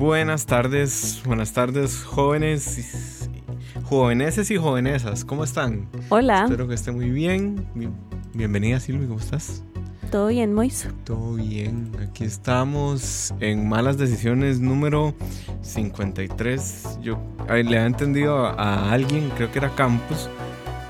Buenas 0.00 0.46
tardes, 0.46 1.20
buenas 1.26 1.52
tardes, 1.52 2.02
jóvenes, 2.04 3.28
joveneses 3.82 4.50
y 4.50 4.56
jovenesas, 4.56 5.26
¿cómo 5.26 5.44
están? 5.44 5.90
Hola. 6.08 6.44
Espero 6.44 6.66
que 6.66 6.72
estén 6.72 6.94
muy 6.94 7.10
bien. 7.10 7.66
Bienvenida 8.32 8.80
Silvi, 8.80 9.06
¿cómo 9.06 9.20
estás? 9.20 9.62
Todo 10.10 10.28
bien, 10.28 10.54
Moiso. 10.54 10.88
Todo 11.04 11.34
bien, 11.34 11.92
aquí 12.00 12.24
estamos 12.24 13.34
en 13.40 13.68
Malas 13.68 13.98
Decisiones 13.98 14.58
número 14.58 15.14
53. 15.60 17.00
Yo 17.02 17.20
le 17.46 17.52
había 17.52 17.84
entendido 17.84 18.46
a, 18.46 18.90
alguien, 18.90 19.30
creo 19.36 19.52
que 19.52 19.58
era 19.58 19.68
Campos, 19.74 20.30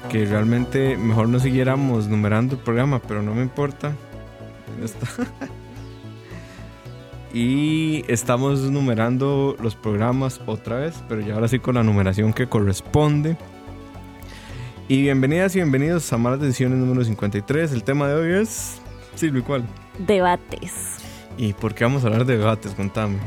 que 0.08 0.24
realmente 0.24 0.96
mejor 0.96 1.28
no 1.28 1.40
siguiéramos 1.40 2.06
numerando 2.06 2.54
el 2.54 2.60
programa, 2.60 3.02
pero 3.02 3.24
no 3.24 3.34
me 3.34 3.42
importa. 3.42 3.92
Ya 4.78 4.84
está. 4.84 5.26
Y 7.32 8.04
estamos 8.08 8.60
numerando 8.60 9.56
los 9.60 9.76
programas 9.76 10.40
otra 10.46 10.76
vez, 10.76 11.00
pero 11.08 11.20
ya 11.20 11.34
ahora 11.34 11.46
sí 11.46 11.60
con 11.60 11.76
la 11.76 11.82
numeración 11.84 12.32
que 12.32 12.48
corresponde. 12.48 13.36
Y 14.88 15.02
bienvenidas 15.02 15.54
y 15.54 15.60
bienvenidos 15.60 16.12
a 16.12 16.18
Malas 16.18 16.40
Decisiones 16.40 16.78
número 16.78 17.04
53. 17.04 17.72
El 17.72 17.84
tema 17.84 18.08
de 18.08 18.14
hoy 18.14 18.42
es. 18.42 18.80
Silvi, 19.14 19.42
¿cuál? 19.42 19.62
Debates. 19.98 20.96
¿Y 21.38 21.52
por 21.52 21.72
qué 21.72 21.84
vamos 21.84 22.02
a 22.02 22.08
hablar 22.08 22.24
de 22.24 22.36
debates? 22.36 22.74
Contame. 22.74 23.18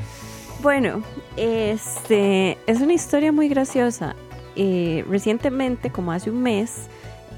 Bueno, 0.62 1.02
este 1.38 2.58
es 2.68 2.82
una 2.82 2.94
historia 2.94 3.32
muy 3.32 3.48
graciosa. 3.48 4.18
Eh, 4.58 5.06
recientemente, 5.10 5.90
como 5.92 6.12
hace 6.12 6.30
un 6.30 6.44
mes, 6.44 6.88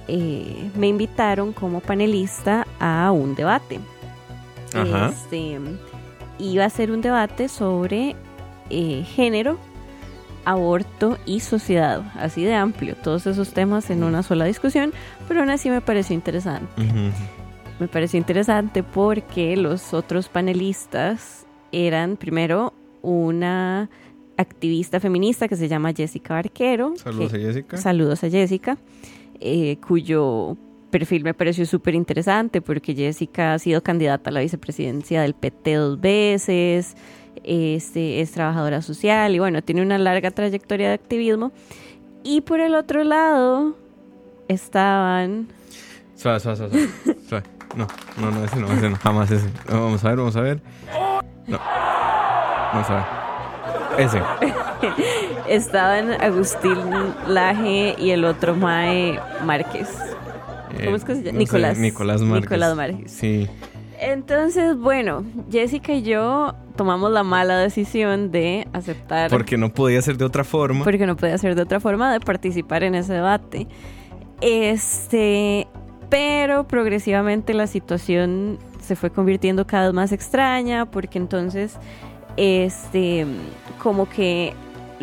eh, 0.07 0.71
me 0.75 0.87
invitaron 0.87 1.53
como 1.53 1.79
panelista 1.79 2.65
a 2.79 3.11
un 3.11 3.35
debate. 3.35 3.79
Ajá. 4.73 5.09
Este, 5.09 5.59
iba 6.39 6.65
a 6.65 6.69
ser 6.69 6.91
un 6.91 7.01
debate 7.01 7.47
sobre 7.47 8.15
eh, 8.69 9.03
género, 9.03 9.57
aborto 10.45 11.17
y 11.25 11.39
sociedad, 11.39 12.03
así 12.15 12.43
de 12.43 12.53
amplio, 12.53 12.95
todos 12.95 13.25
esos 13.27 13.51
temas 13.53 13.89
en 13.89 14.03
una 14.03 14.21
sola 14.23 14.45
discusión, 14.45 14.93
pero 15.27 15.39
aún 15.41 15.49
así 15.49 15.69
me 15.69 15.81
pareció 15.81 16.13
interesante. 16.13 16.67
Me 17.79 17.87
pareció 17.87 18.17
interesante 18.17 18.83
porque 18.83 19.57
los 19.57 19.93
otros 19.93 20.29
panelistas 20.29 21.45
eran 21.71 22.15
primero 22.15 22.73
una 23.01 23.89
activista 24.37 24.99
feminista 24.99 25.47
que 25.47 25.55
se 25.55 25.67
llama 25.67 25.93
Jessica 25.93 26.37
Arquero. 26.37 26.93
Saludos 26.97 27.31
que- 27.31 27.37
a 27.37 27.41
Jessica. 27.41 27.77
Saludos 27.77 28.23
a 28.23 28.29
Jessica, 28.29 28.77
eh, 29.39 29.77
cuyo 29.85 30.57
perfil 30.99 31.25
me 31.25 31.33
pareció 31.33 31.65
súper 31.65 31.93
interesante 31.93 32.61
porque 32.61 32.95
Jessica 32.95 33.53
ha 33.53 33.59
sido 33.59 33.83
candidata 33.83 34.29
a 34.29 34.33
la 34.33 34.39
vicepresidencia 34.39 35.23
del 35.23 35.33
PT 35.33 35.73
dos 35.73 35.99
veces, 35.99 36.95
este, 37.43 38.21
es 38.21 38.31
trabajadora 38.31 38.81
social 38.81 39.35
y 39.35 39.39
bueno, 39.39 39.61
tiene 39.61 39.81
una 39.81 39.97
larga 39.97 40.31
trayectoria 40.31 40.87
de 40.87 40.93
activismo. 40.93 41.51
Y 42.23 42.41
por 42.41 42.61
el 42.61 42.75
otro 42.75 43.03
lado 43.03 43.75
estaban... 44.47 45.49
Suave, 46.15 46.39
suave, 46.39 46.57
suave. 46.57 46.89
suave. 47.27 47.43
No, 47.75 47.87
no, 48.21 48.31
no, 48.31 48.45
ese 48.45 48.55
no, 48.55 48.71
ese 48.71 48.89
no, 48.89 48.95
jamás 48.95 49.29
ese. 49.31 49.49
No, 49.69 49.83
vamos 49.83 50.05
a 50.05 50.07
ver, 50.07 50.17
vamos 50.17 50.35
a 50.37 50.41
ver. 50.41 50.61
No. 51.45 51.59
Vamos 52.71 52.89
a 52.89 52.95
ver. 53.97 54.05
Ese. 54.05 54.21
Estaban 55.49 56.13
Agustín 56.21 56.77
Laje 57.27 57.95
y 57.97 58.11
el 58.11 58.23
otro 58.23 58.55
Mae 58.55 59.19
Márquez. 59.43 60.14
¿Cómo 60.83 60.95
es 60.95 61.03
que 61.05 61.15
se 61.15 61.23
llama? 61.23 61.29
Eh, 61.29 61.31
sé, 61.31 61.37
Nicolás. 61.37 61.77
Nicolás 61.77 62.21
Márquez. 62.21 62.49
Nicolás 62.49 62.75
Márquez. 62.75 63.11
Sí. 63.11 63.47
Entonces, 63.99 64.77
bueno, 64.77 65.23
Jessica 65.49 65.93
y 65.93 66.03
yo 66.03 66.53
tomamos 66.75 67.11
la 67.11 67.23
mala 67.23 67.57
decisión 67.57 68.31
de 68.31 68.67
aceptar, 68.73 69.29
Porque 69.29 69.57
no 69.57 69.73
podía 69.73 70.01
ser 70.01 70.17
de 70.17 70.25
otra 70.25 70.43
forma. 70.43 70.83
porque 70.83 71.05
no 71.05 71.15
podía 71.15 71.37
ser 71.37 71.55
de 71.55 71.61
otra 71.61 71.79
forma, 71.79 72.11
de 72.11 72.19
participar 72.19 72.83
en 72.83 72.95
ese 72.95 73.13
debate. 73.13 73.67
Este, 74.41 75.67
pero 76.09 76.67
progresivamente 76.67 77.53
la 77.53 77.67
situación 77.67 78.59
se 78.81 78.95
fue 78.95 79.09
convirtiendo 79.09 79.65
cada 79.65 79.85
vez 79.85 79.93
más 79.93 80.11
extraña, 80.11 80.85
porque 80.85 81.17
entonces, 81.17 81.77
este, 82.37 83.25
como 83.81 84.07
que 84.09 84.53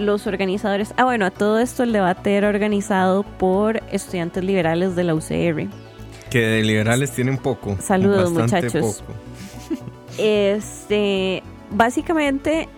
los 0.02 0.26
organizadores, 0.26 0.94
ah 0.96 1.04
bueno, 1.04 1.26
a 1.26 1.30
todo 1.30 1.58
esto 1.58 1.82
el 1.82 1.92
debate 1.92 2.34
era 2.34 2.48
organizado 2.48 3.22
por 3.22 3.82
estudiantes 3.90 4.44
liberales 4.44 4.94
de 4.96 5.04
la 5.04 5.14
UCR. 5.14 5.68
Que 6.30 6.40
de 6.40 6.62
liberales 6.62 7.12
tienen 7.12 7.38
poco. 7.38 7.76
Saludos, 7.80 8.30
muchachos. 8.32 9.02
Poco. 9.06 9.18
Este, 10.18 11.42
básicamente 11.70 12.68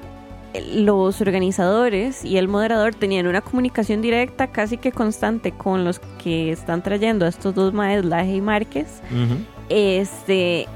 los 0.62 1.20
organizadores 1.20 2.24
y 2.24 2.36
el 2.38 2.48
moderador 2.48 2.94
tenían 2.94 3.26
una 3.26 3.40
comunicación 3.40 4.02
directa 4.02 4.48
casi 4.48 4.76
que 4.76 4.92
constante 4.92 5.52
con 5.52 5.84
los 5.84 5.98
que 6.22 6.52
están 6.52 6.82
trayendo 6.82 7.26
a 7.26 7.28
estos 7.28 7.54
dos 7.54 7.72
maes, 7.72 8.04
Laje 8.04 8.36
y 8.36 8.40
Márquez. 8.40 8.86
Este, 9.68 10.68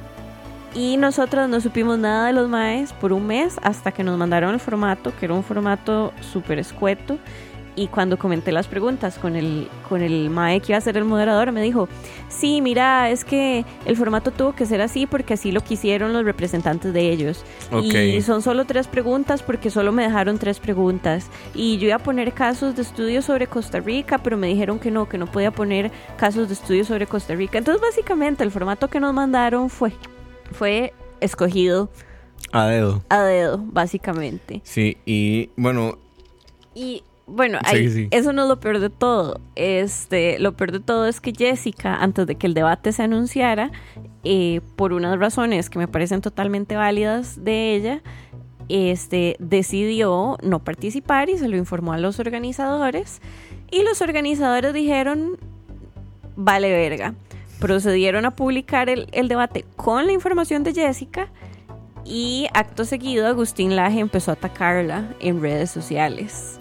y 0.75 0.97
nosotros 0.97 1.49
no 1.49 1.61
supimos 1.61 1.99
nada 1.99 2.27
de 2.27 2.33
los 2.33 2.49
maes 2.49 2.93
por 2.93 3.13
un 3.13 3.27
mes 3.27 3.57
hasta 3.63 3.93
que 3.93 4.05
nos 4.05 4.19
mandaron 4.19 4.55
el 4.55 4.61
formato, 4.61 5.13
que 5.19 5.27
era 5.27 5.35
un 5.35 5.43
formato 5.43 6.13
súper 6.21 6.59
escueto. 6.59 7.19
Y 7.79 7.87
cuando 7.87 8.19
comenté 8.19 8.51
las 8.51 8.67
preguntas 8.67 9.19
con 9.19 9.37
el, 9.37 9.69
con 9.89 10.03
el 10.03 10.31
mae 10.31 10.61
que 10.61 10.73
iba 10.73 10.79
a 10.79 10.81
ser 10.81 10.97
el 10.97 11.05
moderador, 11.05 11.53
me 11.53 11.63
dijo, 11.63 11.89
sí, 12.29 12.61
mira, 12.61 13.09
es 13.09 13.25
que 13.25 13.65
el 13.85 13.97
formato 13.97 14.33
tuvo 14.33 14.53
que 14.53 14.67
ser 14.67 14.81
así 14.81 15.07
porque 15.07 15.35
así 15.35 15.53
lo 15.53 15.61
quisieron 15.61 16.13
los 16.13 16.25
representantes 16.25 16.93
de 16.93 17.13
ellos. 17.13 17.45
Y 17.81 18.21
son 18.23 18.43
solo 18.43 18.65
tres 18.65 18.89
preguntas 18.89 19.45
porque 19.45 19.71
solo 19.71 19.93
me 19.93 20.03
dejaron 20.03 20.39
tres 20.39 20.59
preguntas. 20.59 21.29
Y 21.55 21.79
yo 21.79 21.87
iba 21.87 21.97
a 21.97 22.01
poner 22.01 22.33
casos 22.33 22.75
de 22.75 22.83
estudio 22.83 23.23
sobre 23.23 23.47
Costa 23.47 23.79
Rica, 23.79 24.19
pero 24.19 24.37
me 24.37 24.49
dijeron 24.49 24.81
que 24.81 24.91
no, 24.91 25.09
que 25.09 25.17
no 25.17 25.27
podía 25.27 25.53
poner 25.53 25.93
casos 26.17 26.49
de 26.49 26.55
estudio 26.55 26.85
sobre 26.85 27.07
Costa 27.07 27.37
Rica. 27.37 27.59
Entonces, 27.59 27.81
básicamente, 27.81 28.43
el 28.43 28.51
formato 28.51 28.89
que 28.89 28.99
nos 28.99 29.15
mandaron 29.15 29.71
fue, 29.71 29.93
fue 30.53 30.93
escogido 31.21 31.91
A 32.53 32.67
dedo. 32.67 33.03
a 33.09 33.23
dedo, 33.23 33.59
básicamente. 33.59 34.61
Sí, 34.65 34.97
y 35.07 35.51
bueno, 35.57 35.99
Y 36.75 37.03
bueno, 37.27 37.59
Sí, 37.69 37.77
ahí- 37.77 37.91
sí. 37.91 38.09
eso 38.13 38.33
no 38.33 38.43
es 38.45 38.49
lo 38.49 38.61
peor 38.61 38.79
de 38.79 38.89
todo. 38.89 39.41
Este, 39.57 40.39
lo 40.39 40.53
peor 40.57 40.71
de 40.73 40.81
todo 40.81 41.07
es 41.07 41.21
que 41.21 41.33
Jessica, 41.37 41.97
antes 41.97 42.27
de 42.27 42.37
que 42.37 42.47
el 42.47 42.55
debate 42.55 42.93
se 42.93 43.03
anunciara, 43.03 43.73
eh, 44.25 44.61
por 44.77 44.93
unas 44.93 45.19
razones 45.19 45.71
que 45.71 45.79
me 45.81 45.89
parecen 45.89 46.21
totalmente 46.21 46.77
válidas 46.77 47.45
de 47.45 47.75
ella, 47.75 48.03
este, 48.69 49.35
decidió 49.41 50.37
no 50.43 50.61
participar 50.63 51.31
y 51.31 51.37
se 51.39 51.49
lo 51.49 51.57
informó 51.57 51.93
a 51.95 51.99
los 51.99 52.21
organizadores. 52.21 53.21
Y 53.71 53.83
los 53.83 54.01
organizadores 54.01 54.73
dijeron, 54.73 55.37
vale 56.37 56.71
verga. 56.71 57.15
Procedieron 57.61 58.25
a 58.25 58.33
publicar 58.33 58.89
el, 58.89 59.09
el 59.13 59.29
debate 59.29 59.65
con 59.77 60.07
la 60.07 60.13
información 60.13 60.63
de 60.65 60.73
Jessica 60.73 61.29
y 62.05 62.49
acto 62.55 62.85
seguido 62.85 63.27
Agustín 63.27 63.77
Laje 63.77 64.01
empezó 64.01 64.31
a 64.31 64.35
atacarla 64.35 65.09
en 65.21 65.41
redes 65.41 65.71
sociales. 65.71 66.59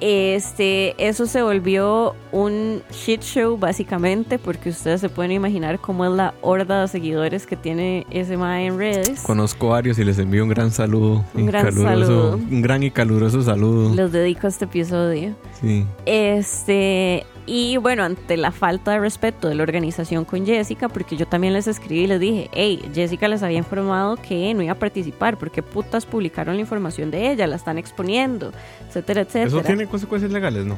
Este, 0.00 0.94
eso 0.98 1.26
se 1.26 1.42
volvió 1.42 2.14
un 2.30 2.82
shit 2.90 3.22
show 3.22 3.56
básicamente 3.56 4.38
porque 4.38 4.68
ustedes 4.68 5.00
se 5.00 5.08
pueden 5.08 5.32
imaginar 5.32 5.78
cómo 5.78 6.04
es 6.04 6.12
la 6.12 6.34
horda 6.42 6.82
de 6.82 6.88
seguidores 6.88 7.46
que 7.46 7.56
tiene 7.56 8.06
ese 8.10 8.36
mae 8.36 8.66
en 8.66 8.78
redes. 8.78 9.22
Conozco 9.22 9.68
varios 9.68 9.98
y 9.98 10.04
les 10.04 10.18
envío 10.18 10.42
un 10.42 10.50
gran 10.50 10.70
saludo. 10.70 11.24
Un 11.34 11.46
gran 11.46 11.72
saludo. 11.72 12.36
Un 12.36 12.62
gran 12.62 12.82
y 12.82 12.90
caluroso 12.90 13.42
saludo. 13.42 13.94
Les 13.94 14.12
dedico 14.12 14.46
este 14.46 14.66
episodio. 14.66 15.34
Sí. 15.60 15.86
Este, 16.04 17.24
y 17.46 17.76
bueno, 17.76 18.02
ante 18.02 18.36
la 18.36 18.50
falta 18.50 18.92
de 18.92 18.98
respeto 18.98 19.48
de 19.48 19.54
la 19.54 19.62
organización 19.62 20.24
con 20.24 20.44
Jessica, 20.44 20.88
porque 20.88 21.16
yo 21.16 21.26
también 21.26 21.52
les 21.52 21.68
escribí 21.68 22.02
y 22.02 22.06
les 22.06 22.20
dije, 22.20 22.50
hey, 22.52 22.82
Jessica 22.92 23.28
les 23.28 23.42
había 23.42 23.58
informado 23.58 24.16
que 24.16 24.52
no 24.54 24.62
iba 24.62 24.72
a 24.72 24.78
participar, 24.78 25.36
porque 25.38 25.62
putas 25.62 26.06
publicaron 26.06 26.56
la 26.56 26.60
información 26.60 27.10
de 27.10 27.30
ella, 27.30 27.46
la 27.46 27.56
están 27.56 27.78
exponiendo, 27.78 28.52
etcétera, 28.88 29.22
etcétera. 29.22 29.46
¿Eso 29.46 29.62
tiene 29.62 29.86
consecuencias 29.86 30.32
legales, 30.32 30.66
no? 30.66 30.76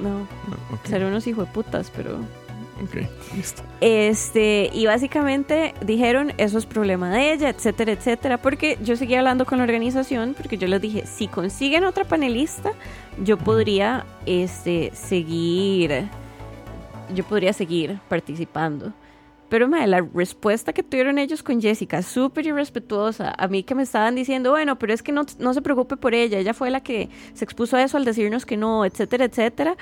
No, 0.00 0.10
No, 0.10 0.26
ok. 0.74 0.86
ser 0.86 1.04
unos 1.04 1.26
hijos 1.26 1.46
de 1.46 1.52
putas, 1.52 1.90
pero... 1.96 2.18
Ok. 2.82 3.08
Este, 3.80 4.70
y 4.72 4.86
básicamente 4.86 5.74
dijeron, 5.80 6.32
eso 6.36 6.58
es 6.58 6.66
problema 6.66 7.10
de 7.10 7.32
ella, 7.32 7.48
etcétera, 7.48 7.92
etcétera, 7.92 8.38
porque 8.38 8.78
yo 8.82 8.96
seguía 8.96 9.18
hablando 9.20 9.46
con 9.46 9.58
la 9.58 9.64
organización, 9.64 10.34
porque 10.36 10.58
yo 10.58 10.68
les 10.68 10.80
dije, 10.80 11.06
si 11.06 11.26
consiguen 11.26 11.84
otra 11.84 12.04
panelista, 12.04 12.72
yo 13.22 13.38
podría, 13.38 14.04
este, 14.26 14.90
seguir, 14.94 16.08
yo 17.14 17.24
podría 17.24 17.52
seguir 17.54 17.98
participando. 18.08 18.92
Pero, 19.48 19.68
madre, 19.68 19.86
la 19.86 20.00
respuesta 20.12 20.72
que 20.72 20.82
tuvieron 20.82 21.18
ellos 21.18 21.42
con 21.42 21.60
Jessica, 21.60 22.02
súper 22.02 22.46
irrespetuosa. 22.46 23.32
A 23.38 23.46
mí 23.46 23.62
que 23.62 23.76
me 23.76 23.84
estaban 23.84 24.16
diciendo, 24.16 24.50
bueno, 24.50 24.76
pero 24.76 24.92
es 24.92 25.02
que 25.04 25.12
no, 25.12 25.24
no 25.38 25.54
se 25.54 25.62
preocupe 25.62 25.96
por 25.96 26.14
ella. 26.14 26.38
Ella 26.38 26.52
fue 26.52 26.68
la 26.70 26.80
que 26.80 27.08
se 27.32 27.44
expuso 27.44 27.76
a 27.76 27.82
eso 27.82 27.96
al 27.96 28.04
decirnos 28.04 28.44
que 28.44 28.56
no, 28.56 28.84
etcétera, 28.84 29.26
etcétera. 29.26 29.76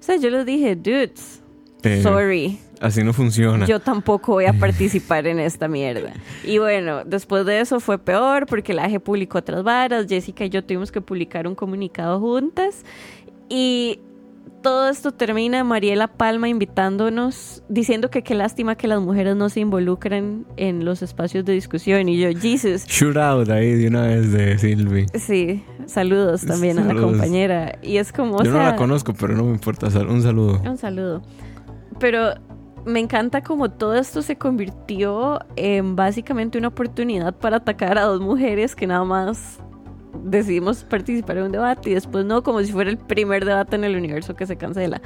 O 0.00 0.02
sea, 0.02 0.16
yo 0.16 0.30
les 0.30 0.46
dije, 0.46 0.74
dudes, 0.74 1.42
Eh, 1.82 2.02
sorry. 2.02 2.58
Así 2.80 3.04
no 3.04 3.12
funciona. 3.12 3.66
Yo 3.66 3.80
tampoco 3.80 4.32
voy 4.32 4.46
a 4.46 4.52
participar 4.58 5.26
en 5.26 5.38
esta 5.38 5.68
mierda. 5.68 6.12
Y 6.44 6.58
bueno, 6.58 7.04
después 7.04 7.44
de 7.44 7.60
eso 7.60 7.78
fue 7.80 7.98
peor 7.98 8.46
porque 8.46 8.72
la 8.72 8.84
AG 8.84 9.00
publicó 9.00 9.38
otras 9.38 9.62
varas. 9.62 10.06
Jessica 10.08 10.44
y 10.44 10.50
yo 10.50 10.64
tuvimos 10.64 10.90
que 10.90 11.00
publicar 11.00 11.46
un 11.46 11.54
comunicado 11.54 12.18
juntas. 12.20 12.84
Y 13.48 14.00
todo 14.62 14.88
esto 14.88 15.12
termina 15.12 15.64
Mariela 15.64 16.06
Palma 16.08 16.48
invitándonos, 16.48 17.62
diciendo 17.68 18.10
que 18.10 18.22
qué 18.22 18.34
lástima 18.34 18.76
que 18.76 18.88
las 18.88 19.00
mujeres 19.00 19.36
no 19.36 19.48
se 19.48 19.60
involucren 19.60 20.46
en 20.56 20.84
los 20.84 21.02
espacios 21.02 21.44
de 21.44 21.52
discusión. 21.52 22.08
Y 22.08 22.18
yo, 22.18 22.28
Jesus. 22.38 22.86
Shoot 22.86 23.16
out 23.16 23.48
ahí 23.50 23.74
de 23.74 23.88
una 23.88 24.06
vez 24.06 24.32
de 24.32 24.58
Silvi. 24.58 25.06
Sí, 25.14 25.64
saludos 25.86 26.42
también 26.42 26.78
a 26.78 26.84
la 26.84 27.00
compañera. 27.00 27.78
Y 27.82 27.96
es 27.96 28.12
como, 28.12 28.36
o 28.36 28.42
Yo 28.42 28.52
no 28.52 28.58
la 28.58 28.76
conozco, 28.76 29.14
pero 29.14 29.34
no 29.34 29.44
me 29.44 29.52
importa. 29.52 29.86
Un 29.86 30.22
saludo. 30.22 30.60
Un 30.64 30.78
saludo. 30.78 31.22
Pero 32.00 32.34
me 32.84 32.98
encanta 32.98 33.42
como 33.42 33.70
todo 33.70 33.94
esto 33.94 34.22
se 34.22 34.36
convirtió 34.36 35.38
en 35.56 35.94
básicamente 35.96 36.58
una 36.58 36.68
oportunidad 36.68 37.34
para 37.34 37.58
atacar 37.58 37.98
a 37.98 38.02
dos 38.02 38.20
mujeres 38.20 38.74
que 38.74 38.86
nada 38.86 39.04
más 39.04 39.60
decidimos 40.24 40.84
participar 40.84 41.38
en 41.38 41.44
un 41.44 41.52
debate 41.52 41.90
y 41.90 41.94
después 41.94 42.24
no, 42.24 42.42
como 42.42 42.60
si 42.62 42.72
fuera 42.72 42.90
el 42.90 42.98
primer 42.98 43.44
debate 43.44 43.76
en 43.76 43.84
el 43.84 43.96
universo 43.96 44.34
que 44.34 44.46
se 44.46 44.56
cancela. 44.56 45.00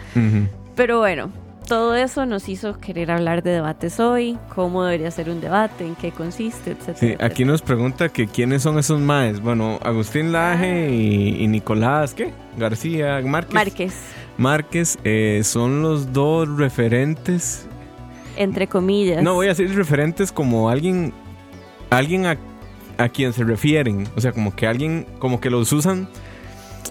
Pero 0.76 0.98
bueno, 1.00 1.30
todo 1.66 1.94
eso 1.94 2.26
nos 2.26 2.48
hizo 2.48 2.78
querer 2.78 3.10
hablar 3.10 3.42
de 3.42 3.50
debates 3.50 3.98
hoy, 4.00 4.38
cómo 4.54 4.84
debería 4.84 5.10
ser 5.10 5.30
un 5.30 5.40
debate, 5.40 5.86
en 5.86 5.94
qué 5.96 6.12
consiste, 6.12 6.72
etcétera. 6.72 6.96
Sí, 6.98 7.24
aquí 7.24 7.44
nos 7.44 7.62
pregunta 7.62 8.08
que 8.08 8.26
quiénes 8.26 8.62
son 8.62 8.78
esos 8.78 9.00
maes. 9.00 9.40
Bueno, 9.40 9.78
Agustín 9.82 10.32
Laje 10.32 10.90
y, 10.94 11.42
y 11.42 11.48
Nicolás, 11.48 12.14
¿qué? 12.14 12.32
García, 12.58 13.20
Márquez. 13.24 13.54
Márquez, 13.54 13.94
Márquez 14.36 14.98
eh, 15.04 15.40
son 15.44 15.82
los 15.82 16.12
dos 16.12 16.48
referentes. 16.56 17.66
entre 18.36 18.66
comillas. 18.66 19.22
No, 19.22 19.34
voy 19.34 19.46
a 19.46 19.50
decir 19.50 19.74
referentes 19.74 20.32
como 20.32 20.68
alguien, 20.70 21.12
alguien 21.90 22.26
a, 22.26 22.36
a 22.98 23.08
quien 23.08 23.32
se 23.32 23.44
refieren. 23.44 24.06
O 24.16 24.20
sea, 24.20 24.32
como 24.32 24.54
que 24.54 24.66
alguien, 24.66 25.06
como 25.18 25.40
que 25.40 25.50
los 25.50 25.72
usan 25.72 26.08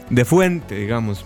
de 0.10 0.26
fuente, 0.26 0.76
digamos. 0.76 1.26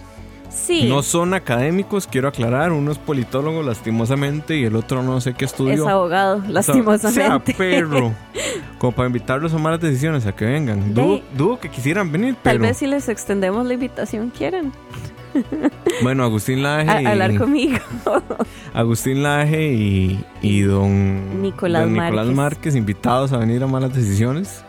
Sí, 0.57 0.89
No 0.89 1.04
son 1.04 1.33
académicos, 1.33 2.07
quiero 2.07 2.27
aclarar. 2.27 2.71
Uno 2.71 2.92
es 2.92 2.98
politólogo, 2.98 3.62
lastimosamente, 3.63 4.57
y 4.57 4.65
el 4.65 4.75
otro 4.75 5.04
no 5.04 5.21
sé 5.21 5.33
qué 5.33 5.45
estudio. 5.45 5.83
es 5.83 5.88
abogado, 5.89 6.38
O 6.38 6.42
sea, 6.42 6.50
lastimosamente. 6.51 7.54
sea 7.54 7.57
perro. 7.57 8.13
Como 8.80 8.92
para 8.92 9.07
invitarlos 9.07 9.54
a 9.54 9.57
malas 9.57 9.80
decisiones, 9.80 10.25
a 10.25 10.36
que 10.36 10.45
vengan. 10.45 10.94
Dudo, 10.94 11.21
dudo 11.38 11.59
que 11.59 11.69
quisieran 11.69 12.12
venir, 12.12 12.36
Tal 12.42 12.54
pero... 12.56 12.63
vez 12.65 12.77
si 12.77 12.88
les 12.88 13.07
extendemos 13.09 13.65
la 13.65 13.74
invitación 13.75 14.30
quieren 14.30 14.71
Bueno, 16.04 16.24
Agustín 16.24 16.62
Laje 16.63 16.89
a- 16.89 17.01
y... 17.01 17.06
hablar 17.06 17.38
conmigo. 17.38 17.77
Agustín 18.74 19.24
Laje 19.24 19.71
y, 19.74 20.24
y 20.42 20.62
don... 20.62 21.42
Nicolás 21.42 21.83
don 21.83 21.94
Nicolás 21.94 22.13
Márquez. 22.27 22.36
Márquez, 22.36 22.75
invitados 22.75 23.33
a 23.33 23.38
venir 23.38 23.63
a 23.63 23.68
malas 23.68 23.94
decisiones. 23.94 24.63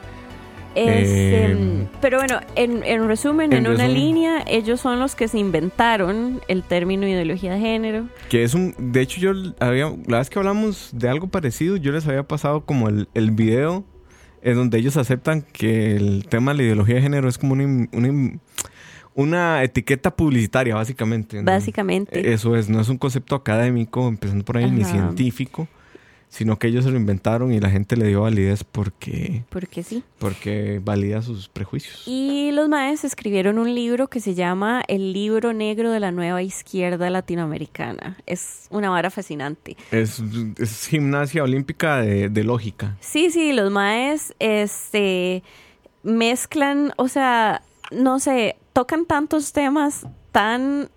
Este, 0.87 1.53
Eh, 1.53 1.87
pero 2.01 2.19
bueno, 2.19 2.41
en, 2.55 2.83
en 2.85 3.09
resumen, 3.09 3.53
en, 3.53 3.67
en 3.67 3.73
una 3.73 3.89
línea, 3.89 4.45
ellos 4.47 4.81
son 4.81 4.99
los 5.01 5.15
que 5.15 5.27
se 5.29 5.39
inventaron 5.39 6.41
el 6.49 6.63
término 6.63 7.07
ideología 7.09 7.55
de 7.55 7.61
género. 7.61 8.07
Que 8.29 8.45
es 8.45 8.55
un... 8.55 8.75
De 8.79 9.01
hecho, 9.01 9.21
yo 9.21 9.33
había... 9.61 9.93
La 10.07 10.19
vez 10.19 10.31
que 10.31 10.39
hablamos 10.39 10.91
de 10.93 11.09
algo 11.09 11.29
parecido, 11.29 11.77
yo 11.77 11.91
les 11.93 12.07
había 12.07 12.23
pasado 12.23 12.65
como 12.65 12.89
el, 12.89 13.09
el 13.15 13.31
video 13.33 13.85
en 14.43 14.55
donde 14.55 14.79
ellos 14.79 14.97
aceptan 14.97 15.43
que 15.53 15.97
el 15.97 16.27
tema 16.29 16.53
de 16.53 16.59
la 16.59 16.63
ideología 16.65 16.95
de 16.97 17.03
género 17.03 17.29
es 17.29 17.39
como 17.39 17.55
una, 17.55 17.65
im- 17.65 18.39
una, 19.15 19.63
etiqueta 19.65 20.15
publicitaria, 20.15 20.77
básicamente. 20.77 21.39
¿no? 21.39 21.45
Básicamente. 21.45 22.33
Eso 22.33 22.55
es, 22.55 22.69
no 22.69 22.81
es 22.81 22.89
un 22.89 22.99
concepto 22.99 23.35
académico, 23.35 24.07
empezando 24.07 24.45
por 24.45 24.57
ahí, 24.59 24.71
ni 24.71 24.85
científico, 24.85 25.67
sino 26.29 26.59
que 26.59 26.69
ellos 26.69 26.85
se 26.85 26.91
lo 26.91 26.97
inventaron 26.97 27.53
y 27.53 27.61
la 27.61 27.71
gente 27.71 27.97
le 27.97 28.07
dio 28.07 28.23
validez 28.23 28.63
porque, 28.65 29.45
Porque 29.49 29.83
sí. 29.83 30.03
porque 30.19 30.81
valida 30.85 31.23
sus 31.23 31.49
prejuicios. 31.49 32.03
Y 32.07 32.51
los 32.53 32.69
maes 32.69 33.05
escribieron 33.05 33.59
un 33.59 33.75
libro 33.75 34.09
que 34.09 34.21
se 34.21 34.35
llama 34.35 34.83
El 34.89 35.13
libro 35.13 35.53
negro 35.53 35.91
de 35.91 36.01
la 36.01 36.13
nueva 36.13 36.43
izquierda 36.43 37.09
latinoamericana. 37.11 38.19
Es 38.27 38.67
una 38.71 38.91
vara 38.91 39.11
fascinante. 39.11 39.77
Es, 39.91 40.23
es 40.59 40.87
gimnasia 40.89 41.43
olímpica 41.43 41.99
de, 42.03 42.29
de 42.29 42.45
lógica. 42.45 42.97
Sí, 43.01 43.31
sí, 43.31 43.53
los 43.53 43.71
maes 43.73 44.35
este, 44.39 45.43
mezclan, 46.03 46.93
o 46.97 47.09
sea, 47.09 47.63
no 47.91 48.19
sé, 48.21 48.57
tocan 48.73 49.07
tantos 49.07 49.53
temas 49.53 50.07
tan 50.33 50.91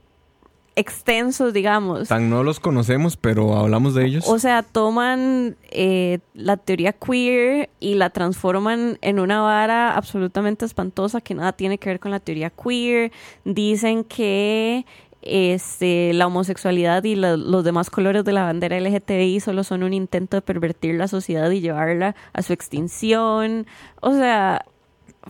extensos, 0.75 1.53
digamos. 1.53 2.07
Tan 2.07 2.29
no 2.29 2.43
los 2.43 2.59
conocemos, 2.59 3.17
pero 3.17 3.55
hablamos 3.57 3.93
de 3.93 4.05
ellos. 4.05 4.25
O 4.27 4.39
sea, 4.39 4.63
toman 4.63 5.55
eh, 5.69 6.19
la 6.33 6.57
teoría 6.57 6.93
queer 6.93 7.69
y 7.79 7.95
la 7.95 8.09
transforman 8.09 8.97
en 9.01 9.19
una 9.19 9.41
vara 9.41 9.95
absolutamente 9.95 10.65
espantosa 10.65 11.21
que 11.21 11.33
nada 11.35 11.53
tiene 11.53 11.77
que 11.77 11.89
ver 11.89 11.99
con 11.99 12.11
la 12.11 12.19
teoría 12.19 12.49
queer. 12.51 13.11
Dicen 13.45 14.03
que 14.03 14.85
este, 15.23 16.13
la 16.13 16.25
homosexualidad 16.27 17.03
y 17.03 17.15
la- 17.15 17.37
los 17.37 17.63
demás 17.63 17.89
colores 17.91 18.23
de 18.25 18.31
la 18.33 18.43
bandera 18.43 18.77
LGTBI 18.79 19.39
solo 19.39 19.63
son 19.63 19.83
un 19.83 19.93
intento 19.93 20.37
de 20.37 20.41
pervertir 20.41 20.95
la 20.95 21.07
sociedad 21.07 21.49
y 21.51 21.61
llevarla 21.61 22.15
a 22.33 22.41
su 22.41 22.53
extinción. 22.53 23.67
O 24.01 24.13
sea, 24.13 24.65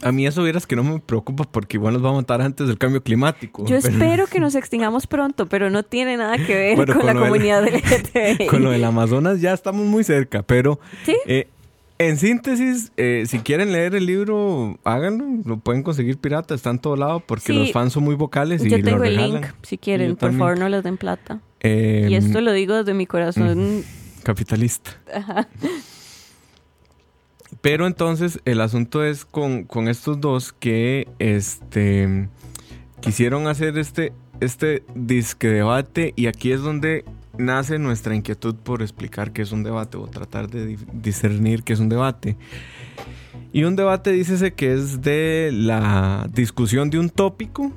a 0.02 0.12
mí 0.12 0.26
eso 0.26 0.42
vieras 0.44 0.66
que 0.66 0.76
no 0.76 0.84
me 0.84 1.00
preocupa 1.00 1.44
porque 1.44 1.78
igual 1.78 1.94
nos 1.96 2.04
va 2.06 2.10
a 2.10 2.14
matar 2.14 2.42
antes 2.42 2.68
del 2.68 2.78
cambio 2.78 3.04
climático. 3.04 3.66
yo 3.66 3.78
pero- 3.82 3.94
espero 3.94 4.28
que 4.28 4.40
nos 4.42 4.56
extingamos 4.56 5.06
pronto, 5.08 5.48
pero 5.48 5.70
no 5.70 5.84
tiene 5.84 6.16
nada 6.18 6.38
que 6.38 6.56
ver 6.56 6.76
Bueno, 6.78 6.94
con, 6.94 7.02
con 7.02 7.08
la 7.08 7.14
lo 7.14 7.20
del- 7.22 7.30
comunidad 7.30 7.64
LGTBI. 7.68 8.48
Con 8.50 8.64
lo 8.64 8.72
del 8.72 8.84
Amazonas 8.84 9.42
ya 9.42 9.54
estamos 9.54 9.86
muy 9.86 10.04
cerca, 10.04 10.44
pero 10.44 10.80
Sí. 11.06 11.16
eh, 11.26 11.48
en 11.98 12.18
síntesis, 12.18 12.92
eh, 12.98 13.26
si 13.28 13.40
quieren 13.40 13.72
leer 13.72 13.94
el 13.94 14.08
libro, 14.08 14.80
háganlo, 14.86 15.24
lo 15.46 15.58
pueden 15.58 15.84
conseguir 15.84 16.18
pirata, 16.18 16.56
está 16.56 16.72
en 16.72 16.80
todo 16.80 16.96
lado 16.96 17.20
porque 17.20 17.54
Sí. 17.54 17.54
los 17.54 17.72
fans 17.72 17.94
son 17.94 18.04
muy 18.04 18.16
vocales 18.16 18.66
y 18.66 18.70
Yo 18.70 18.78
lo 18.80 18.84
tengo 18.84 19.04
el 19.04 19.16
regalan. 19.18 19.42
link, 19.42 19.46
si 19.62 19.78
quieren, 19.78 20.16
por 20.16 20.36
favor 20.36 20.58
no 20.58 20.68
les 20.68 20.84
den 20.84 20.98
plata. 20.98 21.42
Eh, 21.60 22.08
Y 22.10 22.16
esto 22.16 22.42
lo 22.42 22.54
digo 22.54 22.76
desde 22.76 22.96
mi 22.96 23.06
corazón. 23.06 23.84
capitalista. 24.24 24.92
Pero 27.62 27.86
entonces 27.86 28.40
el 28.46 28.60
asunto 28.60 29.04
es 29.04 29.24
con, 29.26 29.64
con 29.66 29.88
estos 29.88 30.20
dos 30.20 30.52
que 30.52 31.08
este 31.20 32.28
quisieron 33.02 33.48
hacer 33.48 33.78
este, 33.78 34.14
este 34.40 34.84
disque 34.96 35.48
debate 35.48 36.14
y 36.16 36.28
aquí 36.28 36.52
es 36.52 36.62
donde 36.62 37.04
nace 37.38 37.80
nuestra 37.80 38.16
inquietud 38.16 38.56
por 38.56 38.82
explicar 38.82 39.32
qué 39.32 39.42
es 39.42 39.52
un 39.52 39.64
debate 39.64 39.98
o 39.98 40.08
tratar 40.08 40.50
de 40.50 40.66
di- 40.68 40.78
discernir 40.94 41.64
qué 41.64 41.74
es 41.74 41.80
un 41.80 41.90
debate. 41.90 42.36
Y 43.54 43.64
un 43.64 43.76
debate 43.76 44.12
dícese 44.12 44.54
que 44.54 44.74
es 44.74 45.02
de 45.02 45.50
la 45.54 46.28
discusión 46.34 46.90
de 46.90 47.00
un 47.00 47.10
tópico, 47.10 47.72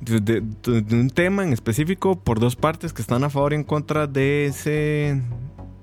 de 0.00 0.42
un 0.90 1.10
tema 1.10 1.44
en 1.44 1.52
específico 1.52 2.18
por 2.18 2.40
dos 2.40 2.56
partes 2.56 2.92
que 2.92 3.02
están 3.02 3.22
a 3.24 3.30
favor 3.30 3.52
y 3.52 3.56
en 3.56 3.64
contra 3.64 4.06
de 4.06 4.46
ese, 4.46 5.20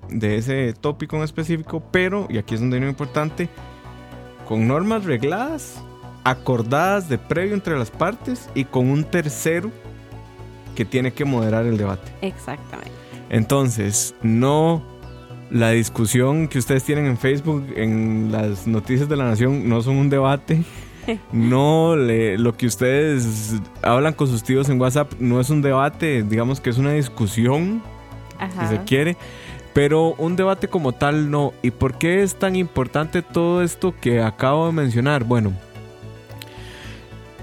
de 0.10 0.38
ese 0.38 0.74
tópico 0.74 1.18
en 1.18 1.24
específico, 1.24 1.82
pero, 1.92 2.28
y 2.30 2.38
aquí 2.38 2.56
es 2.56 2.62
donde 2.62 2.78
viene 2.78 2.92
importante, 2.92 3.50
con 4.48 4.68
normas 4.68 5.06
regladas 5.06 5.84
acordadas 6.24 7.10
de 7.10 7.18
previo 7.18 7.54
entre 7.54 7.78
las 7.78 7.92
partes 7.92 8.50
y 8.54 8.66
con 8.66 8.90
un 8.90 9.04
tercero 9.04 9.72
que 10.76 10.86
tiene 10.86 11.12
que 11.12 11.26
moderar 11.26 11.66
el 11.66 11.78
debate. 11.78 12.12
Exactamente. 12.22 12.92
Entonces, 13.30 14.16
no 14.22 14.84
la 15.52 15.72
discusión 15.72 16.48
que 16.48 16.60
ustedes 16.60 16.84
tienen 16.84 17.06
en 17.06 17.18
Facebook, 17.18 17.66
en 17.76 18.32
las 18.32 18.68
noticias 18.68 19.10
de 19.10 19.16
la 19.16 19.26
nación, 19.26 19.68
no 19.68 19.82
son 19.82 19.98
un 19.98 20.10
debate. 20.10 20.64
No, 21.32 21.96
le, 21.96 22.38
lo 22.38 22.56
que 22.56 22.68
ustedes 22.68 23.56
hablan 23.82 24.14
con 24.14 24.28
sus 24.28 24.44
tíos 24.44 24.70
en 24.70 24.80
WhatsApp 24.80 25.12
no 25.18 25.40
es 25.40 25.50
un 25.50 25.64
debate, 25.64 26.22
digamos 26.22 26.62
que 26.62 26.70
es 26.70 26.78
una 26.78 26.92
discusión, 26.92 27.82
si 28.60 28.68
se 28.68 28.84
quiere, 28.84 29.18
pero 29.80 30.14
un 30.18 30.36
debate 30.36 30.68
como 30.68 30.92
tal 30.92 31.32
no. 31.32 31.54
¿Y 31.62 31.72
por 31.72 31.98
qué 31.98 32.22
es 32.22 32.36
tan 32.36 32.58
importante 32.58 33.22
todo 33.22 33.64
esto 33.64 33.96
que 33.96 34.22
acabo 34.22 34.66
de 34.66 34.74
mencionar? 34.74 35.24
Bueno, 35.24 35.54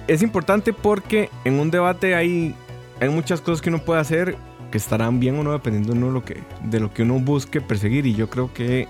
es 0.06 0.20
importante 0.20 0.74
porque 0.74 1.30
en 1.46 1.58
un 1.58 1.70
debate 1.70 2.14
hay, 2.14 2.54
hay 3.00 3.08
muchas 3.08 3.40
cosas 3.40 3.62
que 3.62 3.70
uno 3.70 3.78
puede 3.78 4.00
hacer 4.00 4.36
que 4.70 4.76
estarán 4.76 5.18
bien 5.18 5.38
o 5.38 5.44
no 5.44 5.52
dependiendo 5.52 5.94
de, 5.94 6.12
lo 6.12 6.24
que, 6.26 6.42
de 6.62 6.78
lo 6.78 6.92
que 6.92 7.04
uno 7.04 7.14
busque 7.20 7.62
perseguir 7.62 8.04
y 8.04 8.14
yo 8.14 8.28
creo 8.28 8.52
que 8.52 8.80
eh, 8.82 8.88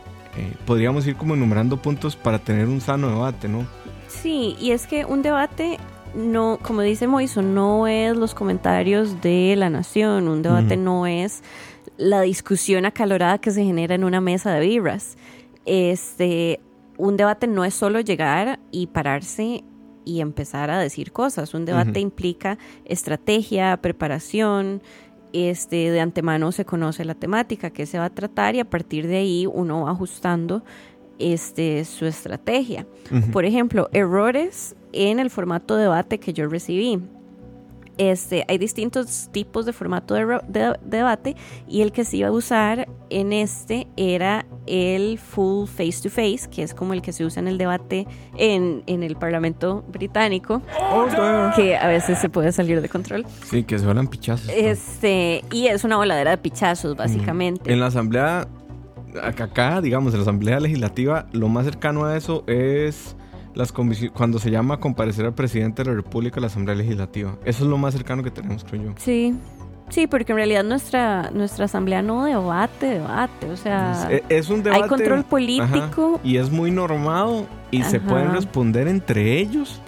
podríamos 0.67 1.07
ir 1.07 1.15
como 1.15 1.35
enumerando 1.35 1.77
puntos 1.77 2.17
para 2.17 2.41
tener 2.41 2.67
un 2.67 2.81
sano 2.81 3.11
debate, 3.11 3.47
¿no? 3.47 3.65
Sí, 4.09 4.57
y 4.59 4.73
es 4.73 4.89
que 4.89 5.05
un 5.05 5.23
debate 5.23 5.79
no, 6.17 6.59
como 6.63 6.81
dice 6.81 7.07
Moiso, 7.07 7.43
no 7.43 7.87
es 7.87 8.17
los 8.17 8.35
comentarios 8.35 9.21
de 9.21 9.55
la 9.55 9.71
nación, 9.71 10.27
un 10.27 10.43
debate 10.43 10.77
no 10.77 11.07
es 11.07 11.45
la 11.97 12.21
discusión 12.23 12.87
acalorada 12.87 13.39
que 13.39 13.51
se 13.51 13.65
genera 13.65 13.95
en 13.95 14.05
una 14.05 14.21
mesa 14.21 14.53
de 14.53 14.67
birras. 14.67 15.17
Este, 15.65 16.61
un 16.97 17.17
debate 17.17 17.47
no 17.47 17.65
es 17.65 17.75
solo 17.75 18.01
llegar 18.01 18.61
y 18.71 18.87
pararse 18.89 19.65
y 20.05 20.21
empezar 20.21 20.71
a 20.71 20.79
decir 20.79 21.13
cosas. 21.13 21.53
Un 21.55 21.65
debate 21.65 22.01
implica 22.01 22.59
estrategia, 22.85 23.77
preparación, 23.79 24.83
este, 25.33 25.91
de 25.91 26.01
antemano 26.01 26.53
se 26.53 26.65
conoce 26.65 27.05
la 27.05 27.15
temática 27.15 27.71
que 27.71 27.85
se 27.87 27.99
va 27.99 28.07
a 28.07 28.11
tratar 28.11 28.55
y 28.55 28.61
a 28.61 28.65
partir 28.65 29.07
de 29.07 29.17
ahí 29.17 29.47
uno 29.47 29.83
va 29.83 29.91
ajustando 29.91 30.63
este, 31.19 31.85
su 31.85 32.07
estrategia. 32.07 32.87
Por 33.33 33.45
ejemplo, 33.45 33.89
errores 33.93 34.77
en 34.93 35.19
el 35.19 35.29
formato 35.31 35.77
de 35.77 35.83
debate 35.83 36.19
que 36.19 36.33
yo 36.33 36.49
recibí. 36.49 37.01
Este, 37.99 38.45
hay 38.49 38.59
distintos 38.59 39.31
tipos 39.33 39.65
de 39.65 39.73
formato 39.73 40.15
de, 40.15 40.77
debate 40.83 41.35
y 41.67 41.81
el 41.81 41.93
que 41.93 42.05
se 42.05 42.19
iba 42.19 42.29
a 42.29 42.33
usar 42.33 42.89
en 43.09 43.33
este 43.33 43.87
era 43.97 44.45
el 44.67 45.19
full 45.19 45.67
face 45.67 46.03
to 46.03 46.11
face, 46.11 46.49
que 46.51 46.63
es 46.63 46.75
como 46.75 46.93
el 46.93 47.01
que 47.01 47.13
se 47.13 47.25
usa 47.25 47.41
en 47.41 47.49
el 47.49 47.57
debate 47.57 48.07
en, 48.37 48.83
el 48.87 49.17
Parlamento 49.17 49.85
británico, 49.89 50.61
que 51.55 51.77
a 51.77 51.89
veces 51.89 52.19
se 52.19 52.29
puede 52.29 52.53
salir 52.53 52.83
de 52.83 52.89
control. 52.89 53.25
Sí, 53.45 53.65
que 53.65 53.79
se 53.79 53.87
vuelan 53.87 54.09
pichazos. 54.09 54.51
Este, 54.51 55.43
y 55.51 55.69
es 55.69 55.85
una 55.85 55.97
voladera 55.97 56.33
de 56.33 56.39
pichazos, 56.39 56.97
básicamente. 56.97 57.73
En 57.73 57.81
la 57.81 57.87
asamblea, 57.87 58.49
acá, 59.23 59.81
digamos, 59.81 60.13
en 60.13 60.19
la 60.19 60.23
asamblea 60.23 60.61
legislativa, 60.61 61.27
lo 61.33 61.49
más 61.49 61.65
cercano 61.65 62.05
a 62.05 62.17
eso 62.17 62.45
es 62.47 63.17
las 63.57 63.73
cuando 63.73 64.39
se 64.39 64.51
llama 64.51 64.79
comparecer 64.79 65.25
al 65.25 65.35
presidente 65.35 65.83
de 65.83 65.91
la 65.91 65.97
República 65.97 66.39
a 66.39 66.43
la 66.43 66.49
Asamblea 66.49 66.77
Legislativa. 66.77 67.37
Eso 67.45 67.65
es 67.65 67.71
lo 67.71 67.79
más 67.79 67.95
cercano 67.95 68.23
que 68.23 68.31
tenemos, 68.31 68.63
creo 68.65 68.83
yo. 68.83 68.91
Sí. 68.99 69.35
Sí, 69.89 70.09
porque 70.09 70.33
en 70.33 70.37
realidad 70.37 70.65
nuestra, 70.65 71.31
nuestra 71.31 71.67
asamblea 71.67 72.03
no 72.03 72.25
debate, 72.25 72.87
debate, 72.87 73.49
o 73.49 73.57
sea, 73.57 74.11
es, 74.29 74.51
un 74.51 74.65
debate, 74.65 74.83
hay 74.83 74.89
control 74.89 75.23
político 75.23 76.21
y 76.25 76.39
es 76.39 76.51
muy 76.51 76.73
normado 76.73 77.47
y 77.71 77.85
se 77.85 78.01
pueden 78.01 78.33
responder 78.33 78.89
entre 78.89 79.39
ellos, 79.39 79.81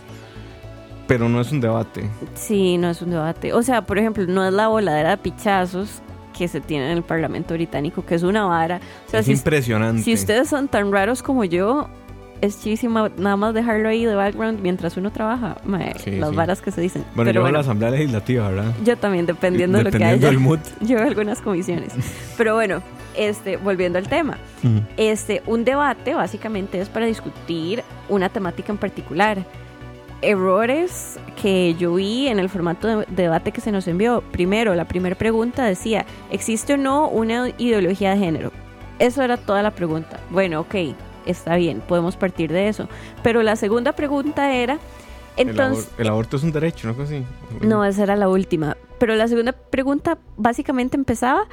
pero 1.09 1.29
no 1.29 1.41
es 1.41 1.51
un 1.51 1.61
debate. 1.61 2.09
Sí, 2.35 2.79
no 2.79 2.91
es 2.91 3.03
un 3.03 3.11
debate. 3.11 3.53
O 3.53 3.63
sea, 3.65 3.83
por 3.83 3.99
ejemplo, 3.99 4.25
no 4.29 4.47
es 4.47 4.53
la 4.53 4.69
voladera 4.69 5.11
de 5.11 5.17
pichazos 5.17 6.01
que 6.33 6.47
se 6.47 6.61
tiene 6.61 6.93
en 6.93 6.97
el 6.97 7.03
Parlamento 7.03 7.55
británico, 7.55 8.07
que 8.07 8.15
es 8.15 8.23
una 8.23 8.45
vara. 8.45 8.81
es 9.13 9.29
impresionante. 9.29 10.03
Si 10.05 10.15
ustedes 10.15 10.49
son 10.49 10.69
tan 10.69 10.93
raros 10.93 11.25
como 11.25 11.43
yo, 11.43 11.89
es 12.41 12.63
chísima 12.63 13.11
nada 13.17 13.37
más 13.37 13.55
dejarlo 13.55 13.89
ahí 13.89 14.05
de 14.05 14.15
background 14.15 14.61
mientras 14.61 14.97
uno 14.97 15.11
trabaja. 15.11 15.57
las 16.07 16.35
varas 16.35 16.61
que 16.61 16.71
se 16.71 16.81
dicen. 16.81 17.05
Bueno, 17.15 17.31
yo 17.31 17.47
en 17.47 17.53
la 17.53 17.61
Asamblea 17.61 17.91
Legislativa, 17.91 18.49
¿verdad? 18.49 18.75
Yo 18.85 18.97
también, 18.97 19.27
dependiendo 19.27 19.79
de 19.79 19.85
lo 19.85 19.91
que 19.91 20.05
haya. 20.05 20.27
del 20.27 20.39
mood. 20.39 20.61
Yo 20.81 20.99
algunas 20.99 21.41
comisiones. 21.41 21.93
Pero 22.37 22.55
bueno, 22.55 22.83
este, 23.17 23.57
volviendo 23.57 23.99
al 23.99 24.09
tema. 24.09 24.39
Este, 24.97 25.43
un 25.47 25.65
debate 25.65 26.15
básicamente 26.15 26.81
es 26.81 26.89
para 26.89 27.07
discutir 27.07 27.83
una 28.09 28.29
temática 28.29 28.73
en 28.73 28.79
particular. 28.79 29.45
Errores 30.21 31.17
que 31.41 31.77
yo 31.77 31.95
vi 31.95 32.27
en 32.27 32.41
el 32.41 32.49
formato 32.49 32.89
de 32.89 33.07
debate 33.09 33.53
que 33.53 33.61
se 33.61 33.71
nos 33.71 33.87
envió. 33.87 34.21
Primero, 34.33 34.75
la 34.75 34.85
primera 34.85 35.15
pregunta 35.15 35.65
decía, 35.65 36.07
¿existe 36.33 36.75
o 36.75 36.77
no 36.77 37.09
una 37.09 37.51
ideología 37.57 38.11
de 38.11 38.19
género? 38.19 38.53
Eso 38.99 39.23
era 39.23 39.37
toda 39.37 39.63
la 39.63 39.71
pregunta. 39.71 40.19
Bueno, 40.31 40.61
ok, 40.61 40.75
está 41.29 41.57
bien, 41.57 41.81
podemos 41.87 42.17
partir 42.17 42.53
de 42.53 42.69
eso. 42.69 42.89
Pero 43.23 43.43
la 43.43 43.57
segunda 43.57 43.93
pregunta 43.93 44.55
era, 44.55 44.79
entonces... 45.37 45.89
El, 45.99 46.09
aborto 46.09 46.37
es 46.37 46.43
un 46.43 46.53
derecho, 46.53 46.93
¿no? 46.93 47.03
Así. 47.03 47.23
No, 47.61 47.85
esa 47.85 48.03
era 48.03 48.17
la 48.17 48.29
última. 48.29 48.77
Pero 48.99 49.15
la 49.15 49.29
segunda 49.29 49.53
pregunta 49.53 50.19
básicamente 50.37 50.97
empezaba, 50.97 51.47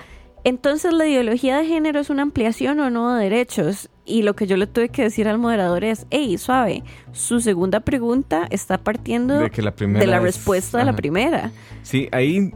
entonces 0.44 0.94
la 0.94 1.08
ideología 1.08 1.58
de 1.58 1.65
género 1.65 2.00
es 2.00 2.10
una 2.10 2.24
ampliación 2.24 2.79
o 2.79 2.89
no 2.89 3.15
de 3.15 3.24
derechos. 3.24 3.89
Y 4.05 4.22
lo 4.22 4.36
que 4.36 4.46
yo 4.48 4.58
le 4.58 4.67
tuve 4.67 4.89
que 4.89 5.03
decir 5.03 5.27
al 5.27 5.39
moderador 5.39 5.84
es, 5.84 6.05
hey, 6.12 6.38
suave, 6.38 6.84
su 7.12 7.39
segunda 7.39 7.79
pregunta 7.79 8.48
está 8.51 8.77
partiendo 8.77 9.39
de, 9.39 10.08
la, 10.08 10.20
respuesta 10.20 10.77
de 10.77 10.86
la 10.86 10.96
primera. 10.96 11.51
Sí, 11.82 12.08
ahí, 12.12 12.51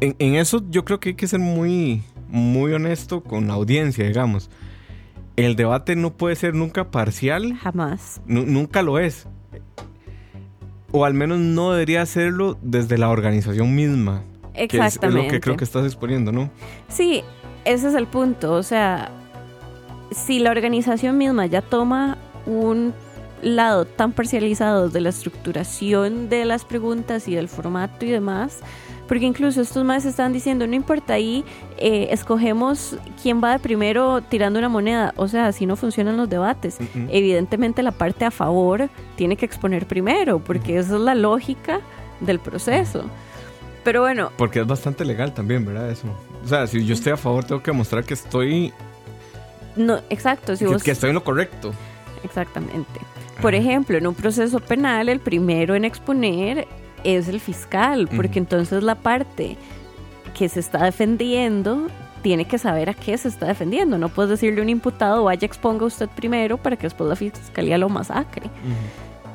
en, 0.00 0.16
en, 0.18 0.34
eso 0.36 0.62
yo 0.70 0.86
creo 0.86 0.98
que 0.98 1.10
hay 1.10 1.14
que 1.14 1.28
ser 1.28 1.40
muy, 1.40 2.02
muy 2.28 2.72
honesto 2.72 3.22
con 3.22 3.46
la 3.46 3.54
audiencia, 3.54 4.06
digamos 4.06 4.48
el 5.36 5.56
debate 5.56 5.96
no 5.96 6.14
puede 6.14 6.36
ser 6.36 6.54
nunca 6.54 6.90
parcial. 6.90 7.54
Jamás. 7.54 8.20
nunca 8.26 8.82
lo 8.82 8.98
es. 8.98 9.26
O 10.92 11.04
al 11.04 11.14
menos 11.14 11.38
no 11.38 11.72
debería 11.72 12.06
serlo 12.06 12.58
desde 12.62 12.98
la 12.98 13.10
organización 13.10 13.74
misma. 13.74 14.22
Exactamente. 14.54 15.00
Que 15.00 15.06
es, 15.06 15.14
lo 15.14 15.30
que 15.30 15.40
creo 15.40 15.56
que 15.56 15.64
estás 15.64 15.84
exponiendo, 15.84 16.32
¿no? 16.32 16.50
Sí, 16.88 17.22
ese 17.64 17.88
es 17.88 17.94
el 17.94 18.06
punto. 18.06 18.52
O 18.52 18.62
sea, 18.62 19.10
si 20.10 20.38
la 20.38 20.50
organización 20.50 21.18
misma 21.18 21.46
ya 21.46 21.60
toma 21.60 22.16
un 22.46 22.94
lado 23.42 23.84
tan 23.84 24.12
parcializado 24.12 24.88
de 24.88 25.00
la 25.00 25.10
estructuración 25.10 26.28
de 26.28 26.46
las 26.46 26.64
preguntas 26.64 27.28
y 27.28 27.34
del 27.34 27.48
formato 27.48 28.06
y 28.06 28.10
demás, 28.10 28.60
porque 29.08 29.24
incluso 29.24 29.60
estos 29.60 29.84
más 29.84 30.04
están 30.04 30.32
diciendo, 30.32 30.66
no 30.66 30.74
importa 30.74 31.14
ahí, 31.14 31.44
eh, 31.78 32.08
escogemos 32.10 32.96
quién 33.22 33.42
va 33.42 33.52
de 33.52 33.58
primero 33.58 34.20
tirando 34.22 34.58
una 34.58 34.68
moneda. 34.68 35.14
O 35.16 35.28
sea, 35.28 35.46
así 35.46 35.66
no 35.66 35.76
funcionan 35.76 36.16
los 36.16 36.28
debates. 36.28 36.78
Evidentemente 37.10 37.82
la 37.82 37.92
parte 37.92 38.24
a 38.24 38.30
favor 38.30 38.88
tiene 39.16 39.36
que 39.36 39.46
exponer 39.46 39.86
primero, 39.86 40.40
porque 40.40 40.78
esa 40.78 40.96
es 40.96 41.00
la 41.00 41.14
lógica 41.14 41.80
del 42.20 42.40
proceso. 42.40 43.04
Pero 43.84 44.00
bueno. 44.00 44.32
Porque 44.36 44.60
es 44.60 44.66
bastante 44.66 45.04
legal 45.04 45.32
también, 45.32 45.64
¿verdad? 45.64 45.90
Eso. 45.90 46.08
O 46.44 46.48
sea, 46.48 46.66
si 46.66 46.84
yo 46.84 46.94
estoy 46.94 47.12
a 47.12 47.16
favor, 47.16 47.44
tengo 47.44 47.62
que 47.62 47.72
mostrar 47.72 48.04
que 48.04 48.14
estoy. 48.14 48.72
No, 49.76 50.00
exacto. 50.10 50.56
Si 50.56 50.64
que, 50.64 50.76
que 50.78 50.90
estoy 50.90 51.10
en 51.10 51.14
lo 51.14 51.22
correcto. 51.22 51.72
Exactamente. 52.24 53.00
Por 53.40 53.54
ejemplo, 53.54 53.98
en 53.98 54.06
un 54.06 54.14
proceso 54.14 54.58
penal, 54.58 55.08
el 55.08 55.20
primero 55.20 55.74
en 55.74 55.84
exponer 55.84 56.66
es 57.06 57.28
el 57.28 57.40
fiscal, 57.40 58.08
porque 58.14 58.38
entonces 58.38 58.82
la 58.82 58.96
parte 58.96 59.56
que 60.36 60.48
se 60.48 60.60
está 60.60 60.84
defendiendo 60.84 61.86
tiene 62.22 62.44
que 62.44 62.58
saber 62.58 62.90
a 62.90 62.94
qué 62.94 63.16
se 63.16 63.28
está 63.28 63.46
defendiendo. 63.46 63.98
No 63.98 64.08
puedes 64.08 64.30
decirle 64.30 64.60
a 64.60 64.62
un 64.64 64.68
imputado, 64.68 65.24
vaya, 65.24 65.46
exponga 65.46 65.86
usted 65.86 66.08
primero 66.08 66.58
para 66.58 66.76
que 66.76 66.82
después 66.82 67.08
la 67.08 67.16
fiscalía 67.16 67.78
lo 67.78 67.88
masacre. 67.88 68.50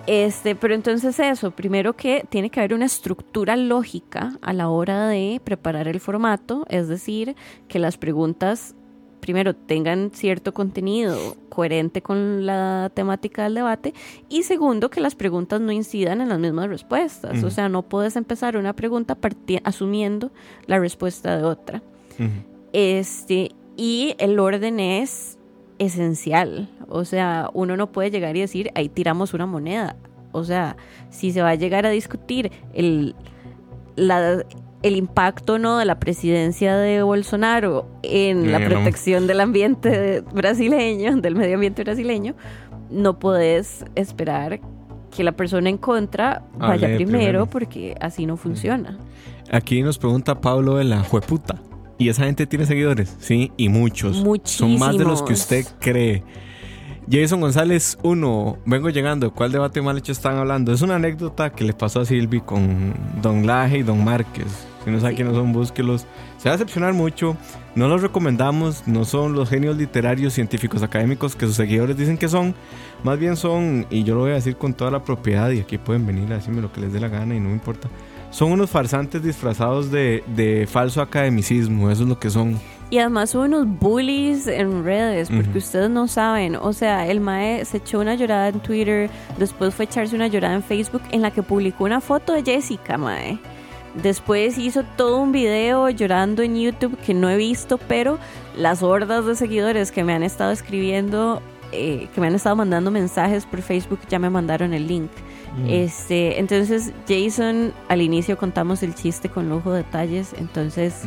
Este, 0.07 0.55
pero 0.55 0.73
entonces 0.73 1.17
eso, 1.19 1.51
primero 1.51 1.93
que 1.93 2.25
tiene 2.27 2.49
que 2.49 2.59
haber 2.59 2.73
una 2.73 2.85
estructura 2.85 3.55
lógica 3.55 4.33
a 4.41 4.51
la 4.51 4.67
hora 4.69 5.07
de 5.07 5.39
preparar 5.43 5.87
el 5.87 5.99
formato, 5.99 6.65
es 6.69 6.87
decir, 6.87 7.35
que 7.67 7.79
las 7.79 7.97
preguntas 7.97 8.75
primero 9.21 9.55
tengan 9.55 10.11
cierto 10.13 10.53
contenido 10.53 11.35
coherente 11.49 12.01
con 12.01 12.45
la 12.45 12.91
temática 12.93 13.43
del 13.43 13.55
debate 13.55 13.93
y 14.27 14.43
segundo 14.43 14.89
que 14.89 14.99
las 14.99 15.15
preguntas 15.15 15.61
no 15.61 15.71
incidan 15.71 16.19
en 16.19 16.29
las 16.29 16.39
mismas 16.39 16.67
respuestas. 16.67 17.43
O 17.43 17.49
sea, 17.49 17.69
no 17.69 17.83
puedes 17.83 18.15
empezar 18.15 18.57
una 18.57 18.73
pregunta 18.73 19.17
asumiendo 19.63 20.31
la 20.65 20.79
respuesta 20.79 21.37
de 21.37 21.43
otra. 21.43 21.81
Este, 22.73 23.51
y 23.77 24.15
el 24.17 24.39
orden 24.39 24.79
es 24.79 25.37
esencial. 25.79 26.69
O 26.87 27.05
sea, 27.05 27.49
uno 27.53 27.77
no 27.77 27.91
puede 27.91 28.11
llegar 28.11 28.35
y 28.35 28.41
decir, 28.41 28.71
ahí 28.75 28.89
tiramos 28.89 29.33
una 29.33 29.45
moneda. 29.45 29.95
O 30.31 30.43
sea, 30.43 30.77
si 31.09 31.31
se 31.31 31.41
va 31.41 31.49
a 31.49 31.55
llegar 31.55 31.85
a 31.85 31.89
discutir 31.89 32.51
el, 32.73 33.15
la 33.95 34.45
el 34.83 34.95
impacto 34.95 35.59
no 35.59 35.77
de 35.77 35.85
la 35.85 35.99
presidencia 35.99 36.75
de 36.75 37.03
Bolsonaro 37.03 37.87
en 38.03 38.51
la 38.51 38.59
protección 38.59 39.27
del 39.27 39.39
ambiente 39.39 40.21
brasileño, 40.33 41.17
del 41.17 41.35
medio 41.35 41.55
ambiente 41.55 41.83
brasileño, 41.83 42.35
no 42.89 43.19
puedes 43.19 43.85
esperar 43.95 44.59
que 45.15 45.23
la 45.23 45.33
persona 45.33 45.69
en 45.69 45.77
contra 45.77 46.43
vaya 46.57 46.95
primero, 46.95 47.45
porque 47.45 47.95
así 47.99 48.25
no 48.25 48.37
funciona. 48.37 48.97
Aquí 49.51 49.83
nos 49.83 49.97
pregunta 49.97 50.39
Pablo 50.39 50.77
de 50.77 50.85
la 50.85 51.03
jueputa. 51.03 51.61
¿Y 51.97 52.09
esa 52.09 52.23
gente 52.23 52.47
tiene 52.47 52.65
seguidores? 52.65 53.15
Sí, 53.19 53.51
y 53.57 53.69
muchos. 53.69 54.23
Muchísimos. 54.23 54.71
Son 54.71 54.79
más 54.79 54.97
de 54.97 55.05
los 55.05 55.21
que 55.21 55.33
usted 55.33 55.65
cree. 55.79 56.23
Jason 57.09 57.41
González, 57.41 57.97
uno, 58.03 58.57
vengo 58.65 58.89
llegando, 58.89 59.33
¿cuál 59.33 59.51
debate 59.51 59.81
mal 59.81 59.97
hecho 59.97 60.11
están 60.11 60.37
hablando? 60.37 60.71
Es 60.71 60.81
una 60.81 60.95
anécdota 60.95 61.51
que 61.51 61.63
le 61.65 61.73
pasó 61.73 61.99
a 61.99 62.05
Silvi 62.05 62.39
con 62.39 62.93
Don 63.21 63.45
Laje 63.45 63.79
y 63.79 63.83
Don 63.83 64.03
Márquez. 64.03 64.70
Si 64.83 64.91
no 64.91 64.99
sabe 64.99 65.15
quiénes 65.15 65.35
son, 65.35 65.53
búsquelos. 65.53 66.05
Se 66.37 66.49
va 66.49 66.55
a 66.55 66.57
decepcionar 66.57 66.93
mucho. 66.93 67.37
No 67.75 67.87
los 67.87 68.01
recomendamos. 68.01 68.87
No 68.87 69.05
son 69.05 69.33
los 69.33 69.49
genios 69.49 69.77
literarios, 69.77 70.33
científicos, 70.33 70.83
académicos 70.83 71.35
que 71.35 71.45
sus 71.45 71.55
seguidores 71.55 71.97
dicen 71.97 72.17
que 72.17 72.27
son. 72.27 72.55
Más 73.03 73.19
bien 73.19 73.35
son, 73.35 73.85
y 73.89 74.03
yo 74.03 74.15
lo 74.15 74.21
voy 74.21 74.31
a 74.31 74.35
decir 74.35 74.57
con 74.57 74.73
toda 74.73 74.91
la 74.91 75.03
propiedad, 75.03 75.49
y 75.51 75.59
aquí 75.59 75.77
pueden 75.77 76.05
venir 76.05 76.31
a 76.31 76.35
decirme 76.35 76.61
lo 76.61 76.71
que 76.71 76.81
les 76.81 76.93
dé 76.93 76.99
la 76.99 77.07
gana 77.07 77.35
y 77.35 77.39
no 77.39 77.49
me 77.49 77.55
importa 77.55 77.89
son 78.31 78.53
unos 78.53 78.69
farsantes 78.69 79.21
disfrazados 79.21 79.91
de, 79.91 80.67
falso 80.69 81.01
academicismo, 81.01 81.91
eso 81.91 82.03
es 82.03 82.09
lo 82.09 82.17
que 82.17 82.29
son. 82.29 82.59
Y 82.89 82.97
además 82.97 83.29
son 83.29 83.53
unos 83.53 83.79
bullies 83.79 84.47
en 84.47 84.83
redes, 84.83 85.29
porque 85.29 85.59
ustedes 85.59 85.89
no 85.89 86.07
saben. 86.07 86.57
O 86.57 86.73
sea, 86.73 87.07
el 87.07 87.21
Mae 87.21 87.63
se 87.63 87.77
echó 87.77 87.99
una 87.99 88.15
llorada 88.15 88.49
en 88.49 88.59
Twitter, 88.59 89.09
después 89.37 89.73
fue 89.73 89.85
echarse 89.85 90.15
una 90.15 90.27
llorada 90.27 90.55
en 90.55 90.63
Facebook 90.63 91.01
en 91.11 91.21
la 91.21 91.31
que 91.31 91.41
publicó 91.41 91.85
una 91.85 92.01
foto 92.01 92.33
de 92.33 92.43
Jessica, 92.43 92.97
Mae. 92.97 93.39
Después 93.95 94.57
hizo 94.57 94.83
todo 94.95 95.17
un 95.17 95.31
video 95.31 95.89
llorando 95.89 96.43
en 96.43 96.55
YouTube 96.55 96.97
que 96.97 97.13
no 97.13 97.29
he 97.29 97.35
visto, 97.35 97.77
pero 97.77 98.19
las 98.55 98.83
hordas 98.83 99.25
de 99.25 99.35
seguidores 99.35 99.91
que 99.91 100.03
me 100.03 100.13
han 100.13 100.23
estado 100.23 100.51
escribiendo, 100.51 101.41
eh, 101.71 102.07
que 102.13 102.21
me 102.21 102.27
han 102.27 102.35
estado 102.35 102.55
mandando 102.55 102.89
mensajes 102.91 103.45
por 103.45 103.61
Facebook, 103.61 103.99
ya 104.09 104.19
me 104.19 104.29
mandaron 104.29 104.73
el 104.73 104.87
link. 104.87 105.11
Este, 105.67 106.39
entonces 106.39 106.93
Jason, 107.09 107.73
al 107.89 108.01
inicio 108.01 108.37
contamos 108.37 108.83
el 108.83 108.95
chiste 108.95 109.27
con 109.27 109.49
lujo 109.49 109.73
de 109.73 109.83
detalles, 109.83 110.33
entonces 110.37 111.01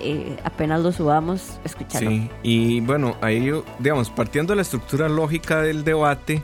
eh, 0.00 0.38
apenas 0.44 0.80
lo 0.80 0.92
subamos, 0.92 1.60
escucharlo. 1.62 2.10
Sí, 2.10 2.30
y 2.42 2.80
bueno, 2.80 3.16
ahí 3.20 3.52
digamos, 3.80 4.08
partiendo 4.08 4.52
de 4.52 4.56
la 4.56 4.62
estructura 4.62 5.10
lógica 5.10 5.60
del 5.60 5.84
debate, 5.84 6.42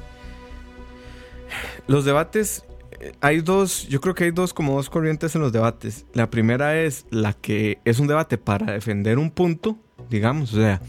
los 1.87 2.05
debates, 2.05 2.65
hay 3.21 3.41
dos, 3.41 3.87
yo 3.89 4.01
creo 4.01 4.15
que 4.15 4.25
hay 4.25 4.31
dos 4.31 4.55
como 4.55 4.75
dos 4.75 4.91
corrientes 4.91 5.35
en 5.35 5.43
los 5.43 5.53
debates. 5.53 6.07
La 6.15 6.31
primera 6.31 6.81
es 6.81 7.07
la 7.11 7.33
que 7.33 7.79
es 7.85 7.99
un 7.99 8.07
debate 8.07 8.39
para 8.39 8.73
defender 8.73 9.19
un 9.19 9.31
punto, 9.31 9.79
digamos, 10.11 10.53
o 10.55 10.57
sea, 10.57 10.81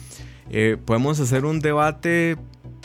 eh, 0.50 0.78
podemos 0.84 1.20
hacer 1.20 1.46
un 1.46 1.60
debate 1.60 2.38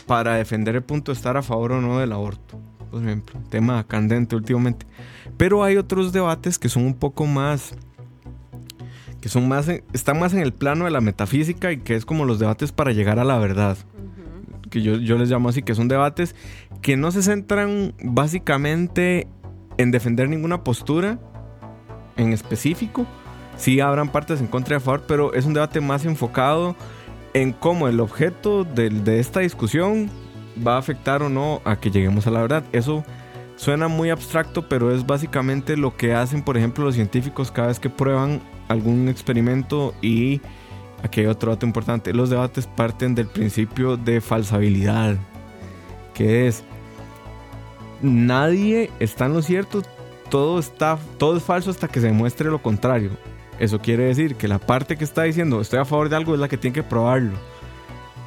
para 0.05 0.35
defender 0.35 0.75
el 0.75 0.83
punto 0.83 1.11
de 1.11 1.17
estar 1.17 1.37
a 1.37 1.41
favor 1.41 1.71
o 1.73 1.81
no 1.81 1.99
del 1.99 2.11
aborto 2.11 2.59
por 2.95 3.03
ejemplo, 3.03 3.37
tema 3.49 3.85
candente 3.85 4.37
últimamente. 4.37 4.85
Pero 5.35 5.65
hay 5.65 5.75
otros 5.75 6.13
debates 6.13 6.57
que 6.57 6.69
son 6.69 6.85
un 6.85 6.93
poco 6.93 7.25
más 7.25 7.75
que 9.19 9.27
son 9.27 9.49
más 9.49 9.67
están 9.91 10.17
más 10.17 10.33
en 10.33 10.39
el 10.39 10.53
plano 10.53 10.85
de 10.85 10.91
la 10.91 11.01
metafísica 11.01 11.73
y 11.73 11.79
que 11.79 11.95
es 11.95 12.05
como 12.05 12.23
los 12.23 12.39
debates 12.39 12.71
para 12.71 12.93
llegar 12.93 13.19
a 13.19 13.25
la 13.25 13.37
verdad. 13.37 13.77
Que 14.75 14.81
yo, 14.81 14.97
yo 14.97 15.17
les 15.17 15.29
llamo 15.29 15.47
así, 15.47 15.61
que 15.61 15.73
son 15.73 15.87
debates 15.87 16.35
que 16.81 16.97
no 16.97 17.09
se 17.09 17.23
centran 17.23 17.93
básicamente 18.03 19.25
en 19.77 19.89
defender 19.89 20.27
ninguna 20.27 20.65
postura 20.65 21.17
en 22.17 22.33
específico. 22.33 23.05
Sí 23.55 23.79
habrán 23.79 24.09
partes 24.09 24.41
en 24.41 24.47
contra 24.47 24.75
y 24.75 24.77
a 24.77 24.79
favor, 24.81 25.05
pero 25.07 25.33
es 25.33 25.45
un 25.45 25.53
debate 25.53 25.79
más 25.79 26.03
enfocado 26.03 26.75
en 27.33 27.53
cómo 27.53 27.87
el 27.87 28.01
objeto 28.01 28.65
de, 28.65 28.89
de 28.89 29.21
esta 29.21 29.39
discusión 29.39 30.09
va 30.67 30.75
a 30.75 30.79
afectar 30.79 31.23
o 31.23 31.29
no 31.29 31.61
a 31.63 31.77
que 31.77 31.89
lleguemos 31.89 32.27
a 32.27 32.31
la 32.31 32.41
verdad. 32.41 32.65
Eso 32.73 33.05
suena 33.55 33.87
muy 33.87 34.09
abstracto, 34.09 34.67
pero 34.67 34.93
es 34.93 35.05
básicamente 35.05 35.77
lo 35.77 35.95
que 35.95 36.13
hacen, 36.13 36.43
por 36.43 36.57
ejemplo, 36.57 36.83
los 36.83 36.95
científicos 36.95 37.49
cada 37.49 37.69
vez 37.69 37.79
que 37.79 37.89
prueban 37.89 38.41
algún 38.67 39.07
experimento 39.07 39.93
y 40.01 40.41
aquí 41.05 41.21
hay 41.21 41.27
otro 41.27 41.51
dato 41.51 41.65
importante, 41.65 42.13
los 42.13 42.29
debates 42.29 42.67
parten 42.67 43.15
del 43.15 43.27
principio 43.27 43.97
de 43.97 44.21
falsabilidad, 44.21 45.15
que 46.13 46.47
es 46.47 46.63
nadie 48.01 48.91
está 48.99 49.25
en 49.25 49.33
lo 49.33 49.41
cierto, 49.41 49.81
todo 50.29 50.59
está 50.59 50.97
todo 51.17 51.37
es 51.37 51.43
falso 51.43 51.71
hasta 51.71 51.87
que 51.87 52.01
se 52.01 52.07
demuestre 52.07 52.49
lo 52.49 52.61
contrario. 52.61 53.11
Eso 53.57 53.79
quiere 53.79 54.05
decir 54.05 54.35
que 54.35 54.49
la 54.49 54.59
parte 54.59 54.97
que 54.97 55.05
está 55.05 55.23
diciendo 55.23 55.61
estoy 55.61 55.79
a 55.79 55.85
favor 55.85 56.09
de 56.09 56.17
algo 56.17 56.33
es 56.33 56.39
la 56.39 56.49
que 56.49 56.57
tiene 56.57 56.73
que 56.73 56.83
probarlo. 56.83 57.37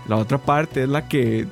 La 0.07 0.17
otra 0.17 0.39
parte 0.39 0.85
es 0.85 0.89
la 0.89 1.07
que 1.07 1.47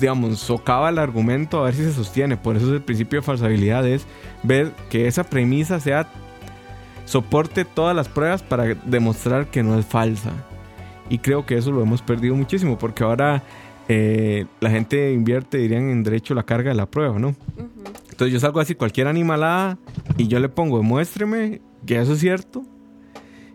digamos, 0.00 0.38
socava 0.40 0.90
el 0.90 0.98
argumento 0.98 1.60
a 1.60 1.64
ver 1.64 1.74
si 1.74 1.84
se 1.84 1.92
sostiene. 1.92 2.36
Por 2.36 2.56
eso 2.56 2.66
es 2.66 2.72
el 2.72 2.82
principio 2.82 3.20
de 3.20 3.26
falsabilidad, 3.26 3.86
es 3.86 4.06
ver 4.42 4.72
que 4.90 5.06
esa 5.06 5.24
premisa 5.24 5.80
sea 5.80 6.08
soporte 7.06 7.64
todas 7.64 7.96
las 7.96 8.08
pruebas 8.08 8.42
para 8.42 8.74
demostrar 8.84 9.50
que 9.50 9.62
no 9.62 9.78
es 9.78 9.86
falsa. 9.86 10.32
Y 11.08 11.18
creo 11.18 11.46
que 11.46 11.56
eso 11.56 11.72
lo 11.72 11.80
hemos 11.80 12.02
perdido 12.02 12.34
muchísimo, 12.34 12.76
porque 12.76 13.04
ahora 13.04 13.42
eh, 13.88 14.44
la 14.60 14.70
gente 14.70 15.12
invierte, 15.12 15.56
dirían, 15.58 15.88
en 15.88 16.02
derecho 16.02 16.34
a 16.34 16.36
la 16.36 16.42
carga 16.42 16.70
de 16.70 16.76
la 16.76 16.86
prueba, 16.86 17.18
¿no? 17.18 17.34
Entonces 18.10 18.32
yo 18.32 18.40
salgo 18.40 18.60
así, 18.60 18.74
cualquier 18.74 19.06
animalada, 19.06 19.78
y 20.18 20.26
yo 20.26 20.38
le 20.40 20.48
pongo, 20.48 20.78
demuéstreme 20.78 21.62
que 21.86 21.98
eso 21.98 22.12
es 22.12 22.20
cierto. 22.20 22.64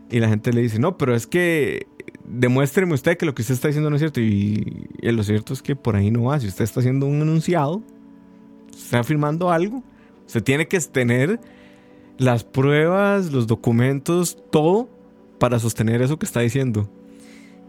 Y 0.09 0.19
la 0.19 0.29
gente 0.29 0.51
le 0.51 0.61
dice, 0.61 0.79
no, 0.79 0.97
pero 0.97 1.15
es 1.15 1.27
que 1.27 1.87
demuéstreme 2.25 2.93
usted 2.93 3.17
que 3.17 3.25
lo 3.25 3.35
que 3.35 3.41
usted 3.41 3.55
está 3.55 3.67
diciendo 3.67 3.89
no 3.89 3.95
es 3.95 4.01
cierto. 4.01 4.21
Y, 4.21 4.87
lo 5.01 5.23
cierto 5.23 5.53
es 5.53 5.61
que 5.61 5.75
por 5.75 5.95
ahí 5.95 6.11
no 6.11 6.23
va. 6.23 6.39
Si 6.39 6.47
usted 6.47 6.63
está 6.63 6.79
haciendo 6.79 7.05
un 7.05 7.21
enunciado, 7.21 7.81
está 8.73 8.99
afirmando 8.99 9.51
algo, 9.51 9.83
usted 10.25 10.43
tiene 10.43 10.67
que 10.67 10.79
tener 10.79 11.39
las 12.21 12.43
pruebas, 12.43 13.31
los 13.31 13.47
documentos, 13.47 14.37
todo 14.51 14.87
para 15.39 15.57
sostener 15.57 16.03
eso 16.03 16.19
que 16.19 16.27
está 16.27 16.41
diciendo. 16.41 16.87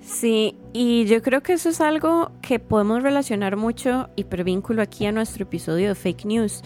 Sí, 0.05 0.57
y 0.75 1.07
yo 1.07 1.23
creo 1.23 1.43
que 1.43 1.55
eso 1.55 1.71
es 1.71 1.81
algo 1.81 2.33
que 2.43 2.59
podemos 2.59 3.03
relacionar 3.03 3.57
mucho 3.57 4.11
y 4.15 4.25
vínculo 4.25 4.83
aquí 4.83 5.07
a 5.07 5.13
nuestro 5.13 5.45
episodio 5.45 5.89
de 5.89 5.95
fake 5.95 6.27
news. 6.27 6.63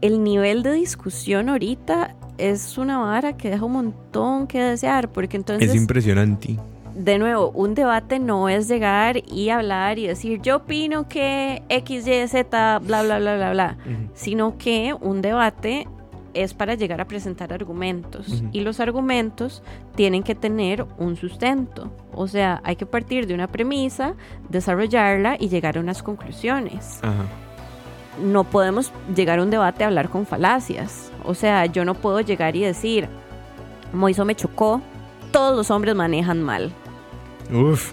el 0.00 0.24
nivel 0.24 0.62
de 0.62 0.72
discusión 0.72 1.50
ahorita 1.50 2.16
es 2.38 2.78
una 2.78 3.00
vara 3.00 3.36
que 3.36 3.50
deja 3.50 3.64
un 3.66 3.72
montón 3.72 4.46
que 4.46 4.62
desear, 4.62 5.12
porque 5.12 5.36
entonces... 5.36 5.68
Es 5.68 5.76
impresionante. 5.76 6.56
De 6.94 7.18
nuevo, 7.18 7.50
un 7.50 7.74
debate 7.74 8.18
no 8.18 8.48
es 8.48 8.66
llegar 8.66 9.22
y 9.30 9.50
hablar 9.50 9.98
y 9.98 10.06
decir, 10.06 10.40
yo 10.40 10.56
opino 10.56 11.06
que 11.06 11.62
X, 11.68 12.06
Y, 12.06 12.28
Z, 12.28 12.78
bla, 12.78 13.02
bla, 13.02 13.18
bla, 13.18 13.36
bla, 13.36 13.52
bla, 13.52 13.76
sino 14.14 14.56
que 14.56 14.94
un 14.98 15.20
debate 15.20 15.86
es 16.42 16.54
para 16.54 16.74
llegar 16.74 17.00
a 17.00 17.06
presentar 17.06 17.52
argumentos 17.52 18.42
y 18.52 18.60
los 18.60 18.80
argumentos 18.80 19.62
tienen 19.94 20.22
que 20.22 20.34
tener 20.34 20.84
un 20.98 21.16
sustento. 21.16 21.90
O 22.12 22.28
sea, 22.28 22.60
hay 22.64 22.76
que 22.76 22.86
partir 22.86 23.26
de 23.26 23.34
una 23.34 23.46
premisa, 23.46 24.14
desarrollarla 24.48 25.36
y 25.38 25.48
llegar 25.48 25.76
a 25.76 25.80
unas 25.80 26.02
conclusiones. 26.02 27.00
No 28.22 28.44
podemos 28.44 28.92
llegar 29.14 29.38
a 29.38 29.42
un 29.42 29.50
debate 29.50 29.84
a 29.84 29.88
hablar 29.88 30.08
con 30.08 30.26
falacias. 30.26 31.10
O 31.24 31.34
sea, 31.34 31.66
yo 31.66 31.84
no 31.84 31.94
puedo 31.94 32.20
llegar 32.20 32.56
y 32.56 32.60
decir, 32.60 33.08
Moiso 33.92 34.24
me 34.24 34.34
chocó, 34.34 34.80
todos 35.32 35.56
los 35.56 35.70
hombres 35.70 35.94
manejan 35.94 36.42
mal. 36.42 36.72
Uf, 37.52 37.92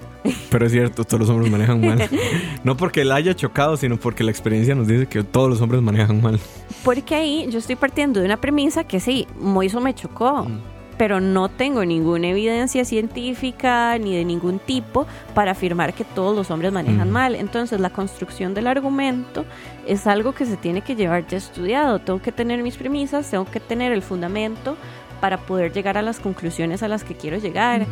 pero 0.49 0.65
es 0.65 0.71
cierto, 0.71 1.03
todos 1.03 1.21
los 1.21 1.29
hombres 1.29 1.51
manejan 1.51 1.81
mal. 1.81 2.09
No 2.63 2.77
porque 2.77 3.01
él 3.01 3.11
haya 3.11 3.35
chocado, 3.35 3.75
sino 3.75 3.97
porque 3.97 4.23
la 4.23 4.31
experiencia 4.31 4.73
nos 4.73 4.87
dice 4.87 5.05
que 5.07 5.21
todos 5.23 5.49
los 5.49 5.59
hombres 5.59 5.81
manejan 5.81 6.21
mal. 6.21 6.39
Porque 6.83 7.13
ahí 7.13 7.45
yo 7.49 7.59
estoy 7.59 7.75
partiendo 7.75 8.21
de 8.21 8.25
una 8.25 8.37
premisa 8.37 8.85
que 8.85 9.01
sí, 9.01 9.27
Moiso 9.37 9.81
me 9.81 9.93
chocó. 9.93 10.45
Mm 10.45 10.73
pero 10.97 11.19
no 11.19 11.49
tengo 11.49 11.85
ninguna 11.85 12.29
evidencia 12.29 12.85
científica 12.85 13.97
ni 13.97 14.15
de 14.15 14.25
ningún 14.25 14.59
tipo 14.59 15.05
para 15.33 15.51
afirmar 15.51 15.93
que 15.93 16.03
todos 16.03 16.35
los 16.35 16.51
hombres 16.51 16.71
manejan 16.71 17.11
mal. 17.11 17.35
Entonces 17.35 17.79
la 17.79 17.89
construcción 17.89 18.53
del 18.53 18.67
argumento 18.67 19.45
es 19.87 20.07
algo 20.07 20.33
que 20.33 20.45
se 20.45 20.57
tiene 20.57 20.81
que 20.81 20.95
llevar 20.95 21.27
ya 21.27 21.37
estudiado. 21.37 21.99
Tengo 21.99 22.21
que 22.21 22.31
tener 22.31 22.61
mis 22.63 22.77
premisas, 22.77 23.29
tengo 23.29 23.45
que 23.45 23.59
tener 23.59 23.91
el 23.91 24.01
fundamento 24.01 24.77
para 25.19 25.37
poder 25.37 25.73
llegar 25.73 25.97
a 25.97 26.01
las 26.01 26.19
conclusiones 26.19 26.83
a 26.83 26.87
las 26.87 27.03
que 27.03 27.15
quiero 27.15 27.37
llegar. 27.37 27.85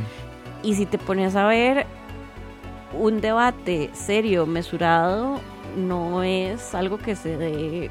Y 0.63 0.75
si 0.75 0.85
te 0.85 0.97
pones 0.97 1.35
a 1.35 1.47
ver 1.47 1.87
un 2.93 3.21
debate 3.21 3.89
serio, 3.93 4.45
mesurado, 4.45 5.39
no 5.75 6.23
es 6.23 6.75
algo 6.75 6.97
que 6.97 7.15
se 7.15 7.37
dé 7.37 7.89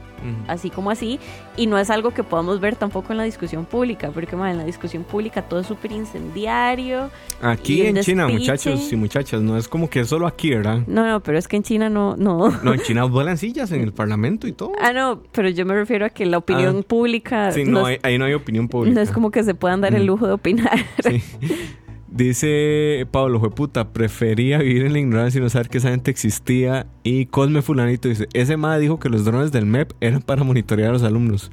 así 0.48 0.70
como 0.70 0.90
así 0.90 1.18
y 1.56 1.66
no 1.66 1.78
es 1.78 1.90
algo 1.90 2.10
que 2.10 2.22
podamos 2.22 2.60
ver 2.60 2.76
tampoco 2.76 3.12
en 3.12 3.18
la 3.18 3.24
discusión 3.24 3.64
pública, 3.64 4.10
porque 4.12 4.36
en 4.36 4.58
la 4.58 4.64
discusión 4.64 5.04
pública 5.04 5.42
todo 5.42 5.60
es 5.60 5.66
súper 5.66 5.92
incendiario. 5.92 7.10
Aquí 7.40 7.82
en 7.82 8.00
China, 8.00 8.28
muchachos 8.28 8.92
y 8.92 8.96
muchachas, 8.96 9.40
no 9.40 9.56
es 9.56 9.68
como 9.68 9.88
que 9.88 10.04
solo 10.04 10.26
aquí, 10.26 10.50
¿verdad? 10.50 10.80
No, 10.86 11.06
no, 11.06 11.20
pero 11.20 11.38
es 11.38 11.48
que 11.48 11.56
en 11.56 11.62
China 11.62 11.88
no... 11.88 12.16
No, 12.16 12.50
no 12.62 12.74
en 12.74 12.80
China 12.80 13.04
vuelan 13.06 13.38
sillas 13.38 13.72
en 13.72 13.82
el 13.82 13.92
parlamento 13.92 14.46
y 14.46 14.52
todo. 14.52 14.72
Ah, 14.80 14.92
no, 14.92 15.22
pero 15.32 15.48
yo 15.48 15.64
me 15.64 15.74
refiero 15.74 16.04
a 16.04 16.10
que 16.10 16.26
la 16.26 16.38
opinión 16.38 16.78
ah. 16.80 16.86
pública... 16.86 17.50
Sí, 17.52 17.64
no, 17.64 17.86
ahí 17.86 18.18
no 18.18 18.24
hay 18.24 18.34
opinión 18.34 18.68
pública. 18.68 18.94
No 18.94 19.00
es 19.00 19.10
como 19.10 19.30
que 19.30 19.42
se 19.42 19.54
puedan 19.54 19.80
dar 19.80 19.94
el 19.94 20.04
lujo 20.04 20.26
de 20.26 20.32
opinar. 20.32 20.78
Sí. 21.02 21.22
Dice 22.10 23.06
Pablo, 23.12 23.38
jueputa, 23.38 23.92
prefería 23.92 24.58
vivir 24.58 24.84
en 24.84 24.92
la 24.92 24.98
ignorancia 24.98 25.38
y 25.38 25.42
no 25.42 25.48
saber 25.48 25.68
que 25.68 25.78
esa 25.78 25.90
gente 25.90 26.10
existía. 26.10 26.86
Y 27.04 27.26
Cosme 27.26 27.62
Fulanito 27.62 28.08
dice, 28.08 28.28
ese 28.32 28.56
ma 28.56 28.76
dijo 28.78 28.98
que 28.98 29.08
los 29.08 29.24
drones 29.24 29.52
del 29.52 29.64
MEP 29.64 29.92
eran 30.00 30.20
para 30.20 30.42
monitorear 30.42 30.90
a 30.90 30.92
los 30.92 31.02
alumnos. 31.04 31.50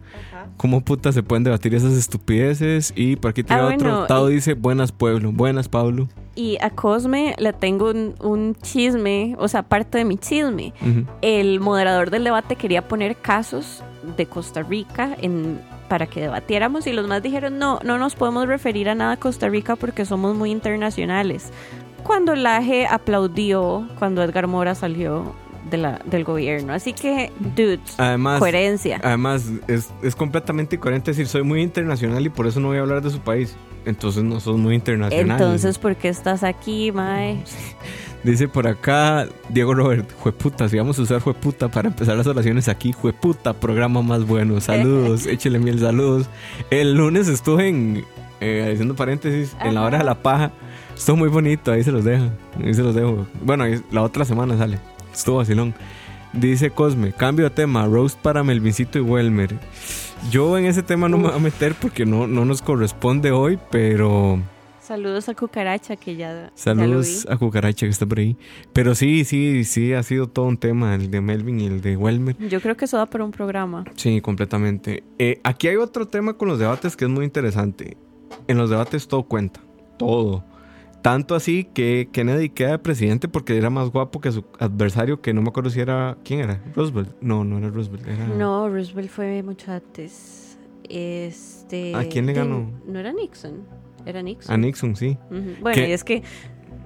¿Cómo 0.58 0.82
puta 0.82 1.12
se 1.12 1.22
pueden 1.22 1.44
debatir 1.44 1.76
esas 1.76 1.94
estupideces? 1.94 2.92
Y 2.96 3.18
por 3.18 3.30
aquí 3.32 3.44
tiene 3.44 3.62
Ah, 3.62 3.66
otro. 3.68 3.78
bueno, 3.92 4.06
Tao 4.08 4.30
y- 4.30 4.34
dice, 4.34 4.56
buenas 4.56 4.92
pueblo, 4.92 5.32
buenas 5.32 5.70
Pablo. 5.70 6.08
Y 6.34 6.58
a 6.62 6.72
Cosme 6.72 7.36
le 7.38 7.54
tengo 7.54 7.92
un, 7.92 8.16
un 8.22 8.56
chisme, 8.56 9.36
o 9.38 9.48
sea, 9.48 9.62
parte 9.64 10.00
de 10.00 10.06
mi 10.06 10.18
chisme. 10.18 10.74
El 11.22 11.60
moderador 11.60 12.10
del 12.10 12.24
debate 12.24 12.56
quería 12.56 12.88
poner 12.88 13.16
casos 13.16 13.84
de 14.18 14.26
Costa 14.26 14.64
Rica 14.64 15.16
en, 15.22 15.60
para 15.88 16.08
que 16.08 16.22
debatiéramos 16.22 16.88
y 16.88 16.94
los 16.94 17.08
más 17.08 17.24
dijeron, 17.24 17.58
no, 17.58 17.80
no 17.84 17.98
nos 17.98 18.16
podemos 18.16 18.48
referir 18.48 18.90
a 18.90 18.96
nada 18.96 19.14
a 19.14 19.18
Costa 19.18 19.50
Rica 19.50 19.76
porque 19.76 20.06
somos 20.06 20.36
muy 20.36 20.52
internacionales. 20.52 21.52
Cuando 22.04 22.36
Laje 22.36 22.88
aplaudió 22.88 23.88
cuando 24.00 24.24
Edgar 24.24 24.48
Mora 24.48 24.76
salió 24.76 25.36
de 25.70 25.78
la, 25.78 26.00
del 26.06 26.24
gobierno. 26.24 26.74
Así 26.74 26.94
que, 26.94 27.32
dudes, 27.56 27.80
Además, 27.98 28.40
coherencia. 28.40 29.00
además 29.04 29.50
es, 29.68 29.90
es 30.02 30.16
completamente 30.16 30.78
incoherente 30.78 31.12
decir, 31.12 31.28
soy 31.28 31.44
muy 31.44 31.62
internacional 31.62 32.26
y 32.26 32.30
por 32.30 32.48
eso 32.48 32.60
no 32.60 32.70
voy 32.70 32.78
a 32.78 32.82
hablar 32.82 33.02
de 33.02 33.10
su 33.10 33.20
país. 33.20 33.56
Entonces 33.86 34.24
no 34.24 34.40
sos 34.40 34.58
muy 34.58 34.76
internacional. 34.76 35.40
Entonces, 35.40 35.78
¿por 35.78 35.96
qué 35.96 36.10
estás 36.10 36.44
aquí, 36.44 36.92
Mae? 36.92 37.42
Dice 38.24 38.48
por 38.48 38.68
acá 38.68 39.28
Diego 39.50 39.74
Robert, 39.74 40.10
jueputa, 40.20 40.68
si 40.68 40.78
vamos 40.78 40.98
a 41.00 41.04
usar 41.04 41.22
jueputa 41.22 41.70
para 41.70 41.88
empezar 41.90 42.18
las 42.18 42.28
oraciones 42.28 42.68
aquí, 42.68 42.92
jueputa, 42.92 43.54
programa 43.54 44.02
más 44.02 44.26
bueno. 44.26 44.60
Saludos, 44.62 45.26
échele 45.28 45.60
miel, 45.60 45.80
saludos. 45.80 46.28
El 46.70 46.96
lunes 46.96 47.28
estuve 47.28 47.70
en, 47.70 48.04
eh, 48.42 48.72
haciendo 48.74 48.96
paréntesis, 48.96 49.56
en 49.64 49.76
la 49.76 49.84
hora 49.84 50.00
de 50.00 50.04
la 50.04 50.16
paja. 50.22 50.52
Estuvo 50.96 51.16
muy 51.16 51.30
bonito, 51.30 51.72
ahí 51.72 51.84
se 51.84 51.92
los 51.92 52.04
dejo. 52.04 52.26
Ahí 52.64 52.74
se 52.74 52.82
los 52.84 52.96
dejo. 52.96 53.28
Bueno, 53.44 53.64
ahí- 53.66 53.82
la 53.92 54.02
otra 54.02 54.26
semana 54.26 54.58
sale. 54.58 54.80
Estuvo 55.14 55.38
vacilón. 55.38 55.74
Dice 56.34 56.72
Cosme, 56.72 57.14
cambio 57.14 57.46
de 57.46 57.52
tema, 57.52 57.86
roast 57.86 58.20
para 58.20 58.44
Melvincito 58.44 58.98
y 58.98 59.02
Welmer. 59.02 59.56
Yo 60.32 60.58
en 60.58 60.66
ese 60.66 60.84
tema 60.84 61.08
no 61.08 61.18
me 61.18 61.28
voy 61.30 61.36
a 61.36 61.40
meter 61.40 61.76
porque 61.76 62.06
no, 62.06 62.28
no 62.28 62.44
nos 62.46 62.62
corresponde 62.62 63.32
hoy, 63.32 63.58
pero... 63.72 64.40
Saludos 64.88 65.28
a 65.28 65.34
Cucaracha, 65.34 65.98
que 65.98 66.16
ya, 66.16 66.34
ya 66.34 66.44
lo 66.46 66.52
Saludos 66.56 67.26
vi. 67.28 67.34
a 67.34 67.36
Cucaracha 67.36 67.86
que 67.86 67.90
está 67.90 68.06
por 68.06 68.20
ahí. 68.20 68.38
Pero 68.72 68.96
sí, 68.96 69.26
sí, 69.26 69.66
sí, 69.66 69.92
ha 69.92 70.02
sido 70.02 70.28
todo 70.28 70.46
un 70.46 70.56
tema, 70.56 70.96
el 70.96 71.12
de 71.12 71.20
Melvin 71.20 71.60
y 71.60 71.66
el 71.66 71.82
de 71.82 71.98
Welmer. 71.98 72.38
Yo 72.48 72.62
creo 72.62 72.78
que 72.78 72.86
eso 72.86 72.96
da 72.96 73.06
para 73.06 73.26
un 73.26 73.32
programa. 73.32 73.84
Sí, 73.98 74.22
completamente. 74.22 75.04
Eh, 75.20 75.42
aquí 75.44 75.68
hay 75.68 75.76
otro 75.76 76.08
tema 76.08 76.36
con 76.38 76.48
los 76.48 76.58
debates 76.58 76.96
que 76.96 77.04
es 77.04 77.12
muy 77.12 77.26
interesante. 77.26 77.98
En 78.48 78.58
los 78.58 78.70
debates 78.70 79.10
todo 79.10 79.24
cuenta, 79.24 79.60
todo. 79.98 80.46
Tanto 81.02 81.36
así 81.36 81.66
que 81.66 82.08
Kennedy 82.14 82.48
queda 82.48 82.72
de 82.72 82.80
presidente 82.80 83.28
porque 83.28 83.58
era 83.58 83.70
más 83.70 83.90
guapo 83.90 84.22
que 84.22 84.32
su 84.32 84.46
adversario, 84.58 85.20
que 85.20 85.34
no 85.34 85.42
me 85.42 85.50
acuerdo 85.50 85.70
si 85.70 85.82
era... 85.82 86.18
¿Quién 86.24 86.40
era? 86.40 86.64
¿Roosevelt? 86.74 87.14
No, 87.20 87.44
no 87.44 87.58
era 87.58 87.68
Roosevelt. 87.68 88.08
Era... 88.08 88.26
No, 88.28 88.70
Roosevelt 88.70 89.10
fue 89.10 89.44
mucho 89.44 89.70
antes. 89.70 90.58
Este. 90.90 91.94
¿A 91.94 92.08
quién 92.08 92.26
le 92.26 92.32
ganó? 92.32 92.72
No 92.86 93.00
era 93.00 93.12
Nixon. 93.12 93.87
Era 94.08 94.24
Nixon. 94.24 94.54
A 94.54 94.58
Nixon, 94.58 94.96
sí. 94.96 95.18
Bueno, 95.62 95.86
y 95.86 95.92
es 95.92 96.06
que 96.06 96.24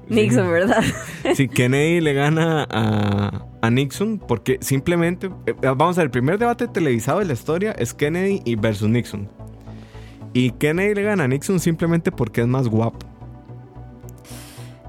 Nixon, 0.09 0.49
¿verdad? 0.51 0.83
Si 1.35 1.47
Kennedy 1.47 2.01
le 2.01 2.13
gana 2.13 2.67
a, 2.67 3.45
a 3.61 3.69
Nixon, 3.69 4.17
porque 4.17 4.57
simplemente, 4.59 5.29
eh, 5.45 5.53
vamos 5.61 5.99
a 5.99 6.01
ver, 6.01 6.07
el 6.07 6.11
primer 6.11 6.39
debate 6.39 6.67
televisado 6.67 7.19
de 7.19 7.25
la 7.25 7.33
historia 7.33 7.73
es 7.73 7.93
Kennedy 7.93 8.41
y 8.43 8.55
versus 8.55 8.89
Nixon. 8.89 9.29
Y 10.33 10.49
Kennedy 10.51 10.95
le 10.95 11.03
gana 11.03 11.25
a 11.25 11.27
Nixon 11.27 11.59
simplemente 11.59 12.11
porque 12.11 12.41
es 12.41 12.47
más 12.47 12.67
guapo. 12.67 13.05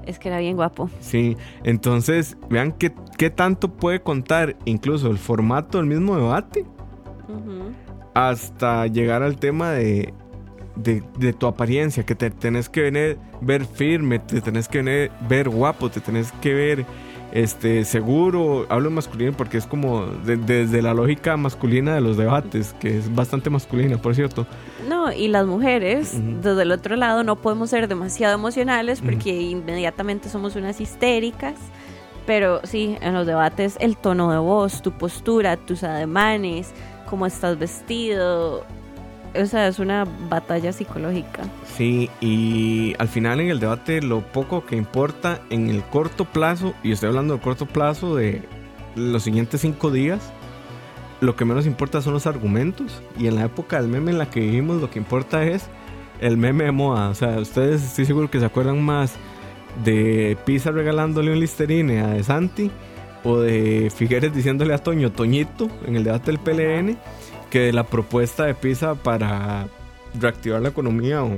es 0.07 0.17
que 0.17 0.29
era 0.29 0.39
bien 0.39 0.55
guapo. 0.55 0.89
Sí, 1.01 1.37
entonces 1.63 2.35
vean 2.49 2.71
qué, 2.71 2.93
qué 3.19 3.29
tanto 3.29 3.71
puede 3.75 4.01
contar 4.01 4.57
incluso 4.65 5.11
el 5.11 5.19
formato 5.19 5.77
del 5.77 5.85
mismo 5.85 6.15
debate 6.15 6.65
hasta 8.15 8.87
llegar 8.87 9.21
al 9.21 9.37
tema 9.37 9.71
de, 9.71 10.13
de, 10.75 11.03
de 11.17 11.33
tu 11.33 11.47
apariencia, 11.47 12.05
que 12.05 12.15
te 12.15 12.29
tenés 12.31 12.69
que 12.69 12.81
venir, 12.81 13.17
ver 13.41 13.65
firme, 13.65 14.19
te 14.19 14.41
tenés 14.41 14.67
que 14.67 14.81
venir, 14.81 15.11
ver 15.27 15.49
guapo, 15.49 15.89
te 15.89 15.99
tenés 16.01 16.31
que 16.41 16.53
ver 16.53 16.85
este 17.31 17.83
seguro, 17.83 18.67
hablo 18.69 18.89
en 18.89 18.95
masculino 18.95 19.31
porque 19.35 19.57
es 19.57 19.65
como 19.65 20.05
de- 20.05 20.37
desde 20.37 20.83
la 20.83 20.93
lógica 20.93 21.35
masculina 21.35 21.95
de 21.95 22.01
los 22.01 22.15
debates, 22.15 22.75
que 22.79 22.97
es 22.99 23.13
bastante 23.15 23.49
masculina, 23.49 23.97
por 23.97 24.13
cierto. 24.13 24.45
No, 24.87 25.11
y 25.11 25.27
las 25.29 25.47
mujeres, 25.47 26.13
desde 26.43 26.61
el 26.61 26.71
otro 26.71 26.95
lado, 26.95 27.23
no 27.23 27.35
podemos 27.37 27.71
ser 27.71 27.87
demasiado 27.87 28.35
emocionales 28.35 29.01
porque 29.01 29.31
inmediatamente 29.41 30.29
somos 30.29 30.55
unas 30.55 30.79
histéricas. 30.79 31.55
Pero 32.27 32.61
sí, 32.63 32.97
en 33.01 33.13
los 33.15 33.25
debates, 33.27 33.75
el 33.81 33.97
tono 33.97 34.31
de 34.31 34.37
voz, 34.37 34.81
tu 34.81 34.91
postura, 34.93 35.57
tus 35.57 35.83
ademanes, 35.83 36.71
cómo 37.09 37.25
estás 37.25 37.57
vestido. 37.59 38.63
O 39.35 39.45
sea, 39.45 39.67
es 39.67 39.79
una 39.79 40.05
batalla 40.29 40.71
psicológica. 40.73 41.43
Sí, 41.75 42.09
y 42.21 42.95
al 42.99 43.07
final 43.07 43.39
en 43.39 43.49
el 43.49 43.59
debate 43.59 44.01
lo 44.01 44.21
poco 44.21 44.65
que 44.65 44.75
importa 44.75 45.41
en 45.49 45.69
el 45.69 45.83
corto 45.83 46.25
plazo, 46.25 46.73
y 46.83 46.91
estoy 46.91 47.09
hablando 47.09 47.35
de 47.35 47.41
corto 47.41 47.65
plazo 47.65 48.15
de 48.15 48.43
los 48.95 49.23
siguientes 49.23 49.61
cinco 49.61 49.91
días, 49.91 50.31
lo 51.21 51.35
que 51.35 51.45
menos 51.45 51.65
importa 51.65 52.01
son 52.01 52.13
los 52.13 52.27
argumentos. 52.27 53.01
Y 53.17 53.27
en 53.27 53.35
la 53.35 53.45
época 53.45 53.81
del 53.81 53.89
meme 53.89 54.11
en 54.11 54.17
la 54.17 54.29
que 54.29 54.41
vivimos, 54.41 54.81
lo 54.81 54.89
que 54.89 54.99
importa 54.99 55.43
es 55.43 55.67
el 56.19 56.37
meme 56.37 56.65
de 56.65 56.71
moda. 56.71 57.09
O 57.09 57.15
sea, 57.15 57.39
ustedes 57.39 57.83
estoy 57.83 58.05
seguro 58.05 58.29
que 58.29 58.39
se 58.39 58.45
acuerdan 58.45 58.81
más 58.81 59.15
de 59.83 60.37
Pisa 60.45 60.71
regalándole 60.71 61.31
un 61.31 61.39
listerine 61.39 62.01
a 62.01 62.07
De 62.09 62.23
Santi 62.23 62.69
o 63.23 63.39
de 63.39 63.91
Figueres 63.95 64.33
diciéndole 64.33 64.73
a 64.73 64.77
Toño 64.77 65.11
Toñito 65.11 65.69
en 65.87 65.95
el 65.95 66.03
debate 66.03 66.31
del 66.31 66.39
PLN 66.39 66.97
que 67.53 67.71
la 67.71 67.83
propuesta 67.85 68.45
de 68.45 68.55
Pisa 68.55 68.95
para 68.95 69.67
reactivar 70.19 70.59
la 70.59 70.69
economía 70.69 71.23
o 71.23 71.37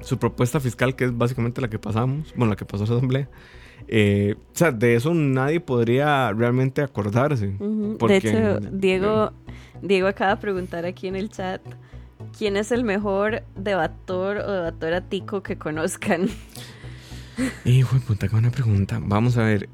su 0.00 0.16
propuesta 0.18 0.58
fiscal, 0.58 0.96
que 0.96 1.04
es 1.04 1.14
básicamente 1.18 1.60
la 1.60 1.68
que 1.68 1.78
pasamos, 1.78 2.32
bueno, 2.34 2.52
la 2.52 2.56
que 2.56 2.64
pasó 2.64 2.84
esa 2.84 2.94
asamblea. 2.94 3.28
Eh, 3.88 4.36
o 4.38 4.56
sea, 4.56 4.72
de 4.72 4.94
eso 4.94 5.12
nadie 5.12 5.60
podría 5.60 6.32
realmente 6.32 6.80
acordarse. 6.80 7.54
Porque- 7.98 8.20
De 8.20 8.28
hecho, 8.30 8.60
Diego, 8.72 9.32
Diego 9.82 10.08
acaba 10.08 10.36
de 10.36 10.40
preguntar 10.40 10.86
aquí 10.86 11.08
en 11.08 11.16
el 11.16 11.28
chat. 11.28 11.60
¿Quién 12.38 12.56
es 12.56 12.72
el 12.72 12.82
mejor 12.84 13.42
debator 13.54 14.38
o 14.38 14.50
debatora 14.50 15.02
tico 15.02 15.42
que 15.42 15.58
conozcan? 15.58 16.30
Hijo 17.66 17.96
de 17.96 18.00
puta, 18.00 18.28
qué 18.28 18.32
buena 18.32 18.50
pregunta. 18.50 18.98
Vamos 19.02 19.36
a 19.36 19.42
ver. 19.42 19.68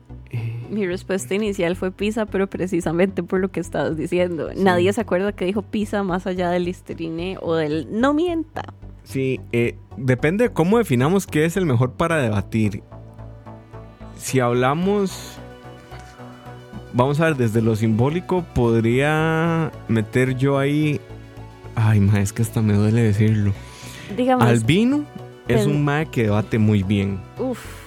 Mi 0.70 0.86
respuesta 0.86 1.34
inicial 1.34 1.76
fue 1.76 1.90
pizza, 1.90 2.26
pero 2.26 2.48
precisamente 2.48 3.22
por 3.22 3.40
lo 3.40 3.50
que 3.50 3.60
estabas 3.60 3.96
diciendo. 3.96 4.50
Nadie 4.56 4.92
se 4.92 5.00
acuerda 5.00 5.32
que 5.32 5.44
dijo 5.44 5.62
pizza 5.62 6.02
más 6.02 6.26
allá 6.26 6.50
del 6.50 6.64
listerine 6.64 7.36
o 7.40 7.54
del 7.54 7.88
no 7.90 8.14
mienta. 8.14 8.62
Sí, 9.04 9.40
eh, 9.52 9.76
depende 9.96 10.44
de 10.44 10.52
cómo 10.52 10.78
definamos 10.78 11.26
qué 11.26 11.44
es 11.44 11.56
el 11.56 11.66
mejor 11.66 11.92
para 11.92 12.20
debatir. 12.22 12.82
Si 14.16 14.40
hablamos, 14.40 15.38
vamos 16.92 17.20
a 17.20 17.26
ver, 17.26 17.36
desde 17.36 17.60
lo 17.60 17.76
simbólico, 17.76 18.44
podría 18.54 19.70
meter 19.88 20.36
yo 20.36 20.58
ahí. 20.58 21.00
Ay, 21.74 22.00
ma, 22.00 22.20
es 22.20 22.32
que 22.32 22.42
hasta 22.42 22.62
me 22.62 22.72
duele 22.74 23.02
decirlo. 23.02 23.52
Digamos, 24.16 24.46
Albino 24.46 25.04
es 25.48 25.66
un 25.66 25.84
ma 25.84 26.04
que 26.06 26.24
debate 26.24 26.58
muy 26.58 26.82
bien. 26.82 27.20
uff. 27.38 27.83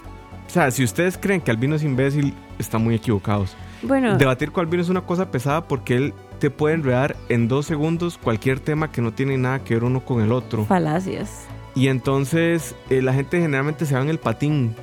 O 0.47 0.49
sea, 0.49 0.71
si 0.71 0.83
ustedes 0.83 1.17
creen 1.17 1.41
que 1.41 1.51
Albino 1.51 1.75
es 1.75 1.83
imbécil, 1.83 2.33
están 2.57 2.83
muy 2.83 2.95
equivocados. 2.95 3.55
Bueno, 3.83 4.17
Debatir 4.17 4.51
con 4.51 4.65
Albino 4.65 4.81
es 4.81 4.89
una 4.89 5.01
cosa 5.01 5.29
pesada 5.29 5.67
porque 5.67 5.95
él 5.95 6.13
te 6.39 6.49
puede 6.49 6.75
enredar 6.75 7.15
en 7.29 7.47
dos 7.47 7.65
segundos 7.65 8.17
cualquier 8.17 8.60
tema 8.60 8.91
que 8.91 9.01
no 9.01 9.13
tiene 9.13 9.38
nada 9.38 9.60
que 9.63 9.73
ver 9.75 9.83
uno 9.83 9.99
con 10.03 10.21
el 10.21 10.31
otro. 10.31 10.65
falacias. 10.65 11.45
Y 11.75 11.89
entonces 11.89 12.75
eh, 12.89 13.01
la 13.01 13.13
gente 13.13 13.39
generalmente 13.39 13.86
se 13.86 13.93
va 13.93 14.01
en 14.01 14.10
el 14.10 14.17
patín. 14.17 14.75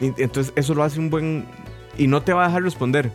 Y 0.00 0.06
entonces 0.22 0.52
eso 0.56 0.74
lo 0.74 0.82
hace 0.82 0.98
un 0.98 1.10
buen... 1.10 1.44
Y 1.98 2.06
no 2.06 2.22
te 2.22 2.32
va 2.32 2.44
a 2.44 2.46
dejar 2.46 2.62
responder. 2.62 3.10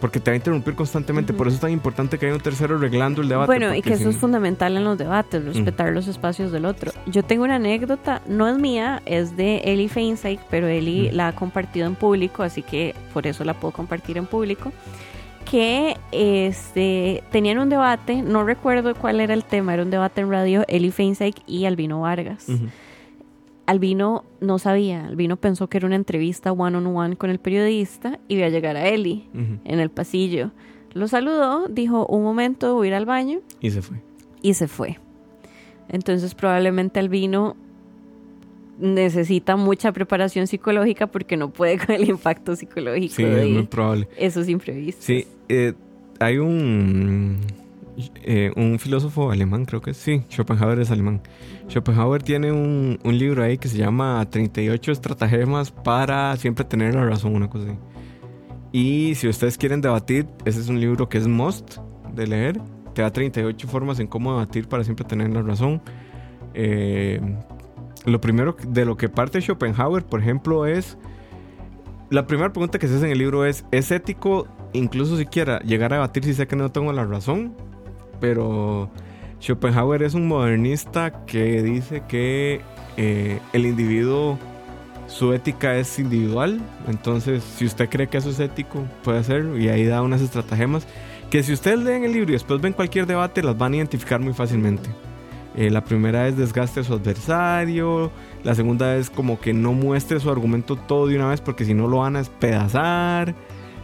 Porque 0.00 0.18
te 0.18 0.30
va 0.30 0.32
a 0.32 0.36
interrumpir 0.36 0.74
constantemente. 0.74 1.32
Por 1.32 1.46
eso 1.46 1.56
es 1.56 1.60
tan 1.60 1.70
importante 1.70 2.18
que 2.18 2.26
haya 2.26 2.34
un 2.34 2.40
tercero 2.40 2.76
arreglando 2.76 3.20
el 3.20 3.28
debate. 3.28 3.46
Bueno, 3.46 3.74
y 3.74 3.82
que 3.82 3.92
eso 3.92 4.08
es 4.08 4.16
fundamental 4.16 4.76
en 4.76 4.84
los 4.84 4.96
debates, 4.96 5.44
respetar 5.44 5.92
los 5.92 6.08
espacios 6.08 6.52
del 6.52 6.64
otro. 6.64 6.92
Yo 7.06 7.22
tengo 7.22 7.44
una 7.44 7.56
anécdota, 7.56 8.22
no 8.26 8.48
es 8.48 8.56
mía, 8.56 9.02
es 9.04 9.36
de 9.36 9.58
Eli 9.58 9.88
Feinstein, 9.88 10.40
pero 10.48 10.68
Eli 10.68 11.10
la 11.10 11.28
ha 11.28 11.34
compartido 11.34 11.86
en 11.86 11.94
público, 11.94 12.42
así 12.42 12.62
que 12.62 12.94
por 13.12 13.26
eso 13.26 13.44
la 13.44 13.54
puedo 13.54 13.72
compartir 13.72 14.16
en 14.16 14.26
público. 14.26 14.72
Que 15.50 15.96
este, 16.12 17.22
tenían 17.30 17.58
un 17.58 17.68
debate, 17.68 18.22
no 18.22 18.44
recuerdo 18.44 18.94
cuál 18.94 19.20
era 19.20 19.34
el 19.34 19.44
tema, 19.44 19.74
era 19.74 19.82
un 19.82 19.90
debate 19.90 20.20
en 20.20 20.30
radio, 20.30 20.64
Eli 20.68 20.90
Feinstein 20.90 21.34
y 21.46 21.64
Albino 21.64 22.00
Vargas. 22.00 22.46
Albino 23.70 24.24
no 24.40 24.58
sabía, 24.58 25.06
Albino 25.06 25.36
pensó 25.36 25.68
que 25.68 25.78
era 25.78 25.86
una 25.86 25.96
entrevista 25.96 26.50
one 26.50 26.76
on 26.76 26.86
one 26.88 27.16
con 27.16 27.30
el 27.30 27.38
periodista 27.38 28.18
y 28.26 28.34
iba 28.36 28.46
a 28.46 28.50
llegar 28.50 28.76
a 28.76 28.88
Eli 28.88 29.28
en 29.64 29.78
el 29.78 29.90
pasillo. 29.90 30.50
Lo 30.92 31.06
saludó, 31.06 31.68
dijo 31.68 32.04
un 32.06 32.24
momento, 32.24 32.74
voy 32.74 32.86
a 32.86 32.90
ir 32.90 32.94
al 32.94 33.06
baño 33.06 33.38
Y 33.60 33.70
se 33.70 33.80
fue. 33.80 33.98
y 34.42 34.54
se 34.54 34.66
fue. 34.66 34.98
Entonces 35.88 36.34
probablemente 36.34 36.98
Albino 36.98 37.54
necesita 38.78 39.56
mucha 39.56 39.92
preparación 39.92 40.46
psicológica 40.46 41.06
porque 41.06 41.36
no 41.36 41.50
puede 41.50 41.78
con 41.78 41.94
el 41.94 42.08
impacto 42.08 42.56
psicológico 42.56 43.14
Sí, 43.14 43.22
de 43.24 43.42
es 43.44 43.50
muy 43.50 43.62
probable. 43.64 44.08
esos 44.16 44.48
imprevistos. 44.48 45.04
Sí, 45.04 45.26
eh, 45.48 45.74
hay 46.18 46.38
un, 46.38 47.38
eh, 48.22 48.52
un 48.56 48.78
filósofo 48.78 49.30
alemán, 49.30 49.64
creo 49.64 49.80
que 49.80 49.94
sí, 49.94 50.24
Schopenhauer 50.30 50.78
es 50.80 50.90
alemán. 50.90 51.22
Schopenhauer 51.68 52.22
tiene 52.22 52.52
un, 52.52 52.98
un 53.02 53.18
libro 53.18 53.42
ahí 53.42 53.58
que 53.58 53.68
se 53.68 53.78
llama 53.78 54.24
38 54.28 54.92
estratagemas 54.92 55.70
para 55.70 56.36
siempre 56.36 56.64
tener 56.64 56.94
la 56.94 57.04
razón, 57.04 57.34
una 57.34 57.48
cosa 57.48 57.66
así. 57.66 57.78
Y 58.72 59.14
si 59.16 59.28
ustedes 59.28 59.58
quieren 59.58 59.80
debatir, 59.80 60.26
ese 60.44 60.60
es 60.60 60.68
un 60.68 60.80
libro 60.80 61.08
que 61.08 61.18
es 61.18 61.26
must 61.26 61.78
de 62.14 62.26
leer. 62.26 62.60
Te 62.94 63.02
da 63.02 63.12
38 63.12 63.68
formas 63.68 63.98
en 63.98 64.06
cómo 64.06 64.32
debatir 64.32 64.68
para 64.68 64.84
siempre 64.84 65.04
tener 65.04 65.30
la 65.30 65.42
razón. 65.42 65.82
Eh, 66.54 67.20
lo 68.06 68.20
primero 68.20 68.56
de 68.66 68.84
lo 68.84 68.96
que 68.96 69.08
parte 69.08 69.40
Schopenhauer, 69.40 70.04
por 70.04 70.20
ejemplo, 70.20 70.66
es... 70.66 70.96
La 72.10 72.26
primera 72.26 72.52
pregunta 72.52 72.78
que 72.80 72.88
se 72.88 72.96
hace 72.96 73.06
en 73.06 73.12
el 73.12 73.18
libro 73.18 73.44
es, 73.44 73.64
¿es 73.70 73.92
ético 73.92 74.48
incluso 74.72 75.16
siquiera 75.16 75.60
llegar 75.60 75.92
a 75.92 75.96
debatir 75.96 76.24
si 76.24 76.34
sé 76.34 76.48
que 76.48 76.56
no 76.56 76.72
tengo 76.72 76.92
la 76.92 77.04
razón? 77.04 77.54
Pero 78.20 78.90
Schopenhauer 79.40 80.02
es 80.02 80.14
un 80.14 80.28
modernista 80.28 81.24
que 81.24 81.62
dice 81.62 82.02
que 82.06 82.60
eh, 82.96 83.40
el 83.52 83.66
individuo, 83.66 84.38
su 85.06 85.32
ética 85.32 85.76
es 85.76 85.98
individual. 85.98 86.60
Entonces, 86.88 87.42
si 87.42 87.64
usted 87.64 87.88
cree 87.88 88.08
que 88.08 88.18
eso 88.18 88.30
es 88.30 88.38
ético, 88.38 88.84
puede 89.02 89.18
hacerlo. 89.18 89.58
Y 89.58 89.68
ahí 89.68 89.84
da 89.84 90.02
unas 90.02 90.20
estratagemas 90.20 90.86
que 91.30 91.42
si 91.42 91.52
ustedes 91.52 91.78
leen 91.78 92.04
el 92.04 92.12
libro 92.12 92.30
y 92.30 92.32
después 92.32 92.60
ven 92.60 92.72
cualquier 92.72 93.06
debate, 93.06 93.42
las 93.42 93.56
van 93.56 93.72
a 93.72 93.76
identificar 93.76 94.20
muy 94.20 94.34
fácilmente. 94.34 94.90
Eh, 95.56 95.70
la 95.70 95.82
primera 95.82 96.28
es 96.28 96.36
desgaste 96.36 96.80
a 96.80 96.84
su 96.84 96.94
adversario. 96.94 98.10
La 98.44 98.54
segunda 98.54 98.96
es 98.96 99.10
como 99.10 99.40
que 99.40 99.52
no 99.52 99.72
muestre 99.72 100.20
su 100.20 100.30
argumento 100.30 100.76
todo 100.76 101.06
de 101.06 101.16
una 101.16 101.28
vez 101.28 101.40
porque 101.40 101.64
si 101.64 101.74
no 101.74 101.88
lo 101.88 101.98
van 101.98 102.16
a 102.16 102.20
despedazar. 102.20 103.34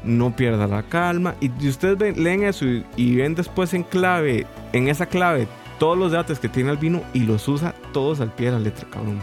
No 0.06 0.34
pierda 0.34 0.66
la 0.66 0.82
calma. 0.84 1.34
Y 1.40 1.50
ustedes 1.68 1.98
ven- 1.98 2.22
leen 2.22 2.44
eso 2.44 2.64
y, 2.64 2.84
y 2.96 3.16
ven 3.16 3.34
después 3.34 3.74
en 3.74 3.82
clave, 3.82 4.46
en 4.72 4.88
esa 4.88 5.06
clave, 5.06 5.46
todos 5.78 5.98
los 5.98 6.12
debates 6.12 6.38
que 6.38 6.48
tiene 6.48 6.70
Albino 6.70 7.02
y 7.12 7.20
los 7.20 7.46
usa 7.48 7.74
todos 7.92 8.20
al 8.20 8.32
pie 8.32 8.46
de 8.46 8.52
la 8.52 8.58
letra, 8.60 8.86
cabrón. 8.90 9.18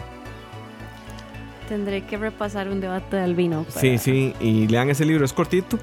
Tendré 1.68 2.04
que 2.04 2.16
repasar 2.18 2.68
un 2.68 2.80
debate 2.80 3.16
de 3.16 3.22
Albino. 3.22 3.64
para- 3.64 3.80
Sí, 3.80 3.96
sí, 3.98 4.34
y 4.40 4.68
lean 4.68 4.90
ese 4.90 5.04
libro, 5.04 5.24
es 5.24 5.32
cortito. 5.32 5.78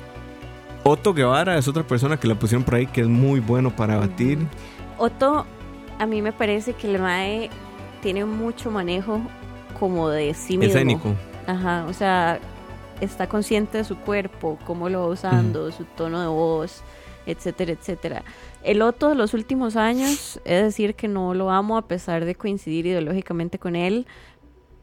Otto 0.83 1.13
Guevara 1.13 1.57
es 1.57 1.67
otra 1.67 1.83
persona 1.83 2.17
que 2.17 2.27
la 2.27 2.35
pusieron 2.35 2.63
por 2.63 2.75
ahí 2.75 2.87
que 2.87 3.01
es 3.01 3.07
muy 3.07 3.39
bueno 3.39 3.75
para 3.75 3.95
debatir. 3.95 4.39
Otto, 4.97 5.45
a 5.99 6.05
mí 6.05 6.21
me 6.21 6.31
parece 6.33 6.73
que 6.73 6.87
el 6.93 6.99
MAE 7.01 7.49
tiene 8.01 8.25
mucho 8.25 8.69
manejo 8.71 9.21
como 9.79 10.09
de 10.09 10.33
sí 10.35 10.57
mismo. 10.57 10.73
Escénico. 10.73 11.15
Ajá, 11.47 11.85
o 11.87 11.93
sea, 11.93 12.39
está 13.01 13.27
consciente 13.27 13.79
de 13.79 13.83
su 13.83 13.97
cuerpo, 13.97 14.57
cómo 14.65 14.87
lo 14.89 15.01
va 15.01 15.07
usando, 15.07 15.71
su 15.71 15.83
tono 15.83 16.21
de 16.21 16.27
voz, 16.27 16.83
etcétera, 17.25 17.71
etcétera. 17.73 18.23
El 18.63 18.81
Otto 18.81 19.09
de 19.09 19.15
los 19.15 19.33
últimos 19.33 19.75
años, 19.75 20.39
es 20.45 20.63
decir, 20.63 20.95
que 20.95 21.07
no 21.07 21.33
lo 21.33 21.49
amo 21.51 21.77
a 21.77 21.87
pesar 21.87 22.25
de 22.25 22.35
coincidir 22.35 22.85
ideológicamente 22.85 23.59
con 23.59 23.75
él, 23.75 24.05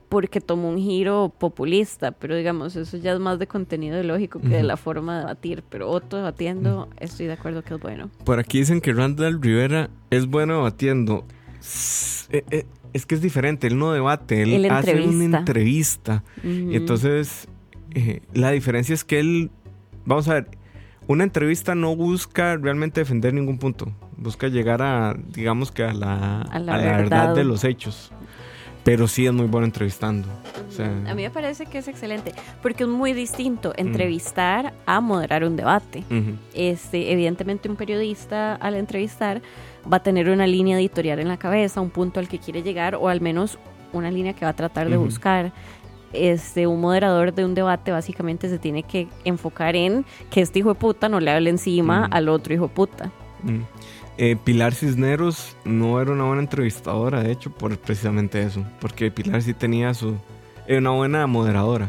porque 0.09 0.41
tomó 0.41 0.71
un 0.71 0.79
giro 0.79 1.31
populista, 1.39 2.13
pero 2.13 2.35
digamos, 2.35 2.77
eso 2.77 2.97
ya 2.97 3.13
es 3.13 3.19
más 3.21 3.39
de 3.39 3.47
contenido 3.47 3.97
ideológico 3.97 4.41
que 4.41 4.49
de 4.49 4.63
la 4.63 4.79
forma 4.79 5.15
de 5.17 5.21
debatir. 5.21 5.63
Pero 5.69 5.91
Otto 5.91 6.17
debatiendo, 6.17 6.89
estoy 6.99 7.27
de 7.27 7.35
acuerdo 7.35 7.63
que 7.63 7.75
es 7.75 7.81
bueno. 7.81 8.09
Por 8.25 8.39
aquí 8.39 8.61
dicen 8.61 8.81
que 8.81 8.95
Randall 8.95 9.43
Rivera 9.43 9.91
es 10.11 10.27
bueno 10.27 10.57
debatiendo. 10.57 11.25
S- 11.61 12.27
eh, 12.31 12.43
eh, 12.51 12.65
Es 12.95 13.05
que 13.05 13.17
es 13.17 13.21
diferente, 13.21 13.67
él 13.67 13.79
no 13.79 13.93
debate, 13.93 14.41
él, 14.43 14.55
Él 14.55 14.71
hace 14.71 14.93
una 14.93 15.39
entrevista. 15.41 16.25
Y 16.43 16.75
entonces, 16.75 17.47
eh, 17.99 18.23
la 18.35 18.51
diferencia 18.51 18.95
es 18.95 19.05
que 19.05 19.19
él, 19.21 19.51
vamos 20.05 20.29
a 20.29 20.35
ver, 20.35 20.49
una 21.07 21.25
entrevista 21.25 21.75
no 21.75 21.97
busca 21.97 22.57
realmente 22.57 23.01
defender 23.01 23.33
ningún 23.35 23.59
punto. 23.59 23.93
Busca 24.17 24.49
llegar 24.49 24.83
a, 24.83 25.17
digamos 25.33 25.71
que 25.73 25.85
a 25.85 25.93
la, 25.93 26.43
A 26.43 26.59
la 26.59 26.75
a 26.75 26.79
la 26.79 26.97
verdad. 26.99 27.35
de 27.35 27.45
los 27.45 27.65
hechos. 27.65 28.13
Pero 28.85 29.07
sí 29.07 29.27
es 29.27 29.33
muy 29.33 29.47
bueno 29.47 29.67
entrevistando. 29.67 30.29
O 30.69 30.73
sea, 30.73 30.87
A 30.87 31.15
mí 31.15 31.23
me 31.23 31.31
parece 31.31 31.67
que 31.67 31.79
es 31.79 31.89
excelente, 31.89 32.33
porque 32.63 32.85
es 32.85 32.89
muy 32.89 33.13
distinto 33.13 33.75
entrevistar 33.77 34.73
a 34.87 35.01
moderar 35.01 35.45
un 35.45 35.57
debate. 35.57 36.05
Este, 36.55 37.13
evidentemente 37.13 37.69
un 37.69 37.77
periodista 37.77 38.55
al 38.55 38.77
entrevistar 38.77 39.43
va 39.91 39.99
a 39.99 40.03
tener 40.03 40.31
una 40.31 40.47
línea 40.47 40.79
editorial 40.79 41.19
en 41.19 41.29
la 41.29 41.37
cabeza, 41.37 41.81
un 41.83 41.91
punto 41.91 42.19
al 42.19 42.29
que 42.29 42.39
quiere 42.39 42.63
llegar 42.63 42.95
o 42.95 43.09
al 43.09 43.21
menos 43.21 43.59
una 43.93 44.11
línea 44.11 44.33
que 44.33 44.45
va 44.47 44.51
a 44.53 44.57
tratar 44.57 44.89
de 44.89 44.97
buscar. 44.97 45.53
Este, 46.13 46.67
un 46.67 46.81
moderador 46.81 47.35
de 47.35 47.45
un 47.45 47.55
debate 47.55 47.91
básicamente 47.93 48.49
se 48.49 48.59
tiene 48.59 48.83
que 48.83 49.09
enfocar 49.25 49.77
en 49.77 50.05
que 50.31 50.41
este 50.41 50.61
hijo 50.61 50.71
de 50.71 50.75
puta 50.77 51.09
no 51.09 51.21
le 51.21 51.31
hable 51.31 51.51
encima 51.51 52.03
Ujú. 52.07 52.09
al 52.13 52.29
otro 52.29 52.55
hijo 52.55 52.69
de 52.69 52.75
puta. 52.75 53.13
mm. 53.43 53.61
Eh, 54.21 54.37
Pilar 54.43 54.75
Cisneros 54.75 55.55
no 55.65 56.01
era 56.01 56.11
una 56.11 56.25
buena 56.25 56.43
entrevistadora, 56.43 57.23
de 57.23 57.31
hecho, 57.31 57.51
por 57.53 57.79
precisamente 57.79 58.43
eso. 58.43 58.65
Porque 58.81 59.13
Pilar 59.13 59.43
sí 59.43 59.55
tenía 59.55 59.95
su. 59.95 60.17
Era 60.67 60.81
una 60.81 60.91
buena 60.91 61.27
moderadora. 61.29 61.89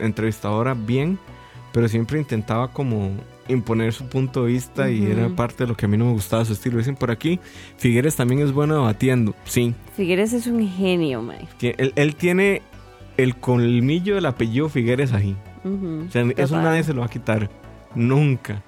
Entrevistadora 0.00 0.74
bien, 0.74 1.18
pero 1.72 1.88
siempre 1.88 2.18
intentaba 2.18 2.68
como 2.72 3.10
imponer 3.48 3.92
su 3.92 4.06
punto 4.08 4.44
de 4.44 4.52
vista 4.52 4.90
y 4.90 5.02
Ujú. 5.02 5.12
era 5.12 5.28
parte 5.28 5.62
de 5.64 5.68
lo 5.68 5.76
que 5.76 5.86
a 5.86 5.88
mí 5.88 5.96
no 5.96 6.06
me 6.06 6.12
gustaba 6.12 6.44
su 6.44 6.52
estilo. 6.52 6.78
Dicen 6.78 6.96
por 6.96 7.10
aquí, 7.12 7.38
Figueres 7.76 8.16
también 8.16 8.40
es 8.40 8.50
bueno 8.52 8.74
debatiendo. 8.74 9.34
Sí, 9.44 9.72
Figueres 9.96 10.32
es 10.32 10.46
un 10.48 10.66
genio, 10.68 11.22
tie- 11.60 11.74
él, 11.78 11.92
él 11.94 12.16
tiene 12.16 12.62
el 13.16 13.36
colmillo 13.36 14.14
del 14.14 14.26
apellido 14.26 14.68
Figueres 14.68 15.12
ahí. 15.12 15.36
O 15.64 16.10
sea, 16.10 16.24
eso 16.36 16.60
nadie 16.60 16.82
se 16.82 16.92
lo 16.92 17.00
va 17.00 17.06
a 17.06 17.10
quitar. 17.10 17.48
Nunca. 17.94 18.62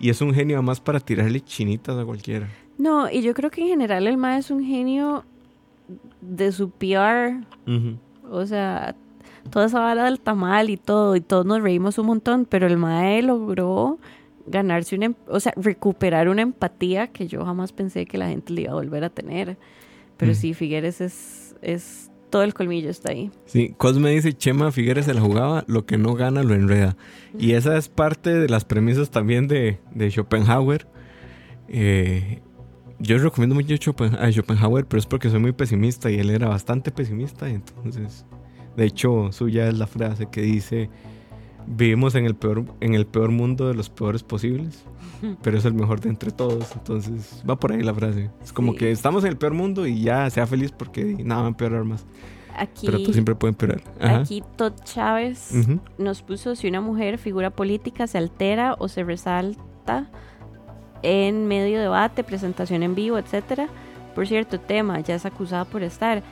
Y 0.00 0.10
es 0.10 0.20
un 0.20 0.32
genio 0.32 0.56
además 0.56 0.80
para 0.80 1.00
tirarle 1.00 1.40
chinitas 1.40 1.98
a 1.98 2.04
cualquiera. 2.04 2.48
No, 2.78 3.10
y 3.10 3.22
yo 3.22 3.34
creo 3.34 3.50
que 3.50 3.60
en 3.62 3.68
general 3.68 4.06
el 4.06 4.16
mae 4.16 4.38
es 4.38 4.50
un 4.50 4.64
genio 4.64 5.24
de 6.20 6.52
su 6.52 6.70
PR. 6.70 7.44
O 8.30 8.46
sea, 8.46 8.94
toda 9.50 9.66
esa 9.66 9.80
vara 9.80 10.04
del 10.04 10.20
tamal 10.20 10.70
y 10.70 10.76
todo, 10.76 11.16
y 11.16 11.20
todos 11.20 11.44
nos 11.44 11.60
reímos 11.62 11.98
un 11.98 12.06
montón, 12.06 12.44
pero 12.44 12.66
el 12.66 12.76
mae 12.76 13.22
logró 13.22 13.98
ganarse 14.46 14.96
una, 14.96 15.06
em- 15.06 15.14
o 15.26 15.40
sea, 15.40 15.52
recuperar 15.56 16.28
una 16.28 16.42
empatía 16.42 17.08
que 17.08 17.26
yo 17.26 17.44
jamás 17.44 17.72
pensé 17.72 18.06
que 18.06 18.16
la 18.16 18.28
gente 18.28 18.52
le 18.52 18.62
iba 18.62 18.72
a 18.72 18.76
volver 18.76 19.04
a 19.04 19.10
tener. 19.10 19.56
Pero 20.16 20.34
sí, 20.34 20.54
Figueres 20.54 21.00
es, 21.00 21.54
es 21.62 22.07
todo 22.30 22.42
el 22.42 22.54
colmillo 22.54 22.90
está 22.90 23.12
ahí. 23.12 23.30
Sí, 23.46 23.74
Cosme 23.76 24.10
dice, 24.10 24.32
Chema 24.32 24.72
Figueres 24.72 25.06
se 25.06 25.14
la 25.14 25.20
jugaba, 25.20 25.64
lo 25.66 25.86
que 25.86 25.98
no 25.98 26.14
gana 26.14 26.42
lo 26.42 26.54
enreda. 26.54 26.96
Y 27.38 27.52
esa 27.52 27.76
es 27.76 27.88
parte 27.88 28.34
de 28.34 28.48
las 28.48 28.64
premisas 28.64 29.10
también 29.10 29.48
de, 29.48 29.78
de 29.94 30.10
Schopenhauer. 30.10 30.86
Eh, 31.68 32.40
yo 32.98 33.18
recomiendo 33.18 33.54
mucho 33.54 33.94
a 34.18 34.30
Schopenhauer, 34.30 34.86
pero 34.86 34.98
es 34.98 35.06
porque 35.06 35.30
soy 35.30 35.40
muy 35.40 35.52
pesimista 35.52 36.10
y 36.10 36.18
él 36.18 36.30
era 36.30 36.48
bastante 36.48 36.90
pesimista. 36.90 37.48
entonces, 37.48 38.24
de 38.76 38.84
hecho, 38.84 39.32
suya 39.32 39.68
es 39.68 39.78
la 39.78 39.86
frase 39.86 40.28
que 40.30 40.42
dice, 40.42 40.90
vivimos 41.66 42.14
en 42.14 42.26
el 42.26 42.34
peor, 42.34 42.64
en 42.80 42.94
el 42.94 43.06
peor 43.06 43.30
mundo 43.30 43.68
de 43.68 43.74
los 43.74 43.90
peores 43.90 44.22
posibles, 44.22 44.84
pero 45.42 45.58
es 45.58 45.64
el 45.64 45.74
mejor 45.74 46.00
de 46.00 46.08
entre 46.10 46.30
todos. 46.30 46.72
Entonces, 46.74 47.42
va 47.48 47.56
por 47.56 47.72
ahí 47.72 47.82
la 47.82 47.94
frase. 47.94 48.30
Es 48.42 48.52
como 48.52 48.72
Sí. 48.72 48.78
que 48.78 48.90
estamos 48.90 49.24
en 49.24 49.30
el 49.30 49.36
peor 49.36 49.54
mundo 49.54 49.86
y 49.86 50.02
ya 50.02 50.28
sea 50.30 50.46
feliz 50.46 50.72
porque 50.72 51.04
nada 51.24 51.42
va 51.42 51.46
a 51.46 51.50
empeorar 51.50 51.84
más. 51.84 52.06
Aquí, 52.56 52.86
Pero 52.86 53.00
tú 53.04 53.12
siempre 53.12 53.36
puedes 53.36 53.54
empeorar. 53.54 53.82
Ajá. 54.00 54.18
aquí 54.18 54.42
Todd 54.56 54.72
Chávez 54.82 55.52
nos 55.96 56.22
puso 56.22 56.56
si 56.56 56.66
una 56.66 56.80
mujer 56.80 57.18
figura 57.18 57.50
política 57.50 58.08
se 58.08 58.18
altera 58.18 58.74
o 58.80 58.88
se 58.88 59.04
resalta 59.04 60.10
en 61.02 61.46
medio 61.46 61.80
debate, 61.80 62.24
presentación 62.24 62.82
en 62.82 62.96
vivo, 62.96 63.16
etcétera. 63.18 63.68
Por 64.16 64.26
cierto, 64.26 64.58
tema, 64.58 64.98
ya 64.98 65.14
es 65.14 65.24
acusada 65.26 65.64
por 65.64 65.84
estar. 65.84 66.24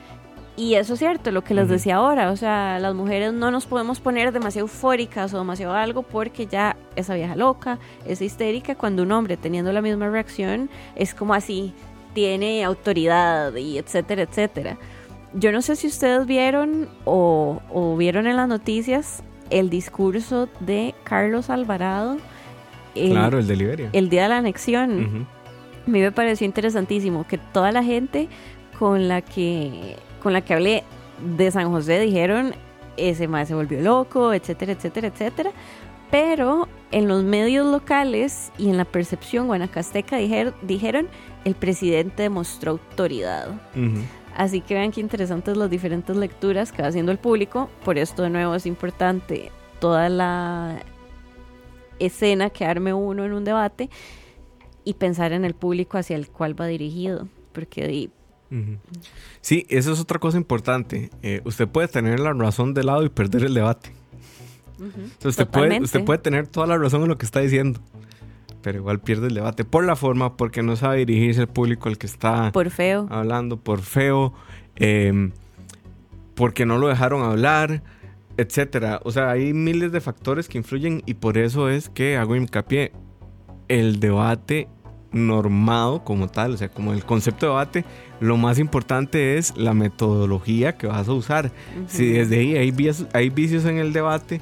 Y 0.57 0.73
eso 0.73 0.93
es 0.95 0.99
cierto, 0.99 1.29
lo 1.29 1.43
que 1.43 1.53
les 1.53 1.69
decía 1.69 1.97
ahora, 1.97 2.31
o 2.31 2.35
sea, 2.35 2.79
las 2.79 2.95
mujeres 2.95 3.31
no 3.31 3.51
nos 3.51 3.67
podemos 3.67 3.99
poner 3.99 4.31
demasiado 4.31 4.65
eufóricas 4.65 5.31
o 5.35 5.37
demasiado 5.37 5.75
algo 5.75 6.01
porque 6.01 6.47
ya 6.47 6.75
esa 6.95 7.13
vieja 7.13 7.35
loca, 7.35 7.77
esa 8.07 8.23
histérica, 8.23 8.73
cuando 8.73 9.03
un 9.03 9.11
hombre 9.11 9.37
teniendo 9.37 9.71
la 9.71 9.83
misma 9.83 10.09
reacción 10.09 10.67
es 10.95 11.13
como 11.13 11.35
así, 11.35 11.73
tiene 12.15 12.63
autoridad 12.63 13.55
y 13.55 13.77
etcétera, 13.77 14.23
etcétera. 14.23 14.79
Yo 15.35 15.51
no 15.51 15.61
sé 15.61 15.75
si 15.75 15.85
ustedes 15.85 16.25
vieron 16.25 16.89
o, 17.05 17.61
o 17.71 17.95
vieron 17.95 18.25
en 18.25 18.35
las 18.35 18.47
noticias 18.47 19.21
el 19.51 19.69
discurso 19.69 20.49
de 20.59 20.95
Carlos 21.03 21.51
Alvarado 21.51 22.17
el, 22.95 23.11
claro, 23.11 23.37
el 23.37 23.45
de 23.45 23.55
Liberia. 23.55 23.89
el 23.93 24.09
día 24.09 24.23
de 24.23 24.29
la 24.29 24.37
anexión. 24.37 25.05
Ujú. 25.05 25.25
A 25.85 25.89
mí 25.89 26.01
me 26.01 26.11
pareció 26.11 26.45
interesantísimo 26.45 27.27
que 27.27 27.37
toda 27.37 27.71
la 27.71 27.83
gente 27.83 28.27
con 28.79 29.07
la 29.07 29.21
que 29.21 29.97
con 30.21 30.33
la 30.33 30.41
que 30.41 30.53
hablé 30.53 30.83
de 31.37 31.49
San 31.51 31.71
José 31.71 31.99
dijeron 31.99 32.53
ese 32.97 33.27
más 33.27 33.47
se 33.47 33.53
volvió 33.55 33.79
loco, 33.81 34.33
etcétera, 34.33 34.73
etcétera, 34.73 35.07
etcétera. 35.07 35.51
Pero 36.09 36.67
en 36.91 37.07
los 37.07 37.23
medios 37.23 37.65
locales 37.67 38.51
y 38.57 38.69
en 38.69 38.77
la 38.77 38.85
percepción 38.85 39.47
guanacasteca 39.47 40.17
dijer- 40.17 40.53
dijeron 40.61 41.07
el 41.43 41.53
presidente 41.55 42.23
demostró 42.23 42.71
autoridad. 42.71 43.49
Ujú. 43.75 44.01
Así 44.35 44.61
que 44.61 44.75
vean 44.75 44.91
qué 44.91 45.01
interesantes 45.01 45.57
las 45.57 45.69
diferentes 45.69 46.15
lecturas 46.15 46.71
que 46.71 46.81
va 46.81 46.87
haciendo 46.87 47.11
el 47.11 47.17
público. 47.17 47.69
Por 47.83 47.97
esto 47.97 48.23
de 48.23 48.29
nuevo 48.29 48.55
es 48.55 48.65
importante 48.65 49.51
toda 49.79 50.09
la 50.09 50.77
escena 51.99 52.49
que 52.49 52.65
arme 52.65 52.93
uno 52.93 53.25
en 53.25 53.33
un 53.33 53.43
debate 53.43 53.89
y 54.83 54.93
pensar 54.93 55.33
en 55.33 55.43
el 55.43 55.55
público 55.55 55.97
hacia 55.97 56.15
el 56.15 56.29
cual 56.29 56.59
va 56.59 56.67
dirigido. 56.67 57.27
Porque 57.51 58.09
Sí, 59.41 59.65
eso 59.69 59.91
es 59.91 59.99
otra 59.99 60.19
cosa 60.19 60.37
importante. 60.37 61.09
Eh, 61.21 61.41
usted 61.43 61.67
puede 61.67 61.87
tener 61.87 62.19
la 62.19 62.33
razón 62.33 62.73
de 62.73 62.83
lado 62.83 63.03
y 63.03 63.09
perder 63.09 63.43
el 63.43 63.53
debate. 63.53 63.91
usted, 65.23 65.47
puede, 65.47 65.81
usted 65.81 66.03
puede 66.05 66.19
tener 66.19 66.47
toda 66.47 66.67
la 66.67 66.77
razón 66.77 67.01
en 67.03 67.09
lo 67.09 67.17
que 67.17 67.25
está 67.25 67.39
diciendo, 67.39 67.79
pero 68.61 68.79
igual 68.79 68.99
pierde 68.99 69.27
el 69.27 69.33
debate 69.33 69.65
por 69.65 69.83
la 69.83 69.95
forma, 69.95 70.37
porque 70.37 70.63
no 70.63 70.75
sabe 70.75 71.05
dirigirse 71.05 71.41
al 71.41 71.47
público 71.47 71.89
al 71.89 71.97
que 71.97 72.07
está 72.07 72.51
por 72.51 72.69
feo. 72.69 73.07
hablando, 73.09 73.57
por 73.57 73.81
feo, 73.81 74.33
em, 74.75 75.31
porque 76.35 76.65
no 76.65 76.77
lo 76.77 76.87
dejaron 76.87 77.23
hablar, 77.23 77.83
etcétera. 78.37 79.01
O 79.03 79.11
sea, 79.11 79.31
hay 79.31 79.53
miles 79.53 79.91
de 79.91 79.99
factores 79.99 80.47
que 80.47 80.57
influyen 80.57 81.01
y 81.05 81.15
por 81.15 81.37
eso 81.37 81.69
es 81.69 81.89
que 81.89 82.17
hago 82.17 82.35
hincapié. 82.35 82.91
El 83.67 83.99
debate 83.99 84.69
normado 85.11 86.03
como 86.03 86.27
tal, 86.27 86.53
o 86.53 86.57
sea, 86.57 86.69
como 86.69 86.93
el 86.93 87.03
concepto 87.03 87.45
de 87.45 87.51
debate, 87.51 87.85
lo 88.19 88.37
más 88.37 88.59
importante 88.59 89.37
es 89.37 89.55
la 89.57 89.73
metodología 89.73 90.77
que 90.77 90.87
vas 90.87 91.07
a 91.07 91.13
usar. 91.13 91.51
Si 91.87 92.11
desde 92.11 92.39
ahí 92.39 92.57
hay 92.57 92.71
vicios, 92.71 93.07
hay 93.13 93.29
vicios 93.29 93.65
en 93.65 93.77
el 93.77 93.93
debate, 93.93 94.41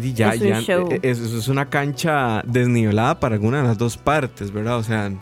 y 0.00 0.12
ya, 0.12 0.34
ya 0.34 0.58
e, 0.60 1.00
e, 1.02 1.10
eso 1.10 1.38
es 1.38 1.48
una 1.48 1.66
cancha 1.66 2.42
desnivelada 2.44 3.20
para 3.20 3.36
alguna 3.36 3.58
de 3.58 3.68
las 3.68 3.78
dos 3.78 3.96
partes, 3.96 4.50
¿verdad? 4.50 4.78
O 4.78 4.82
sea, 4.82 5.12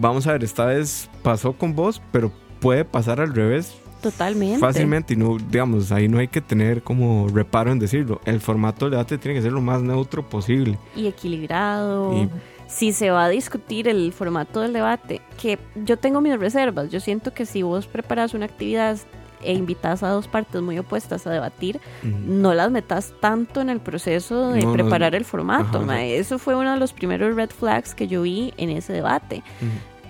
vamos 0.00 0.26
a 0.26 0.32
ver, 0.32 0.44
esta 0.44 0.66
vez 0.66 1.08
pasó 1.22 1.52
con 1.52 1.74
vos, 1.74 2.00
pero 2.10 2.32
puede 2.60 2.84
pasar 2.84 3.20
al 3.20 3.34
revés. 3.34 3.74
Totalmente. 4.00 4.58
Fácilmente, 4.58 5.14
y 5.14 5.16
no, 5.16 5.36
digamos, 5.50 5.90
ahí 5.90 6.08
no 6.08 6.18
hay 6.18 6.28
que 6.28 6.40
tener 6.40 6.82
como 6.82 7.28
reparo 7.28 7.72
en 7.72 7.78
decirlo. 7.78 8.20
El 8.24 8.40
formato 8.40 8.86
del 8.86 8.92
debate 8.92 9.18
tiene 9.18 9.36
que 9.36 9.42
ser 9.42 9.52
lo 9.52 9.60
más 9.60 9.82
neutro 9.82 10.26
posible. 10.26 10.78
Y 10.94 11.08
equilibrado. 11.08 12.16
Y 12.16 12.28
si 12.68 12.92
se 12.92 13.10
va 13.10 13.24
a 13.24 13.28
discutir 13.28 13.88
el 13.88 14.12
formato 14.12 14.60
del 14.60 14.72
debate, 14.72 15.22
que 15.40 15.58
yo 15.74 15.96
tengo 15.96 16.20
mis 16.20 16.38
reservas, 16.38 16.90
yo 16.90 17.00
siento 17.00 17.32
que 17.32 17.46
si 17.46 17.62
vos 17.62 17.86
preparas 17.86 18.34
una 18.34 18.44
actividad 18.44 18.98
e 19.42 19.54
invitas 19.54 20.02
a 20.02 20.08
dos 20.08 20.28
partes 20.28 20.60
muy 20.60 20.78
opuestas 20.78 21.26
a 21.26 21.30
debatir, 21.30 21.80
no 22.02 22.54
las 22.54 22.70
metas 22.70 23.14
tanto 23.20 23.60
en 23.60 23.70
el 23.70 23.80
proceso 23.80 24.52
de 24.52 24.66
preparar 24.66 25.14
el 25.14 25.24
formato. 25.24 25.82
Eso 25.92 26.38
fue 26.38 26.54
uno 26.54 26.72
de 26.72 26.78
los 26.78 26.92
primeros 26.92 27.34
red 27.34 27.50
flags 27.50 27.94
que 27.94 28.06
yo 28.06 28.22
vi 28.22 28.52
en 28.56 28.70
ese 28.70 28.92
debate. 28.92 29.42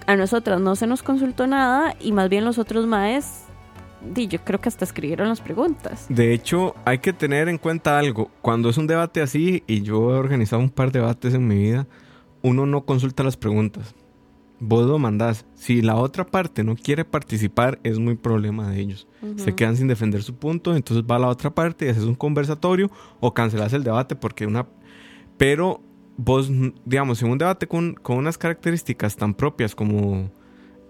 A 0.06 0.16
nosotras 0.16 0.60
no 0.60 0.74
se 0.76 0.86
nos 0.86 1.02
consultó 1.02 1.46
nada 1.46 1.94
y 2.00 2.12
más 2.12 2.28
bien 2.28 2.44
los 2.44 2.58
otros 2.58 2.86
maes 2.86 3.44
yo 4.14 4.38
creo 4.44 4.60
que 4.60 4.68
hasta 4.68 4.84
escribieron 4.84 5.28
las 5.28 5.40
preguntas. 5.40 6.06
De 6.08 6.32
hecho, 6.32 6.74
hay 6.84 6.98
que 6.98 7.12
tener 7.12 7.48
en 7.48 7.58
cuenta 7.58 7.98
algo. 7.98 8.30
Cuando 8.42 8.68
es 8.68 8.78
un 8.78 8.86
debate 8.86 9.20
así, 9.20 9.64
y 9.66 9.82
yo 9.82 10.14
he 10.14 10.18
organizado 10.18 10.62
un 10.62 10.70
par 10.70 10.92
de 10.92 11.00
debates 11.00 11.34
en 11.34 11.46
mi 11.46 11.56
vida, 11.56 11.86
uno 12.42 12.66
no 12.66 12.84
consulta 12.84 13.22
las 13.22 13.36
preguntas. 13.36 13.94
Vos 14.60 14.86
lo 14.86 14.98
mandás. 14.98 15.46
Si 15.54 15.82
la 15.82 15.96
otra 15.96 16.26
parte 16.26 16.64
no 16.64 16.74
quiere 16.74 17.04
participar, 17.04 17.78
es 17.84 17.98
muy 17.98 18.16
problema 18.16 18.68
de 18.70 18.80
ellos. 18.80 19.06
Se 19.36 19.54
quedan 19.54 19.76
sin 19.76 19.86
defender 19.86 20.22
su 20.22 20.34
punto, 20.34 20.74
entonces 20.74 21.04
va 21.08 21.16
a 21.16 21.20
la 21.20 21.28
otra 21.28 21.54
parte 21.54 21.86
y 21.86 21.88
haces 21.88 22.04
un 22.04 22.16
conversatorio 22.16 22.90
o 23.20 23.32
cancelas 23.34 23.72
el 23.72 23.84
debate 23.84 24.16
porque 24.16 24.46
una... 24.46 24.66
Pero 25.36 25.80
vos, 26.16 26.50
digamos, 26.84 27.22
en 27.22 27.30
un 27.30 27.38
debate 27.38 27.68
con, 27.68 27.96
unas 28.08 28.36
características 28.36 29.16
tan 29.16 29.32
propias 29.34 29.74
como 29.74 30.30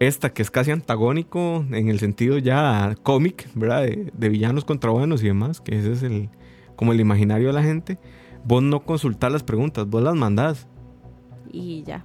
esta, 0.00 0.32
que 0.32 0.42
es 0.42 0.50
casi 0.50 0.70
antagónico 0.70 1.64
en 1.70 1.88
el 1.88 1.98
sentido 1.98 2.38
ya 2.38 2.96
cómic, 3.02 3.48
¿verdad? 3.54 3.82
De, 3.82 4.28
villanos 4.30 4.64
contra 4.64 4.90
buenos 4.90 5.22
y 5.22 5.26
demás, 5.26 5.60
que 5.60 5.78
ese 5.78 5.92
es 5.92 6.02
el 6.02 6.30
como 6.74 6.92
el 6.92 7.00
imaginario 7.00 7.48
de 7.48 7.52
la 7.52 7.62
gente, 7.62 7.98
vos 8.44 8.62
no 8.62 8.84
consultás 8.84 9.32
las 9.32 9.42
preguntas, 9.42 9.88
vos 9.88 10.00
las 10.00 10.14
mandás 10.14 10.68
y 11.52 11.82
ya. 11.84 12.04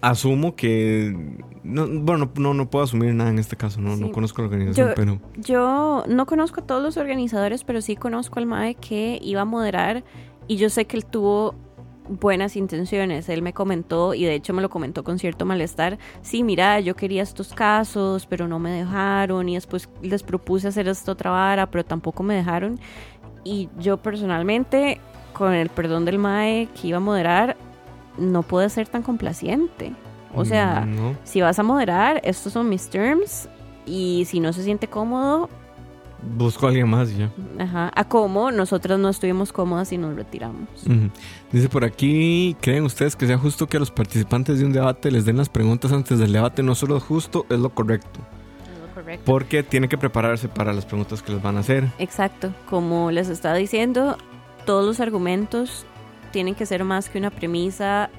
Asumo 0.00 0.56
que. 0.56 1.14
bueno, 1.62 2.30
no, 2.36 2.54
no 2.54 2.70
puedo 2.70 2.84
asumir 2.84 3.14
nada 3.14 3.30
en 3.30 3.38
este 3.38 3.56
caso, 3.56 3.80
no, 3.80 3.96
no 3.96 4.10
conozco 4.10 4.42
la 4.42 4.48
organización, 4.48 4.88
yo, 4.88 4.94
pero. 4.94 5.20
Yo 5.36 6.04
no 6.08 6.26
conozco 6.26 6.60
a 6.60 6.66
todos 6.66 6.82
los 6.82 6.96
organizadores, 6.96 7.62
pero 7.62 7.80
sí 7.80 7.96
conozco 7.96 8.40
al 8.40 8.46
MAE 8.46 8.74
que 8.74 9.18
iba 9.22 9.42
a 9.42 9.44
moderar 9.44 10.02
y 10.48 10.56
yo 10.56 10.70
sé 10.70 10.86
que 10.86 10.96
él 10.96 11.04
tuvo 11.04 11.54
buenas 12.08 12.56
intenciones. 12.56 13.28
Él 13.28 13.42
me 13.42 13.52
comentó, 13.52 14.14
y 14.14 14.24
de 14.24 14.34
hecho 14.34 14.52
me 14.52 14.62
lo 14.62 14.70
comentó 14.70 15.04
con 15.04 15.18
cierto 15.18 15.44
malestar, 15.44 15.98
sí, 16.20 16.42
mira, 16.42 16.80
yo 16.80 16.96
quería 16.96 17.22
estos 17.22 17.52
casos, 17.52 18.26
pero 18.26 18.48
no 18.48 18.58
me 18.58 18.70
dejaron, 18.70 19.48
y 19.48 19.54
después 19.54 19.88
les 20.02 20.22
propuse 20.22 20.68
hacer 20.68 20.88
esto 20.88 21.12
otra 21.12 21.30
vara, 21.30 21.70
pero 21.70 21.84
tampoco 21.84 22.22
me 22.22 22.34
dejaron. 22.34 22.78
Y 23.44 23.68
yo 23.78 23.96
personalmente 23.96 25.00
con 25.42 25.54
el 25.54 25.70
perdón 25.70 26.04
del 26.04 26.20
MAE 26.20 26.68
que 26.68 26.86
iba 26.86 26.98
a 26.98 27.00
moderar, 27.00 27.56
no 28.16 28.44
puede 28.44 28.68
ser 28.68 28.86
tan 28.86 29.02
complaciente. 29.02 29.92
O 30.36 30.44
sea, 30.44 30.82
mm, 30.82 31.16
si 31.24 31.40
vas 31.40 31.58
a 31.58 31.64
moderar, 31.64 32.20
estos 32.22 32.52
son 32.52 32.68
mis 32.68 32.88
terms 32.88 33.48
y 33.84 34.22
si 34.26 34.38
no 34.38 34.52
se 34.52 34.62
siente 34.62 34.86
cómodo... 34.86 35.50
Busco 36.36 36.66
a 36.66 36.68
alguien 36.68 36.88
más 36.88 37.16
ya. 37.16 37.28
Ajá. 37.58 37.90
A 37.92 38.04
cómo 38.04 38.52
nosotras 38.52 39.00
no 39.00 39.08
estuvimos 39.08 39.52
cómodas 39.52 39.92
y 39.92 39.98
nos 39.98 40.14
retiramos. 40.14 40.68
Dice 41.50 41.68
por 41.68 41.84
aquí, 41.84 42.56
¿creen 42.60 42.84
ustedes 42.84 43.16
que 43.16 43.26
sea 43.26 43.36
justo 43.36 43.66
que 43.66 43.78
a 43.78 43.80
los 43.80 43.90
participantes 43.90 44.60
de 44.60 44.64
un 44.64 44.72
debate 44.72 45.10
les 45.10 45.24
den 45.24 45.38
las 45.38 45.48
preguntas 45.48 45.90
antes 45.90 46.20
del 46.20 46.32
debate? 46.32 46.62
No 46.62 46.76
solo 46.76 47.00
justo, 47.00 47.46
es 47.50 47.58
lo 47.58 47.70
correcto. 47.70 48.20
correcto. 48.94 49.24
Porque 49.26 49.64
tienen 49.64 49.90
que 49.90 49.98
prepararse 49.98 50.48
para 50.48 50.72
las 50.72 50.86
preguntas 50.86 51.20
que 51.20 51.32
les 51.32 51.42
van 51.42 51.56
a 51.56 51.60
hacer. 51.60 51.88
Exacto. 51.98 52.54
Como 52.70 53.10
les 53.10 53.28
estaba 53.28 53.56
diciendo, 53.56 54.16
todos 54.64 54.84
los 54.84 55.00
argumentos 55.00 55.84
tienen 56.32 56.54
que 56.54 56.66
ser 56.66 56.84
más 56.84 57.08
que 57.08 57.18
una 57.18 57.30
premisa 57.30 58.10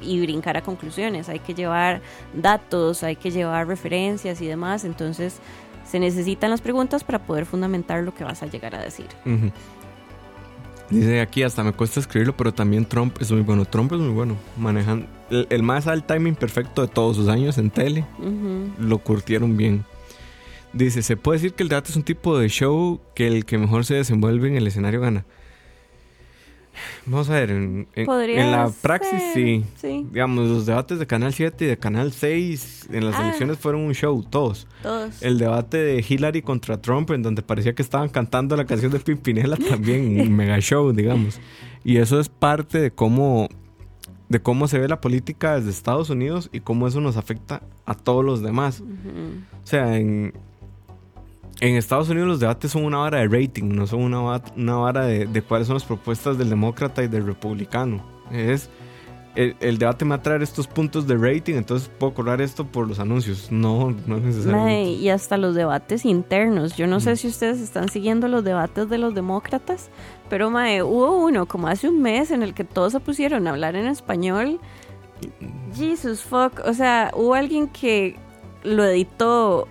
y, 0.00 0.20
brincar 0.20 0.56
a 0.56 0.62
conclusiones. 0.62 1.28
Hay 1.28 1.38
que 1.40 1.54
llevar 1.54 2.00
datos, 2.34 3.02
hay 3.02 3.16
que 3.16 3.30
llevar 3.30 3.66
referencias 3.66 4.40
y 4.40 4.46
demás. 4.46 4.84
Entonces 4.84 5.38
se 5.84 6.00
necesitan 6.00 6.50
las 6.50 6.60
preguntas 6.60 7.04
para 7.04 7.20
poder 7.20 7.46
fundamentar 7.46 8.02
lo 8.02 8.14
que 8.14 8.24
vas 8.24 8.42
a 8.42 8.46
llegar 8.46 8.74
a 8.74 8.82
decir. 8.82 9.06
Dice 10.90 11.20
aquí, 11.20 11.44
hasta 11.44 11.62
me 11.62 11.72
cuesta 11.72 12.00
escribirlo, 12.00 12.36
pero 12.36 12.52
también 12.52 12.84
Trump 12.84 13.16
es 13.20 13.30
muy 13.30 13.42
bueno. 13.42 13.64
Trump 13.64 13.92
es 13.92 14.00
muy 14.00 14.10
bueno. 14.12 14.36
Manejan 14.56 15.06
el, 15.30 15.62
más 15.62 15.86
al 15.86 16.04
timing 16.04 16.34
perfecto 16.34 16.82
de 16.82 16.88
todos 16.88 17.16
sus 17.16 17.28
años 17.28 17.58
en 17.58 17.70
tele. 17.70 18.04
Lo 18.78 18.98
curtieron 18.98 19.56
bien. 19.56 19.84
Dice, 20.72 21.02
¿se 21.02 21.16
puede 21.16 21.38
decir 21.38 21.54
que 21.54 21.62
el 21.62 21.68
debate 21.68 21.90
es 21.90 21.96
un 21.96 22.04
tipo 22.04 22.38
de 22.38 22.48
show 22.48 23.00
que 23.14 23.26
el 23.26 23.44
que 23.44 23.58
mejor 23.58 23.84
se 23.84 23.94
desenvuelve 23.94 24.48
en 24.48 24.56
el 24.56 24.66
escenario 24.66 25.00
gana? 25.00 25.24
Vamos 27.06 27.28
a 27.30 27.34
ver, 27.34 27.50
en, 27.50 27.86
la 27.94 28.70
praxis 28.80 29.20
sí. 29.34 29.64
Digamos, 29.82 30.48
los 30.48 30.66
debates 30.66 30.98
de 30.98 31.06
Canal 31.06 31.32
7 31.32 31.64
y 31.64 31.68
de 31.68 31.78
Canal 31.78 32.12
6 32.12 32.88
en 32.92 33.06
las 33.06 33.16
ah. 33.16 33.22
elecciones 33.22 33.58
fueron 33.58 33.82
un 33.82 33.94
show, 33.94 34.22
todos. 34.22 34.66
Todos. 34.82 35.22
El 35.22 35.38
debate 35.38 35.78
de 35.78 36.04
Hillary 36.06 36.42
contra 36.42 36.80
Trump, 36.80 37.10
en 37.10 37.22
donde 37.22 37.42
parecía 37.42 37.74
que 37.74 37.82
estaban 37.82 38.08
cantando 38.08 38.56
la 38.56 38.64
canción 38.64 38.92
de 38.92 39.00
Pimpinela, 39.00 39.56
también 39.68 40.20
un 40.20 40.32
mega 40.34 40.60
show, 40.60 40.92
digamos. 40.92 41.40
Y 41.84 41.96
eso 41.96 42.20
es 42.20 42.28
parte 42.28 42.80
de 42.80 42.90
cómo, 42.90 43.48
de 44.28 44.40
cómo 44.40 44.68
se 44.68 44.78
ve 44.78 44.88
la 44.88 45.00
política 45.00 45.56
desde 45.56 45.70
Estados 45.70 46.10
Unidos 46.10 46.48
y 46.52 46.60
cómo 46.60 46.86
eso 46.86 47.00
nos 47.00 47.16
afecta 47.16 47.62
a 47.86 47.94
todos 47.94 48.24
los 48.24 48.42
demás. 48.42 48.82
O 48.82 49.66
sea, 49.66 49.96
en, 49.96 50.32
en 51.60 51.76
Estados 51.76 52.08
Unidos 52.08 52.28
los 52.28 52.40
debates 52.40 52.70
son 52.70 52.84
una 52.84 52.98
vara 52.98 53.18
de 53.18 53.28
rating, 53.28 53.64
no 53.68 53.86
son 53.86 54.02
una, 54.02 54.42
una 54.56 54.74
vara 54.76 55.04
de, 55.04 55.42
cuáles 55.42 55.66
son 55.66 55.74
las 55.74 55.84
propuestas 55.84 56.38
del 56.38 56.48
demócrata 56.48 57.02
y 57.02 57.08
del 57.08 57.26
republicano. 57.26 58.02
Es 58.32 58.70
el, 59.36 59.78
debate 59.78 60.04
me 60.04 60.10
va 60.10 60.16
a 60.16 60.22
traer 60.22 60.42
estos 60.42 60.66
puntos 60.66 61.06
de 61.06 61.16
rating, 61.16 61.54
entonces 61.54 61.90
puedo 61.98 62.14
cobrar 62.14 62.40
esto 62.40 62.66
por 62.66 62.88
los 62.88 62.98
anuncios. 62.98 63.50
No, 63.52 63.94
no 64.06 64.16
es 64.16 64.22
necesario. 64.22 64.88
y 64.88 65.08
hasta 65.08 65.36
los 65.36 65.54
debates 65.54 66.04
internos. 66.04 66.76
Yo 66.76 66.86
no 66.86 66.98
sé 66.98 67.12
mm. 67.12 67.16
si 67.16 67.28
ustedes 67.28 67.60
están 67.60 67.88
siguiendo 67.88 68.26
los 68.26 68.42
debates 68.42 68.88
de 68.88 68.98
los 68.98 69.14
demócratas, 69.14 69.90
pero 70.28 70.50
mae, 70.50 70.82
hubo 70.82 71.16
uno 71.16 71.46
como 71.46 71.68
hace 71.68 71.88
un 71.88 72.02
mes 72.02 72.30
en 72.30 72.42
el 72.42 72.54
que 72.54 72.64
todos 72.64 72.92
se 72.92 73.00
pusieron 73.00 73.46
a 73.46 73.50
hablar 73.50 73.76
en 73.76 73.86
español. 73.86 74.58
Jesus 75.74 76.22
fuck. 76.22 76.60
O 76.66 76.74
sea, 76.74 77.12
hubo 77.14 77.34
alguien 77.34 77.68
que 77.68 78.16
lo 78.64 78.84
editó 78.84 79.68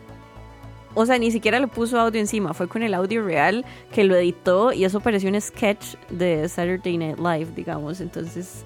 o 1.00 1.06
sea, 1.06 1.18
ni 1.18 1.32
siquiera 1.32 1.62
le 1.62 1.68
puso 1.68 1.98
audio 1.98 2.20
encima, 2.20 2.54
fue 2.54 2.68
con 2.68 2.84
el 2.84 2.94
audio 2.94 3.24
real 3.24 3.66
que 3.94 4.04
lo 4.04 4.18
editó 4.18 4.74
y 4.74 4.84
eso 4.84 5.00
pareció 5.00 5.30
un 5.30 5.40
sketch 5.40 5.96
de 6.10 6.50
Saturday 6.50 6.98
Night 6.98 7.18
Live, 7.18 7.54
digamos. 7.56 8.02
Entonces, 8.02 8.66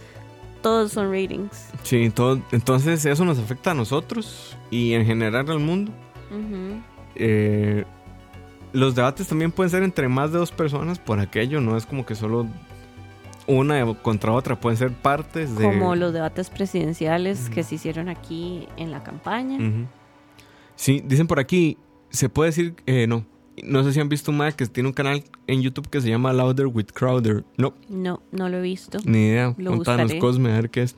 todos 0.64 0.94
son 0.94 1.12
ratings. 1.12 1.70
Sí, 1.84 2.10
todo, 2.10 2.42
entonces 2.52 3.06
eso 3.06 3.24
nos 3.24 3.38
afecta 3.38 3.72
a 3.72 3.74
nosotros 3.76 4.58
y 4.72 4.94
en 4.94 5.06
general 5.06 5.48
al 5.52 5.60
mundo. 5.60 5.92
Eh, 7.14 7.86
los 8.72 8.96
debates 8.96 9.28
también 9.28 9.52
pueden 9.52 9.70
ser 9.70 9.84
entre 9.84 10.08
más 10.08 10.32
de 10.32 10.40
dos 10.40 10.52
personas 10.52 10.98
por 10.98 11.20
aquello, 11.20 11.62
no 11.62 11.78
es 11.78 11.86
como 11.86 12.04
que 12.04 12.16
solo 12.16 12.48
una 13.46 13.94
contra 14.02 14.32
otra, 14.32 14.60
pueden 14.60 14.78
ser 14.78 14.92
partes 14.92 15.56
de... 15.56 15.66
Como 15.66 15.96
los 15.96 16.14
debates 16.14 16.50
presidenciales 16.50 17.52
que 17.52 17.62
se 17.62 17.76
hicieron 17.76 18.10
aquí 18.10 18.68
en 18.76 18.90
la 18.90 19.04
campaña. 19.04 19.60
Sí, 20.76 21.04
dicen 21.06 21.28
por 21.28 21.40
aquí, 21.40 21.78
se 22.14 22.30
puede 22.30 22.52
decir, 22.52 22.76
eh, 22.86 23.08
no, 23.08 23.26
no 23.64 23.84
sé 23.84 23.92
si 23.92 24.00
han 24.00 24.08
visto 24.08 24.32
un 24.32 24.38
que 24.56 24.66
tiene 24.68 24.88
un 24.88 24.94
canal 24.94 25.24
en 25.48 25.62
YouTube 25.62 25.90
que 25.90 26.00
se 26.00 26.10
llama 26.10 26.32
Louder 26.32 26.68
with 26.68 26.88
Crowder. 26.94 27.44
No, 27.58 27.74
No, 27.90 28.22
no 28.32 28.48
lo 28.48 28.58
he 28.60 28.62
visto. 28.62 29.00
ni 29.04 29.28
idea. 29.28 29.54
Lo 29.58 29.72
Contanos, 29.72 30.04
buscaré. 30.04 30.20
Cosme, 30.20 30.52
a 30.52 30.56
ver 30.56 30.70
qué 30.70 30.84
es. 30.84 30.96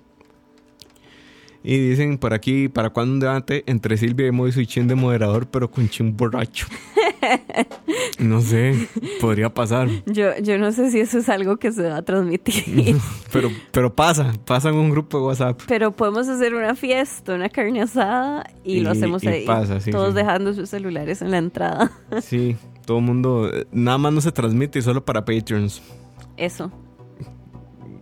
Y 1.63 1.79
dicen 1.79 2.19
por 2.19 2.33
aquí, 2.33 2.67
¿para 2.67 2.91
cuándo 2.91 3.13
un 3.13 3.19
debate 3.19 3.63
entre 3.65 3.97
Silvia 3.97 4.27
y 4.27 4.31
Moy 4.31 4.51
y 4.55 4.65
Chin 4.67 4.87
de 4.87 4.93
moderador, 4.93 5.47
pero 5.47 5.71
con 5.71 5.89
Chin 5.89 6.15
borracho? 6.15 6.67
No 8.19 8.41
sé, 8.41 8.87
podría 9.21 9.53
pasar. 9.53 9.87
Yo, 10.05 10.37
yo 10.41 10.57
no 10.57 10.71
sé 10.71 10.91
si 10.91 10.99
eso 10.99 11.19
es 11.19 11.29
algo 11.29 11.57
que 11.57 11.71
se 11.71 11.83
va 11.89 11.97
a 11.97 12.01
transmitir. 12.01 12.97
Pero, 13.31 13.49
pero 13.71 13.93
pasa, 13.93 14.31
pasa 14.45 14.69
en 14.69 14.75
un 14.75 14.89
grupo 14.89 15.17
de 15.19 15.25
WhatsApp. 15.25 15.61
Pero 15.67 15.91
podemos 15.91 16.27
hacer 16.29 16.55
una 16.55 16.73
fiesta, 16.75 17.35
una 17.35 17.49
carne 17.49 17.81
asada 17.81 18.45
y, 18.63 18.79
lo 18.79 18.89
Y- 18.93 18.97
hacemos 18.97 19.23
y 19.23 19.27
ahí. 19.27 19.45
pasa, 19.45 19.81
sí, 19.81 19.91
todos 19.91 20.09
sí. 20.09 20.15
dejando 20.15 20.53
sus 20.53 20.69
celulares 20.69 21.21
en 21.21 21.31
la 21.31 21.37
entrada. 21.39 21.91
Sí, 22.21 22.55
todo 22.85 22.99
el 22.99 23.03
mundo, 23.03 23.49
eh, 23.53 23.67
nada 23.73 23.97
más 23.97 24.13
no 24.13 24.21
se 24.21 24.31
transmite, 24.31 24.81
solo 24.81 25.03
para 25.03 25.25
Patreons. 25.25 25.81
Eso. 26.37 26.71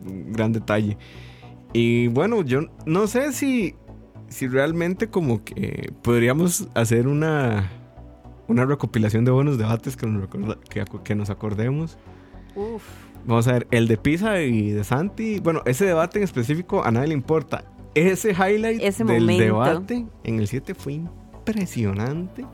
gran 0.05 0.51
detalle. 0.51 0.97
Y 1.73 2.07
bueno, 2.09 2.43
yo 2.43 2.61
no 2.85 3.07
sé 3.07 3.31
si, 3.33 3.73
si 4.27 4.47
realmente 4.47 5.07
como 5.09 5.43
que 5.43 5.91
podríamos 6.03 6.67
hacer 6.75 7.07
una, 7.07 7.71
una 8.53 8.65
recopilación 8.65 9.25
de 9.25 9.31
buenos 9.31 9.57
debates 9.57 9.97
que 9.97 10.07
nos, 10.07 10.21
recorda- 10.21 10.57
que, 11.03 11.15
nos 11.15 11.29
acordemos. 11.29 11.97
Uf. 12.55 12.83
Vamos 13.25 13.47
a 13.47 13.53
ver, 13.53 13.67
el 13.71 13.87
de 13.87 13.97
Pisa 13.97 14.41
y 14.41 14.71
de 14.71 14.83
Santi. 14.83 15.39
Bueno, 15.39 15.61
ese 15.65 15.85
debate 15.85 16.19
en 16.19 16.23
específico 16.23 16.83
a 16.83 16.91
nadie 16.91 17.07
le 17.09 17.13
importa. 17.13 17.65
Ese 17.95 18.31
highlight 18.31 18.81
Ese 18.81 19.03
del 19.03 19.21
momento. 19.21 19.43
debate 19.43 20.05
en 20.23 20.39
el 20.39 20.47
7 20.47 20.73
fue 20.75 20.93
impresionante. 20.93 22.45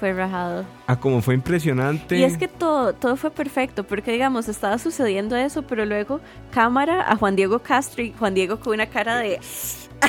Fue 0.00 0.14
rajado. 0.14 0.64
Ah, 0.86 0.98
como 0.98 1.20
fue 1.20 1.34
impresionante. 1.34 2.16
Y 2.16 2.24
es 2.24 2.38
que 2.38 2.48
todo, 2.48 2.94
todo 2.94 3.18
fue 3.18 3.30
perfecto, 3.30 3.84
porque 3.84 4.10
digamos, 4.12 4.48
estaba 4.48 4.78
sucediendo 4.78 5.36
eso, 5.36 5.60
pero 5.60 5.84
luego 5.84 6.20
cámara 6.50 7.04
a 7.06 7.16
Juan 7.16 7.36
Diego 7.36 7.58
Castro 7.58 8.02
y 8.02 8.14
Juan 8.18 8.32
Diego 8.32 8.58
con 8.58 8.72
una 8.72 8.86
cara 8.86 9.18
de 9.18 9.38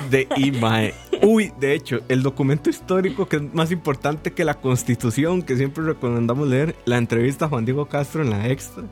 De 0.10 0.30
y 0.38 0.52
mae. 0.54 0.94
Uy, 1.22 1.52
de 1.60 1.74
hecho, 1.74 2.00
el 2.08 2.24
documento 2.24 2.70
histórico 2.70 3.28
que 3.28 3.36
es 3.36 3.54
más 3.54 3.70
importante 3.70 4.32
que 4.32 4.46
la 4.46 4.54
constitución, 4.54 5.42
que 5.42 5.58
siempre 5.58 5.84
recomendamos 5.84 6.48
leer, 6.48 6.74
la 6.86 6.98
entrevista 6.98 7.46
a 7.46 7.50
Juan 7.50 7.66
Diego 7.66 7.88
Castro 7.88 8.22
en 8.22 8.30
la 8.30 8.48
extra. 8.48 8.84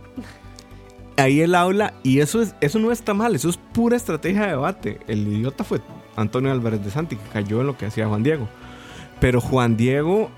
Ahí 1.16 1.40
él 1.40 1.56
habla, 1.56 1.94
y 2.04 2.20
eso, 2.20 2.42
es, 2.42 2.56
eso 2.60 2.78
no 2.78 2.92
está 2.92 3.14
mal, 3.14 3.36
eso 3.36 3.48
es 3.48 3.56
pura 3.56 3.96
estrategia 3.96 4.42
de 4.42 4.48
debate. 4.50 5.00
El 5.08 5.26
idiota 5.28 5.64
fue 5.64 5.80
Antonio 6.18 6.52
Álvarez 6.52 6.84
de 6.84 6.92
Santi, 6.92 7.16
que 7.16 7.30
cayó 7.30 7.62
en 7.62 7.68
lo 7.68 7.78
que 7.78 7.86
hacía 7.86 8.08
Juan 8.08 8.24
Diego. 8.24 8.50
Pero 9.22 9.42
Juan 9.42 9.76
Diego, 9.76 10.32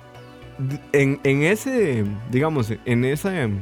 en, 0.94 1.20
en 1.24 1.44
ese, 1.44 2.06
digamos, 2.30 2.72
en 2.86 3.06
esa, 3.06 3.44
en 3.44 3.62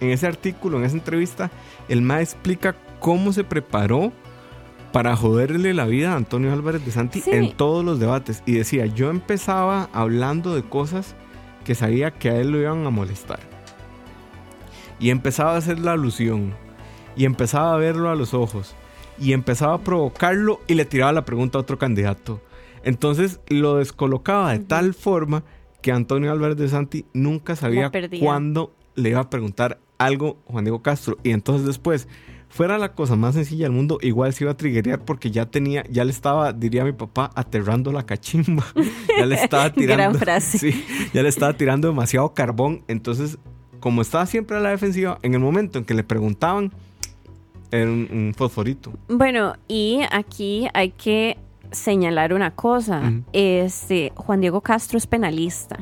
ese 0.00 0.26
artículo, 0.26 0.78
en 0.78 0.84
esa 0.84 0.96
entrevista, 0.96 1.50
el 1.88 2.02
MA 2.02 2.20
explica 2.22 2.76
cómo 3.00 3.32
se 3.32 3.44
preparó 3.44 4.12
para 4.92 5.16
joderle 5.16 5.74
la 5.74 5.84
vida 5.84 6.12
a 6.12 6.16
Antonio 6.16 6.52
Álvarez 6.52 6.84
de 6.84 6.90
Santi 6.92 7.20
Sí. 7.20 7.30
en 7.30 7.52
todos 7.52 7.84
los 7.84 8.00
debates. 8.00 8.42
Y 8.46 8.52
decía, 8.52 8.86
yo 8.86 9.10
empezaba 9.10 9.88
hablando 9.92 10.54
de 10.54 10.62
cosas 10.62 11.14
que 11.64 11.74
sabía 11.74 12.10
que 12.12 12.30
a 12.30 12.36
él 12.40 12.50
lo 12.50 12.58
iban 12.60 12.86
a 12.86 12.90
molestar. 12.90 13.40
Y 14.98 15.10
empezaba 15.10 15.54
a 15.54 15.58
hacer 15.58 15.78
la 15.78 15.92
alusión. 15.92 16.54
Y 17.16 17.24
empezaba 17.24 17.74
a 17.74 17.78
verlo 17.78 18.10
a 18.10 18.14
los 18.16 18.32
ojos. 18.34 18.74
Y 19.20 19.32
empezaba 19.32 19.74
a 19.74 19.80
provocarlo 19.84 20.60
y 20.66 20.74
le 20.74 20.84
tiraba 20.84 21.12
la 21.12 21.24
pregunta 21.24 21.58
a 21.58 21.60
otro 21.60 21.78
candidato. 21.78 22.40
Entonces 22.84 23.40
lo 23.48 23.76
descolocaba 23.76 24.52
de 24.52 24.60
tal 24.60 24.94
forma 24.94 25.42
que 25.80 25.92
Antonio 25.92 26.32
Álvarez 26.32 26.56
de 26.56 26.68
Santi 26.68 27.06
nunca 27.12 27.56
sabía 27.56 27.90
cuándo 28.20 28.72
le 28.94 29.10
iba 29.10 29.20
a 29.20 29.30
preguntar 29.30 29.78
algo 29.98 30.38
Juan 30.46 30.64
Diego 30.64 30.82
Castro. 30.82 31.18
Y 31.22 31.30
entonces 31.30 31.66
después, 31.66 32.08
fuera 32.48 32.78
la 32.78 32.94
cosa 32.94 33.16
más 33.16 33.34
sencilla 33.34 33.64
del 33.64 33.72
mundo, 33.72 33.98
igual 34.00 34.32
se 34.32 34.44
iba 34.44 34.52
a 34.52 34.56
triguear 34.56 35.04
porque 35.04 35.30
ya 35.30 35.46
tenía, 35.46 35.84
ya 35.90 36.04
le 36.04 36.10
estaba, 36.10 36.52
diría 36.52 36.84
mi 36.84 36.92
papá, 36.92 37.30
aterrando 37.34 37.92
la 37.92 38.04
cachimba. 38.06 38.64
ya 39.18 39.26
le 39.26 39.34
estaba 39.36 39.72
tirando. 39.72 39.96
Gran 39.96 40.14
frase. 40.14 40.58
Sí, 40.58 40.84
ya 41.12 41.22
le 41.22 41.28
estaba 41.28 41.52
tirando 41.52 41.88
demasiado 41.88 42.32
carbón. 42.34 42.82
Entonces, 42.88 43.38
como 43.80 44.02
estaba 44.02 44.26
siempre 44.26 44.56
a 44.56 44.60
la 44.60 44.70
defensiva, 44.70 45.18
en 45.22 45.34
el 45.34 45.40
momento 45.40 45.78
en 45.78 45.84
que 45.84 45.94
le 45.94 46.02
preguntaban, 46.02 46.72
era 47.70 47.84
un, 47.84 48.08
un 48.10 48.34
fosforito. 48.36 48.92
Bueno, 49.08 49.54
y 49.68 50.00
aquí 50.10 50.68
hay 50.72 50.90
que 50.90 51.36
señalar 51.70 52.32
una 52.32 52.52
cosa. 52.52 53.12
Este, 53.32 54.12
Juan 54.16 54.40
Diego 54.40 54.60
Castro 54.60 54.98
es 54.98 55.06
penalista. 55.06 55.78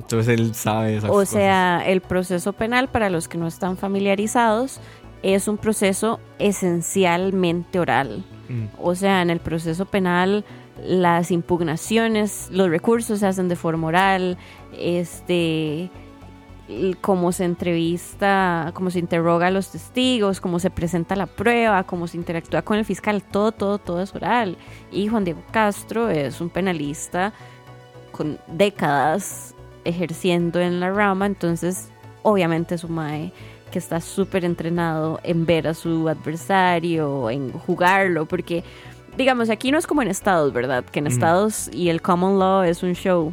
Entonces 0.00 0.38
él 0.38 0.54
sabe 0.54 0.96
esas 0.96 1.10
O 1.10 1.14
cosas. 1.14 1.28
sea, 1.30 1.82
el 1.84 2.00
proceso 2.00 2.52
penal, 2.52 2.88
para 2.88 3.10
los 3.10 3.26
que 3.28 3.38
no 3.38 3.46
están 3.46 3.76
familiarizados, 3.76 4.80
es 5.22 5.48
un 5.48 5.58
proceso 5.58 6.20
esencialmente 6.38 7.80
oral. 7.80 8.24
Mm. 8.48 8.66
O 8.80 8.94
sea, 8.94 9.22
en 9.22 9.30
el 9.30 9.40
proceso 9.40 9.84
penal, 9.86 10.44
las 10.84 11.30
impugnaciones, 11.30 12.48
los 12.52 12.68
recursos 12.68 13.20
se 13.20 13.26
hacen 13.26 13.48
de 13.48 13.56
forma 13.56 13.88
oral, 13.88 14.38
este 14.78 15.90
cómo 17.00 17.32
se 17.32 17.44
entrevista, 17.44 18.72
cómo 18.74 18.90
se 18.90 18.98
interroga 18.98 19.46
a 19.46 19.50
los 19.50 19.70
testigos, 19.70 20.40
cómo 20.40 20.58
se 20.58 20.70
presenta 20.70 21.14
la 21.16 21.26
prueba, 21.26 21.84
cómo 21.84 22.08
se 22.08 22.16
interactúa 22.16 22.62
con 22.62 22.78
el 22.78 22.84
fiscal, 22.84 23.22
todo, 23.22 23.52
todo, 23.52 23.78
todo 23.78 24.02
es 24.02 24.14
oral. 24.14 24.56
Y 24.90 25.08
Juan 25.08 25.24
Diego 25.24 25.42
Castro 25.50 26.08
es 26.10 26.40
un 26.40 26.50
penalista 26.50 27.32
con 28.12 28.38
décadas 28.48 29.54
ejerciendo 29.84 30.60
en 30.60 30.80
la 30.80 30.90
rama, 30.90 31.26
entonces 31.26 31.90
obviamente 32.22 32.74
es 32.74 32.82
un 32.82 32.94
mae 32.94 33.32
que 33.70 33.78
está 33.78 34.00
súper 34.00 34.44
entrenado 34.44 35.20
en 35.22 35.46
ver 35.46 35.68
a 35.68 35.74
su 35.74 36.08
adversario, 36.08 37.30
en 37.30 37.52
jugarlo, 37.52 38.26
porque 38.26 38.64
digamos, 39.16 39.50
aquí 39.50 39.70
no 39.70 39.78
es 39.78 39.86
como 39.86 40.02
en 40.02 40.08
Estados, 40.08 40.52
¿verdad? 40.52 40.84
Que 40.84 40.98
en. 41.00 41.06
Estados 41.06 41.70
y 41.72 41.88
el 41.88 42.02
common 42.02 42.38
law 42.38 42.62
es 42.62 42.82
un 42.82 42.94
show. 42.94 43.32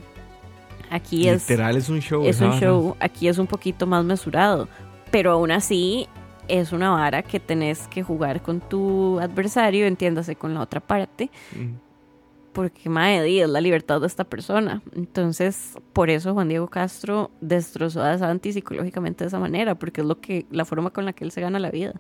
Aquí 0.93 1.27
es 1.27 1.49
Literal 1.49 1.75
es 1.77 1.89
un 1.89 1.99
show. 1.99 2.23
es 2.25 2.39
un 2.41 2.49
vara. 2.49 2.59
show, 2.59 2.95
aquí 2.99 3.27
es 3.27 3.37
un 3.37 3.47
poquito 3.47 3.87
más 3.87 4.05
mesurado, 4.05 4.67
pero 5.11 5.31
aún 5.31 5.51
así 5.51 6.07
es 6.47 6.71
una 6.71 6.91
vara 6.91 7.23
que 7.23 7.39
tenés 7.39 7.87
que 7.87 8.03
jugar 8.03 8.41
con 8.41 8.59
tu 8.61 9.19
adversario, 9.19 9.85
entiéndase 9.87 10.35
con 10.35 10.53
la 10.53 10.61
otra 10.61 10.79
parte, 10.81 11.29
Mm. 11.55 11.75
porque 12.53 12.89
di, 13.23 13.39
es 13.39 13.49
la 13.49 13.61
libertad 13.61 13.99
de 14.01 14.07
esta 14.07 14.23
persona. 14.23 14.81
Entonces, 14.95 15.73
por 15.93 16.09
eso 16.09 16.33
Juan 16.33 16.49
Diego 16.49 16.67
Castro 16.67 17.31
destrozó 17.41 18.03
a 18.03 18.17
Santi 18.17 18.53
psicológicamente 18.53 19.23
de 19.23 19.29
esa 19.29 19.39
manera, 19.39 19.73
porque 19.75 20.01
es 20.01 20.07
lo 20.07 20.19
que 20.19 20.45
la 20.51 20.65
forma 20.65 20.91
con 20.91 21.05
la 21.05 21.13
que 21.13 21.23
él 21.23 21.31
se 21.31 21.41
gana 21.41 21.57
la 21.59 21.71
vida. 21.71 21.93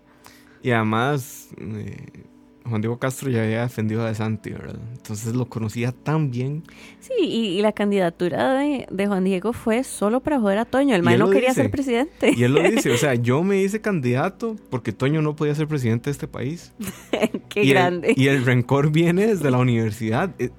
Y 0.61 0.71
además, 0.71 1.49
eh, 1.57 2.23
Juan 2.67 2.81
Diego 2.81 2.97
Castro 2.97 3.29
ya 3.29 3.43
había 3.43 3.61
defendido 3.61 4.03
a 4.03 4.07
De 4.07 4.15
Santi, 4.15 4.51
¿verdad? 4.51 4.79
Entonces 4.93 5.35
lo 5.35 5.47
conocía 5.49 5.91
tan 5.91 6.31
bien. 6.31 6.63
Sí, 7.01 7.11
y, 7.19 7.45
y 7.57 7.61
la 7.61 7.73
candidatura 7.73 8.53
de, 8.53 8.87
de 8.89 9.07
Juan 9.07 9.25
Diego 9.25 9.51
fue 9.51 9.83
solo 9.83 10.21
para 10.21 10.39
joder 10.39 10.59
a 10.59 10.65
Toño. 10.65 10.95
El 10.95 11.05
él 11.07 11.19
no 11.19 11.29
quería 11.29 11.49
dice. 11.49 11.63
ser 11.63 11.71
presidente. 11.71 12.33
Y 12.35 12.43
él 12.43 12.53
lo 12.53 12.61
dice, 12.63 12.91
o 12.91 12.97
sea, 12.97 13.15
yo 13.21 13.43
me 13.43 13.61
hice 13.61 13.81
candidato 13.81 14.55
porque 14.69 14.93
Toño 14.93 15.21
no 15.21 15.35
podía 15.35 15.53
ser 15.55 15.67
presidente 15.67 16.05
de 16.05 16.11
este 16.11 16.27
país. 16.27 16.73
Qué 17.49 17.63
y 17.65 17.67
el- 17.71 17.73
grande. 17.73 18.13
y 18.15 18.27
el 18.27 18.45
rencor 18.45 18.91
viene 18.91 19.27
desde 19.27 19.51
la 19.51 19.57
universidad. 19.57 20.31
Eh. 20.39 20.49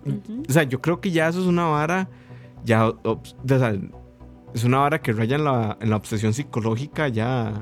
O 0.48 0.52
sea, 0.52 0.64
yo 0.64 0.80
creo 0.82 1.00
que 1.00 1.10
ya 1.10 1.28
eso 1.28 1.40
es 1.40 1.46
una 1.46 1.64
vara, 1.66 2.08
ya, 2.64 2.86
o 2.88 3.22
sea, 3.46 3.74
es 4.54 4.62
una 4.62 4.78
vara 4.78 5.02
que 5.02 5.12
raya 5.12 5.34
en 5.34 5.44
la, 5.44 5.76
en 5.80 5.90
la 5.90 5.96
obsesión 5.96 6.32
psicológica 6.32 7.08
ya. 7.08 7.52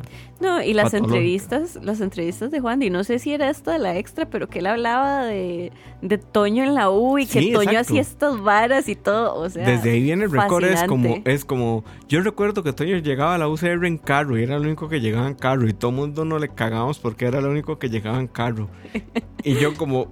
No, 0.40 0.62
y 0.62 0.74
las 0.74 0.92
entrevistas, 0.92 1.78
las 1.82 2.02
entrevistas 2.02 2.50
de 2.50 2.60
Juan, 2.60 2.82
y 2.82 2.90
no 2.90 3.02
sé 3.02 3.18
si 3.18 3.32
era 3.32 3.48
esta 3.48 3.72
de 3.72 3.78
la 3.78 3.96
extra, 3.96 4.26
pero 4.26 4.48
que 4.50 4.58
él 4.58 4.66
hablaba 4.66 5.24
de, 5.24 5.72
de 6.02 6.18
Toño 6.18 6.64
en 6.64 6.74
la 6.74 6.90
U 6.90 7.18
y 7.18 7.26
que 7.26 7.40
Sí, 7.40 7.52
Toño 7.52 7.70
hades 7.70 7.90
estas 7.92 8.38
varas 8.42 8.90
y 8.90 8.94
todo, 8.94 9.36
o 9.36 9.48
sea, 9.48 9.64
Desde 9.64 9.92
ahí 9.92 10.02
viene 10.02 10.24
el 10.24 10.30
rencor, 10.30 10.64
es 10.64 10.82
como, 10.84 11.22
es 11.24 11.46
como, 11.46 11.82
yo 12.08 12.20
recuerdo 12.20 12.62
que 12.62 12.74
Toño 12.74 12.98
llegaba 12.98 13.36
a 13.36 13.38
la 13.38 13.48
UCR 13.48 13.86
en 13.86 13.96
carro 13.96 14.38
y 14.38 14.42
era 14.42 14.56
el 14.56 14.62
único 14.62 14.90
que 14.90 15.00
llegaba 15.00 15.28
en 15.28 15.34
carro 15.34 15.66
y 15.66 15.72
todo 15.72 15.92
el 15.92 15.96
mundo 15.96 16.26
no 16.26 16.38
le 16.38 16.48
cagábamos 16.48 16.98
porque 16.98 17.24
era 17.24 17.38
el 17.38 17.46
único 17.46 17.78
que 17.78 17.88
llegaba 17.88 18.20
en 18.20 18.26
carro. 18.26 18.68
Y 19.44 19.54
yo 19.54 19.74
como, 19.74 20.06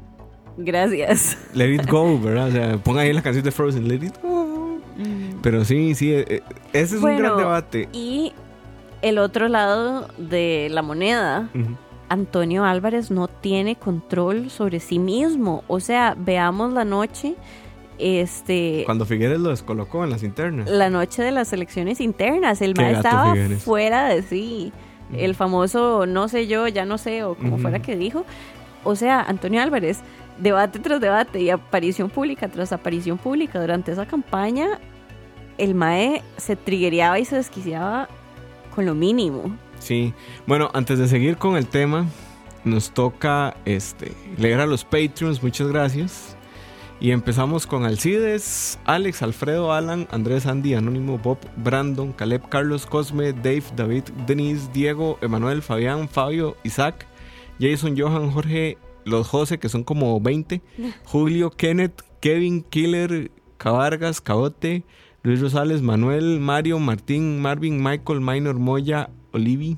gracias. 0.56 1.38
let 1.54 1.72
it 1.72 1.88
go, 1.88 2.18
¿verdad? 2.18 2.48
O 2.48 2.50
sea, 2.50 2.78
ponga 2.78 3.02
ahí 3.02 3.12
la 3.12 3.22
canción 3.22 3.44
de 3.44 3.52
Frozen, 3.52 3.86
let 3.86 4.04
it 4.04 4.14
go. 4.20 4.49
Pero 5.42 5.64
sí, 5.64 5.94
sí, 5.94 6.12
eh, 6.12 6.24
eh, 6.28 6.42
ese 6.72 6.96
es 6.96 7.02
un 7.02 7.16
gran 7.16 7.36
debate. 7.36 7.88
Y 7.92 8.32
el 9.02 9.18
otro 9.18 9.48
lado 9.48 10.08
de 10.18 10.68
la 10.70 10.82
moneda. 10.82 11.48
Antonio 12.08 12.64
Álvarez 12.64 13.12
no 13.12 13.28
tiene 13.28 13.76
control 13.76 14.50
sobre 14.50 14.80
sí 14.80 14.98
mismo, 14.98 15.62
o 15.68 15.78
sea, 15.78 16.16
veamos 16.18 16.72
la 16.72 16.84
noche, 16.84 17.36
este, 17.98 18.82
Cuando 18.84 19.04
Figueres 19.06 19.38
lo 19.38 19.50
descolocó 19.50 20.02
en 20.02 20.10
las 20.10 20.24
internas. 20.24 20.68
la 20.68 20.90
noche 20.90 21.22
de 21.22 21.30
las 21.30 21.52
elecciones 21.52 22.00
internas, 22.00 22.62
el 22.62 22.74
gato 22.74 22.96
estaba 22.96 23.32
Figueres. 23.32 23.62
fuera 23.62 24.08
de 24.08 24.22
sí. 24.22 24.72
el 25.12 25.36
famoso 25.36 26.04
no 26.06 26.26
sé 26.26 26.48
yo, 26.48 26.66
ya 26.66 26.84
no 26.84 26.98
sé, 26.98 27.22
o 27.22 27.36
como 27.36 27.58
fuera 27.58 27.80
que 27.80 27.94
dijo. 27.96 28.24
O 28.82 28.96
sea, 28.96 29.20
Antonio 29.20 29.62
Álvarez, 29.62 30.00
debate 30.38 30.80
tras 30.80 31.00
debate 31.00 31.40
y 31.40 31.50
aparición 31.50 32.10
pública 32.10 32.48
tras 32.48 32.72
aparición 32.72 33.18
pública 33.18 33.60
durante 33.60 33.92
esa 33.92 34.06
campaña, 34.06 34.80
el 35.60 35.74
MAE 35.74 36.22
se 36.36 36.56
triguereaba 36.56 37.18
y 37.18 37.24
se 37.24 37.36
desquiciaba 37.36 38.08
con 38.74 38.86
lo 38.86 38.94
mínimo. 38.94 39.56
Sí, 39.78 40.14
bueno, 40.46 40.70
antes 40.74 40.98
de 40.98 41.08
seguir 41.08 41.36
con 41.36 41.56
el 41.56 41.66
tema, 41.66 42.06
nos 42.64 42.90
toca 42.92 43.56
este, 43.64 44.12
leer 44.38 44.60
a 44.60 44.66
los 44.66 44.84
Patreons, 44.84 45.42
muchas 45.42 45.68
gracias. 45.68 46.36
Y 47.00 47.12
empezamos 47.12 47.66
con 47.66 47.84
Alcides, 47.84 48.78
Alex, 48.84 49.22
Alfredo, 49.22 49.72
Alan, 49.72 50.06
Andrés, 50.10 50.44
Andy, 50.44 50.74
Anónimo, 50.74 51.16
Bob, 51.16 51.38
Brandon, 51.56 52.12
Caleb, 52.12 52.46
Carlos, 52.50 52.84
Cosme, 52.84 53.32
Dave, 53.32 53.64
David, 53.74 54.04
Denise, 54.26 54.68
Diego, 54.74 55.18
Emanuel, 55.22 55.62
Fabián, 55.62 56.10
Fabio, 56.10 56.56
Isaac, 56.62 57.06
Jason, 57.58 57.98
Johan, 57.98 58.30
Jorge, 58.30 58.76
los 59.06 59.28
José, 59.28 59.58
que 59.58 59.70
son 59.70 59.82
como 59.82 60.20
20, 60.20 60.60
Julio, 61.04 61.50
Kenneth, 61.50 62.02
Kevin, 62.20 62.62
Killer, 62.62 63.30
Cabargas, 63.56 64.20
Cabote, 64.20 64.84
Luis 65.22 65.40
Rosales, 65.40 65.82
Manuel, 65.82 66.40
Mario, 66.40 66.78
Martín, 66.78 67.40
Marvin, 67.40 67.82
Michael, 67.82 68.20
Minor, 68.20 68.58
Moya, 68.58 69.10
Olivi, 69.32 69.76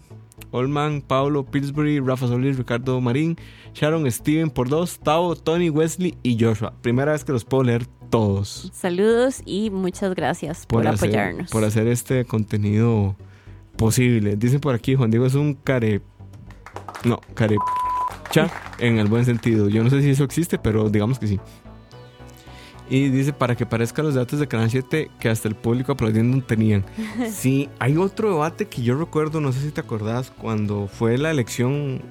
Olman, 0.52 1.00
Pablo, 1.00 1.44
Pillsbury, 1.44 1.98
Rafa 2.00 2.28
Solís, 2.28 2.56
Ricardo 2.56 3.00
Marín, 3.00 3.36
Sharon, 3.74 4.10
Steven 4.10 4.50
por 4.50 4.68
dos, 4.68 5.00
Tao, 5.00 5.34
Tony, 5.34 5.70
Wesley 5.70 6.16
y 6.22 6.42
Joshua. 6.42 6.74
Primera 6.82 7.12
vez 7.12 7.24
que 7.24 7.32
los 7.32 7.44
puedo 7.44 7.64
leer 7.64 7.86
todos. 8.10 8.70
Saludos 8.72 9.42
y 9.44 9.70
muchas 9.70 10.14
gracias 10.14 10.66
por, 10.66 10.86
apoyarnos. 10.86 11.50
Por 11.50 11.64
hacer 11.64 11.86
este 11.88 12.24
contenido 12.24 13.16
posible. 13.76 14.36
Dicen 14.36 14.60
por 14.60 14.74
aquí, 14.74 14.94
Juan 14.94 15.10
Diego 15.10 15.26
es 15.26 15.34
un 15.34 15.54
care... 15.54 16.02
No, 17.04 17.20
care... 17.34 17.56
Cha, 18.30 18.50
en 18.78 18.98
el 18.98 19.08
buen 19.08 19.26
sentido. 19.26 19.68
Yo 19.68 19.84
no 19.84 19.90
sé 19.90 20.00
si 20.00 20.10
eso 20.10 20.24
existe, 20.24 20.58
pero 20.58 20.88
digamos 20.88 21.18
que 21.18 21.26
sí. 21.26 21.40
Y 22.92 23.08
dice, 23.08 23.32
para 23.32 23.56
que 23.56 23.64
parezcan 23.64 24.04
los 24.04 24.16
datos 24.16 24.38
de 24.38 24.46
Canal 24.46 24.70
7 24.70 25.10
que 25.18 25.30
hasta 25.30 25.48
el 25.48 25.54
público 25.54 25.92
aplaudiendo 25.92 26.44
tenían. 26.44 26.84
Sí, 27.32 27.70
hay 27.78 27.96
otro 27.96 28.30
debate 28.30 28.66
que 28.66 28.82
yo 28.82 28.94
recuerdo, 28.98 29.40
no 29.40 29.50
sé 29.50 29.60
si 29.60 29.70
te 29.70 29.80
acordás, 29.80 30.30
cuando 30.30 30.88
fue 30.88 31.16
la 31.16 31.30
elección, 31.30 32.02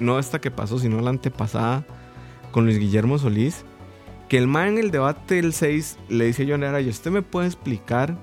no 0.00 0.18
esta 0.18 0.40
que 0.40 0.50
pasó, 0.50 0.80
sino 0.80 1.00
la 1.00 1.10
antepasada, 1.10 1.86
con 2.50 2.64
Luis 2.64 2.80
Guillermo 2.80 3.16
Solís, 3.16 3.64
que 4.28 4.36
el 4.36 4.48
man 4.48 4.70
en 4.70 4.78
el 4.78 4.90
debate 4.90 5.36
del 5.36 5.52
6 5.52 5.98
le 6.08 6.24
dice 6.24 6.42
a 6.42 6.46
John 6.48 6.64
Araya, 6.64 6.90
¿usted 6.90 7.12
me 7.12 7.22
puede 7.22 7.46
explicar 7.46 8.18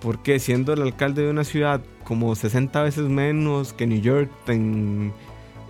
por 0.00 0.22
qué 0.22 0.38
siendo 0.38 0.72
el 0.72 0.80
alcalde 0.80 1.24
de 1.24 1.30
una 1.30 1.44
ciudad 1.44 1.82
como 2.04 2.34
60 2.34 2.82
veces 2.82 3.04
menos 3.10 3.74
que 3.74 3.86
New 3.86 4.00
York, 4.00 4.30
en 4.46 5.12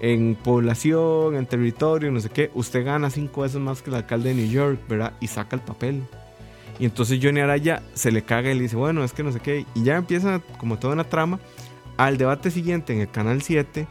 en 0.04 0.34
población, 0.34 1.34
en 1.34 1.46
territorio, 1.46 2.10
no 2.10 2.20
sé 2.20 2.28
qué, 2.28 2.50
usted 2.52 2.84
gana 2.84 3.08
cinco 3.08 3.40
veces 3.40 3.58
más 3.58 3.80
que 3.80 3.88
el 3.88 3.96
alcalde 3.96 4.28
de 4.28 4.34
New 4.34 4.50
York, 4.50 4.78
¿verdad? 4.86 5.14
Y 5.18 5.28
saca 5.28 5.56
el 5.56 5.62
papel. 5.62 6.02
Y 6.78 6.84
entonces 6.84 7.20
Johnny 7.22 7.40
Araya 7.40 7.82
se 7.94 8.12
le 8.12 8.20
caga 8.20 8.50
y 8.50 8.54
le 8.54 8.60
dice, 8.60 8.76
bueno, 8.76 9.02
es 9.02 9.14
que 9.14 9.22
no 9.22 9.32
sé 9.32 9.40
qué. 9.40 9.64
Y 9.74 9.82
ya 9.82 9.96
empieza 9.96 10.42
como 10.58 10.78
toda 10.78 10.92
una 10.92 11.04
trama. 11.04 11.40
Al 11.96 12.18
debate 12.18 12.50
siguiente 12.50 12.92
en 12.92 13.00
el 13.00 13.10
canal 13.10 13.40
7, 13.40 13.86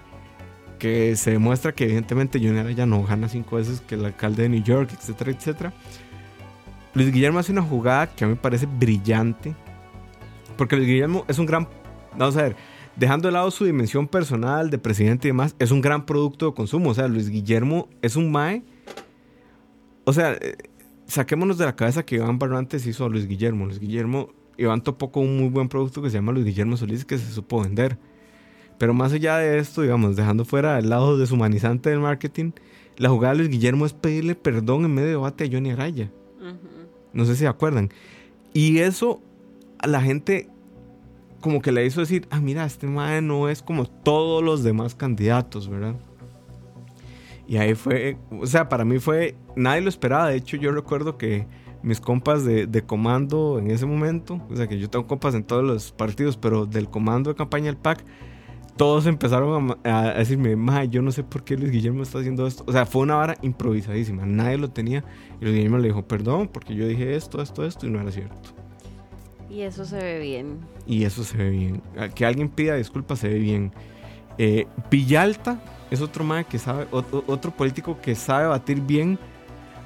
que 0.78 1.16
se 1.16 1.32
demuestra 1.32 1.72
que 1.72 1.86
evidentemente 1.86 2.38
Johnny 2.38 2.60
Araya 2.60 2.86
no 2.86 3.02
gana 3.04 3.28
cinco 3.28 3.56
veces 3.56 3.82
que 3.82 3.96
el 3.96 4.06
alcalde 4.06 4.44
de 4.44 4.50
New 4.50 4.64
York, 4.64 4.92
etcétera, 4.94 5.32
etcétera. 5.32 5.74
Luis 6.94 7.12
Guillermo 7.12 7.40
hace 7.40 7.54
una 7.54 7.64
jugada 7.64 8.14
que 8.14 8.24
a 8.24 8.28
mí 8.28 8.36
me 8.36 8.40
parece 8.40 8.68
brillante. 8.68 9.56
Porque 10.58 10.76
Luis 10.76 10.88
Guillermo 10.88 11.26
es 11.28 11.40
un 11.40 11.48
gran. 11.48 11.68
Vamos 12.16 12.38
a 12.38 12.44
ver 12.44 12.56
dejando 12.96 13.28
de 13.28 13.34
lado 13.34 13.52
su 13.52 13.66
dimensión 13.66 14.08
personal 14.08 14.70
de 14.70 14.78
presidente 14.78 15.28
y 15.28 15.32
demás, 15.32 15.56
es 15.60 15.72
un 15.72 15.82
gran 15.82 16.06
producto 16.06 16.48
de 16.48 16.54
consumo. 16.54 16.92
O 16.92 16.94
sea, 16.94 17.08
Luis 17.08 17.30
Guillermo 17.30 17.88
es 18.02 18.16
un 18.16 18.32
mae. 18.32 18.64
O 20.06 20.14
sea, 20.14 20.34
eh, 20.34 20.58
saquémonos 21.08 21.58
de 21.58 21.66
la 21.66 21.76
cabeza 21.76 22.06
que 22.06 22.16
Iván 22.16 22.40
Barrantes 22.40 22.86
hizo 22.86 23.06
a 23.06 23.10
Luis 23.10 23.28
Guillermo. 23.28 23.66
Luis 23.66 23.80
Guillermo, 23.80 24.30
Iván 24.58 24.82
topó 24.82 25.12
con 25.12 25.24
un 25.24 25.38
muy 25.38 25.50
buen 25.50 25.70
producto 25.70 26.02
que 26.02 26.10
se 26.10 26.18
llama 26.18 26.32
Luis 26.32 26.46
Guillermo 26.46 26.78
Solís 26.78 27.06
que 27.06 27.18
se 27.18 27.32
supo 27.32 27.62
vender. 27.62 27.98
Pero 28.78 28.94
más 28.94 29.14
allá 29.14 29.38
de 29.38 29.60
esto, 29.60 29.82
digamos, 29.82 30.16
dejando 30.16 30.46
fuera 30.46 30.78
el 30.80 30.90
lado 30.90 31.18
deshumanizante 31.18 31.90
del 31.90 32.00
marketing, 32.00 32.52
la 32.98 33.10
jugada 33.10 33.34
de 33.34 33.40
Luis 33.40 33.50
Guillermo 33.50 33.86
es 33.86 33.94
pedirle 33.94 34.36
perdón 34.36 34.86
en 34.86 34.94
medio 34.94 35.08
de 35.08 35.14
debate 35.14 35.46
a 35.46 35.50
Johnny 35.52 35.72
Araya. 35.72 36.12
No 37.14 37.26
sé 37.26 37.34
si 37.34 37.40
se 37.40 37.48
acuerdan. 37.48 37.90
Y 38.54 38.80
eso 38.80 39.22
la 39.84 40.02
gente 40.02 40.50
como 41.44 41.62
que 41.62 41.74
le 41.74 41.86
hizo 41.86 42.00
decir, 42.00 42.26
ah, 42.32 42.40
mira, 42.40 42.64
este 42.64 42.88
mae 42.88 43.22
no 43.22 43.50
es 43.50 43.62
como 43.62 43.86
todos 43.86 44.42
los 44.42 44.64
demás 44.64 44.96
candidatos, 44.96 45.68
¿verdad? 45.68 45.96
Y 47.46 47.58
ahí 47.58 47.76
fue, 47.76 48.18
o 48.32 48.48
sea, 48.48 48.70
para 48.70 48.86
mí 48.86 48.98
fue, 48.98 49.36
nadie 49.58 49.82
lo 49.82 49.90
esperaba. 49.90 50.30
De 50.30 50.38
hecho, 50.38 50.56
yo 50.56 50.72
recuerdo 50.72 51.18
que 51.18 51.46
mis 51.84 52.00
compas 52.00 52.46
de, 52.46 52.84
comando 52.86 53.60
en 53.60 53.72
ese 53.72 53.86
momento, 53.86 54.42
o 54.50 54.56
sea, 54.56 54.68
que 54.68 54.80
yo 54.80 54.90
tengo 54.90 55.06
compas 55.06 55.36
en 55.36 55.44
todos 55.44 55.66
los 55.66 55.92
partidos, 55.92 56.38
pero 56.38 56.66
del 56.66 56.90
comando 56.90 57.30
de 57.30 57.36
campaña 57.36 57.66
del 57.66 57.78
PAC, 57.78 58.06
todos 58.78 59.06
empezaron 59.06 59.78
a, 59.84 60.14
decirme, 60.14 60.56
mae, 60.56 60.88
yo 60.88 61.02
no 61.02 61.12
sé 61.12 61.24
por 61.24 61.44
qué 61.44 61.58
Luis 61.58 61.72
Guillermo 61.72 62.04
está 62.04 62.20
haciendo 62.20 62.48
esto. 62.48 62.64
O 62.68 62.72
sea, 62.72 62.86
fue 62.86 63.02
una 63.02 63.16
vara 63.16 63.36
improvisadísima, 63.42 64.26
nadie 64.26 64.58
lo 64.58 64.70
tenía. 64.70 65.04
Y 65.42 65.44
Luis 65.44 65.56
Guillermo 65.56 65.78
le 65.78 65.90
dijo, 65.90 66.08
perdón, 66.08 66.48
porque 66.48 66.74
yo 66.74 66.88
dije 66.88 67.16
esto, 67.16 67.42
esto, 67.42 67.66
esto, 67.66 67.86
y 67.86 67.90
no 67.90 68.00
era 68.00 68.12
cierto. 68.12 68.63
Y 69.54 69.62
eso 69.62 69.86
se 69.86 69.98
ve 69.98 70.20
bien. 70.20 70.62
Y 70.88 71.04
eso 71.04 71.24
se 71.24 71.38
ve 71.38 71.50
bien. 71.52 71.82
Que 72.16 72.26
alguien 72.26 72.50
pida 72.50 72.76
disculpas 72.76 73.20
se 73.20 73.28
ve 73.28 73.38
bien. 73.38 73.72
Eh, 74.40 74.66
Villalta 74.90 75.62
es 75.92 76.02
otro 76.02 76.24
más 76.24 76.48
que 76.48 76.58
sabe, 76.58 76.88
otro, 76.92 77.52
político 77.52 78.00
que 78.02 78.16
sabe 78.16 78.48
batir 78.48 78.82
bien 78.82 79.20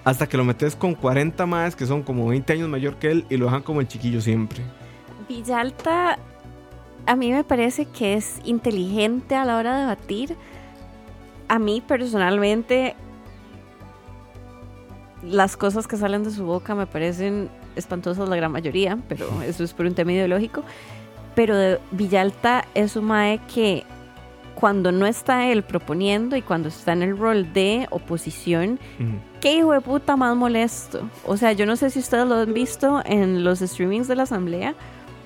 hasta 0.05 0.25
que 0.25 0.37
lo 0.37 0.45
metes 0.45 0.73
con 0.73 0.95
40 0.95 1.45
más 1.45 1.75
que 1.75 1.85
son 1.85 2.01
como 2.01 2.27
20 2.27 2.53
años 2.53 2.69
mayor 2.69 2.95
que 2.95 3.11
él 3.11 3.25
y 3.29 3.35
lo 3.35 3.47
dejan 3.47 3.61
como 3.61 3.81
el 3.81 3.89
chiquillo 3.89 4.21
siempre. 4.21 4.63
Villalta 5.27 6.17
a 7.05 7.15
mí 7.17 7.31
me 7.31 7.43
parece 7.43 7.85
que 7.85 8.13
es 8.13 8.39
inteligente 8.45 9.35
a 9.35 9.43
la 9.43 9.57
hora 9.57 9.77
de 9.79 9.85
batir. 9.85 10.37
A 11.49 11.59
mí 11.59 11.83
personalmente 11.85 12.95
las 15.23 15.57
cosas 15.57 15.87
que 15.87 15.97
salen 15.97 16.23
de 16.23 16.31
su 16.31 16.45
boca 16.45 16.73
me 16.73 16.87
parecen 16.87 17.49
espantosas 17.77 18.27
la 18.27 18.35
gran 18.35 18.51
mayoría, 18.51 18.97
pero 19.07 19.41
eso 19.41 19.63
es 19.63 19.73
por 19.73 19.85
un 19.85 19.93
tema 19.93 20.13
ideológico. 20.13 20.63
Pero 21.35 21.55
de 21.55 21.79
Villalta 21.91 22.65
es 22.73 22.95
un 22.95 23.05
mae 23.05 23.39
que 23.53 23.85
cuando 24.55 24.91
no 24.91 25.05
está 25.05 25.45
él 25.51 25.61
proponiendo 25.61 26.35
y 26.35 26.41
cuando 26.41 26.69
está 26.69 26.93
en 26.93 27.03
el 27.03 27.15
rol 27.15 27.53
de 27.53 27.87
oposición, 27.91 28.79
qué 29.39 29.53
hijo 29.53 29.71
de 29.71 29.81
puta 29.81 30.15
más 30.15 30.35
molesto. 30.35 31.07
O 31.25 31.37
sea, 31.37 31.51
yo 31.51 31.67
no 31.67 31.75
sé 31.75 31.91
si 31.91 31.99
ustedes 31.99 32.27
lo 32.27 32.35
han 32.35 32.53
visto 32.55 33.03
en 33.05 33.43
los 33.43 33.59
streamings 33.59 34.07
de 34.07 34.15
la 34.15 34.23
asamblea, 34.23 34.73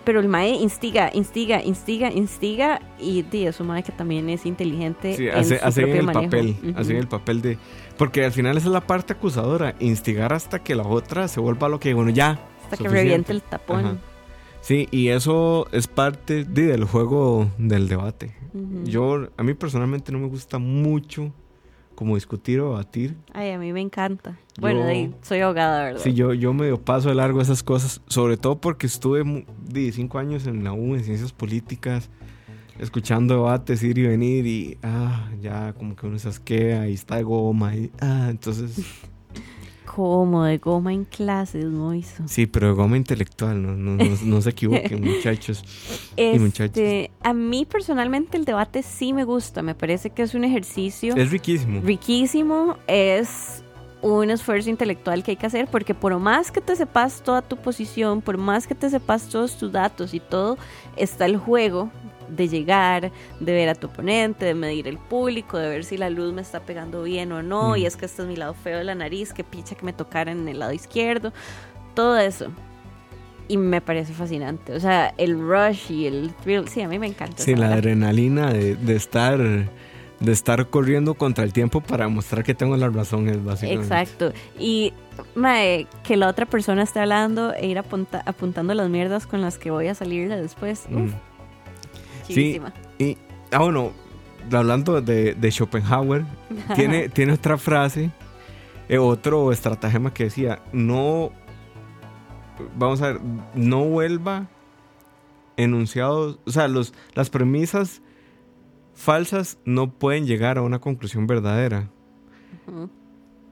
pero 0.04 0.20
el 0.20 0.28
mae 0.28 0.50
instiga, 0.50 1.10
instiga, 1.14 1.64
instiga, 1.64 2.12
instiga 2.12 2.82
y, 3.00 3.26
es 3.32 3.60
un 3.60 3.68
mae 3.68 3.84
que 3.84 3.92
también 3.92 4.30
es 4.30 4.46
inteligente. 4.46 5.16
Sí, 5.16 5.28
hace, 5.30 5.56
el 5.98 6.06
papel, 6.06 6.56
hace 6.76 6.98
el 6.98 7.08
papel 7.08 7.42
de... 7.42 7.58
Porque 7.98 8.26
al 8.26 8.32
final 8.32 8.58
esa 8.58 8.68
es 8.68 8.74
la 8.74 8.82
parte 8.82 9.14
acusadora, 9.14 9.76
instigar 9.80 10.34
hasta 10.34 10.60
que 10.60 10.76
la 10.76 10.84
otra 10.84 11.28
se 11.28 11.40
vuelva 11.40 11.70
lo 11.70 11.80
que, 11.80 11.94
bueno, 11.94 12.10
ya. 12.10 12.40
Hasta 12.64 12.78
que 12.78 12.88
reviente 12.90 13.32
el 13.32 13.42
tapón. 13.42 14.00
Sí, 14.62 14.88
y 14.92 15.10
eso 15.10 15.68
es 15.72 15.88
parte 15.88 16.44
del 16.44 16.84
juego 16.86 17.50
del 17.58 17.88
debate. 17.88 18.36
Yo, 18.84 19.28
a 19.38 19.44
mí 19.44 19.54
personalmente 19.54 20.12
no 20.12 20.20
me 20.20 20.28
gusta 20.28 20.58
mucho 20.58 21.34
como 22.02 22.16
discutir 22.16 22.60
o 22.62 22.72
debatir. 22.72 23.16
Ay, 23.32 23.52
a 23.52 23.60
mí 23.60 23.72
me 23.72 23.80
encanta. 23.80 24.36
bueno, 24.60 24.84
soy 25.22 25.42
abogada, 25.42 25.84
¿verdad? 25.84 26.02
Sí, 26.02 26.16
yo, 26.16 26.34
yo 26.34 26.52
medio 26.52 26.82
paso 26.82 27.10
de 27.10 27.14
largo 27.14 27.40
esas 27.42 27.62
cosas, 27.62 28.02
sobre 28.08 28.38
todo 28.38 28.60
porque 28.60 28.88
estuve 28.88 29.46
de 29.70 29.92
cinco 29.92 30.18
años 30.18 30.48
en 30.48 30.64
la 30.64 30.74
U, 30.74 30.96
en 30.96 31.04
ciencias 31.04 31.32
políticas, 31.32 32.10
escuchando 32.80 33.36
debates, 33.36 33.84
ir 33.84 34.00
y 34.00 34.08
venir, 34.08 34.48
y 34.48 34.80
ah, 34.82 35.30
ya 35.42 35.74
como 35.74 35.96
que 35.96 36.08
uno 36.08 36.18
se 36.18 36.30
asquea 36.30 36.90
y 36.90 36.94
está 36.94 37.18
de 37.18 37.24
goma, 37.24 37.76
y 37.76 37.92
ah, 38.00 38.30
entonces... 38.32 38.84
Como 39.96 40.46
de 40.46 40.58
goma 40.58 40.94
en 40.94 41.04
clases, 41.04 41.66
¿no 41.66 41.94
hizo? 41.94 42.24
Sí, 42.26 42.46
pero 42.46 42.68
de 42.68 42.74
goma 42.74 42.96
intelectual, 42.96 43.62
no, 43.62 43.76
no, 43.76 43.98
no, 44.24 44.42
se 44.42 44.50
equivoquen, 44.52 45.02
muchachos 45.04 45.64
y 46.16 46.40
muchachos. 46.40 46.78
Este, 46.78 47.12
a 47.22 47.34
mí 47.34 47.66
personalmente 47.66 48.38
el 48.38 48.46
debate 48.46 48.84
sí 48.84 49.12
me 49.12 49.26
gusta, 49.26 49.62
me 49.62 49.76
parece 49.76 50.10
que 50.12 50.22
es 50.22 50.34
un 50.34 50.46
ejercicio. 50.46 51.14
Es 51.18 51.30
riquísimo. 51.30 51.82
Riquísimo, 51.82 52.78
es 52.88 53.64
un 54.02 54.30
esfuerzo 54.30 54.70
intelectual 54.70 55.24
que 55.24 55.32
hay 55.32 55.38
que 55.38 55.46
hacer 55.46 55.68
porque 55.68 55.94
por 55.94 56.18
más 56.20 56.52
que 56.52 56.62
te 56.62 56.76
sepas 56.76 57.22
toda 57.22 57.42
tu 57.42 57.58
posición, 57.58 58.22
por 58.22 58.38
más 58.38 58.68
que 58.68 58.76
te 58.76 58.90
sepas 58.90 59.28
todos 59.28 59.58
tus 59.58 59.72
datos 59.72 60.14
y 60.14 60.22
todo, 60.22 60.58
está 60.96 61.26
el 61.26 61.38
juego 61.38 61.92
de 62.32 62.48
llegar, 62.48 63.12
de 63.40 63.52
ver 63.52 63.70
a 63.70 63.76
tu 63.76 63.88
oponente, 63.88 64.46
de 64.46 64.54
medir 64.54 64.88
el 64.88 64.98
público, 64.98 65.58
de 65.58 65.70
ver 65.70 65.84
si 65.84 65.98
la 65.98 66.10
luz 66.10 66.34
me 66.34 66.42
está 66.42 66.62
pegando 66.62 67.04
bien 67.04 67.32
o 67.32 67.44
no, 67.44 67.76
y 67.76 67.86
es 67.86 67.96
que 67.96 68.06
este 68.06 68.24
es 68.24 68.28
mi 68.28 68.36
lado 68.36 68.54
feo 68.54 68.78
de 68.78 68.84
la 68.84 68.96
nariz, 68.96 69.34
que 69.34 69.44
picha 69.44 69.76
que 69.76 69.86
me 69.86 69.94
tocara 69.94 70.32
en 70.32 70.48
el 70.48 70.60
lado 70.60 70.74
izquierdo, 70.74 71.34
todo 71.94 72.18
eso. 72.18 72.48
y 73.48 73.58
me 73.58 73.82
parece 73.82 74.14
fascinante. 74.14 74.74
O 74.74 74.80
sea, 74.80 75.14
el 75.18 75.38
rush 75.38 75.92
y 75.92 76.06
el 76.06 76.34
thrill, 76.42 76.68
sí, 76.70 76.82
a 76.82 76.88
mí 76.88 76.98
me 77.00 77.08
encanta. 77.08 77.44
Sí, 77.44 77.54
la 77.56 77.74
adrenalina 77.74 78.54
de, 78.54 78.76
de, 78.76 78.96
estar 78.96 79.38
de 80.22 80.32
estar 80.32 80.70
corriendo 80.70 81.16
contra 81.16 81.44
el 81.44 81.52
tiempo 81.52 81.82
para 81.82 82.08
mostrar 82.08 82.44
que 82.44 82.54
tengo 82.54 82.78
la 82.78 82.90
razón 82.90 83.28
es 83.28 83.44
básicamente. 83.44 83.84
Exacto. 83.84 84.32
Y 84.58 84.94
mae, 85.36 85.88
que 86.04 86.16
la 86.16 86.30
otra 86.30 86.46
persona 86.46 86.84
esté 86.84 87.00
hablando 87.00 87.54
e 87.54 87.68
ir 87.68 87.78
apuntando 87.80 88.74
las 88.74 88.90
mierdas 88.90 89.28
con 89.28 89.42
las 89.42 89.58
que 89.58 89.72
voy 89.72 89.88
a 89.88 89.96
salirle 89.96 90.40
después. 90.40 90.86
Mm. 90.90 91.10
Sí, 92.32 92.62
y 92.98 93.18
ah 93.52 93.60
bueno, 93.60 93.92
hablando 94.52 95.02
de, 95.02 95.36
de 95.36 95.52
Schopenhauer, 95.52 96.26
tiene, 96.76 97.10
tiene 97.10 97.34
otra 97.34 97.58
frase, 97.58 98.12
eh, 98.90 98.98
otro 98.98 99.52
estratagema 99.52 100.14
que 100.14 100.26
decía, 100.26 100.62
no 100.74 101.32
vamos 102.76 103.02
a 103.02 103.14
ver, 103.14 103.22
no 103.56 103.86
vuelva 103.86 104.48
enunciados, 105.58 106.40
o 106.46 106.52
sea, 106.52 106.68
los, 106.68 106.94
las 107.14 107.30
premisas 107.30 108.02
falsas 108.94 109.58
no 109.66 109.92
pueden 109.92 110.26
llegar 110.26 110.58
a 110.58 110.62
una 110.62 110.80
conclusión 110.80 111.28
verdadera. 111.28 111.90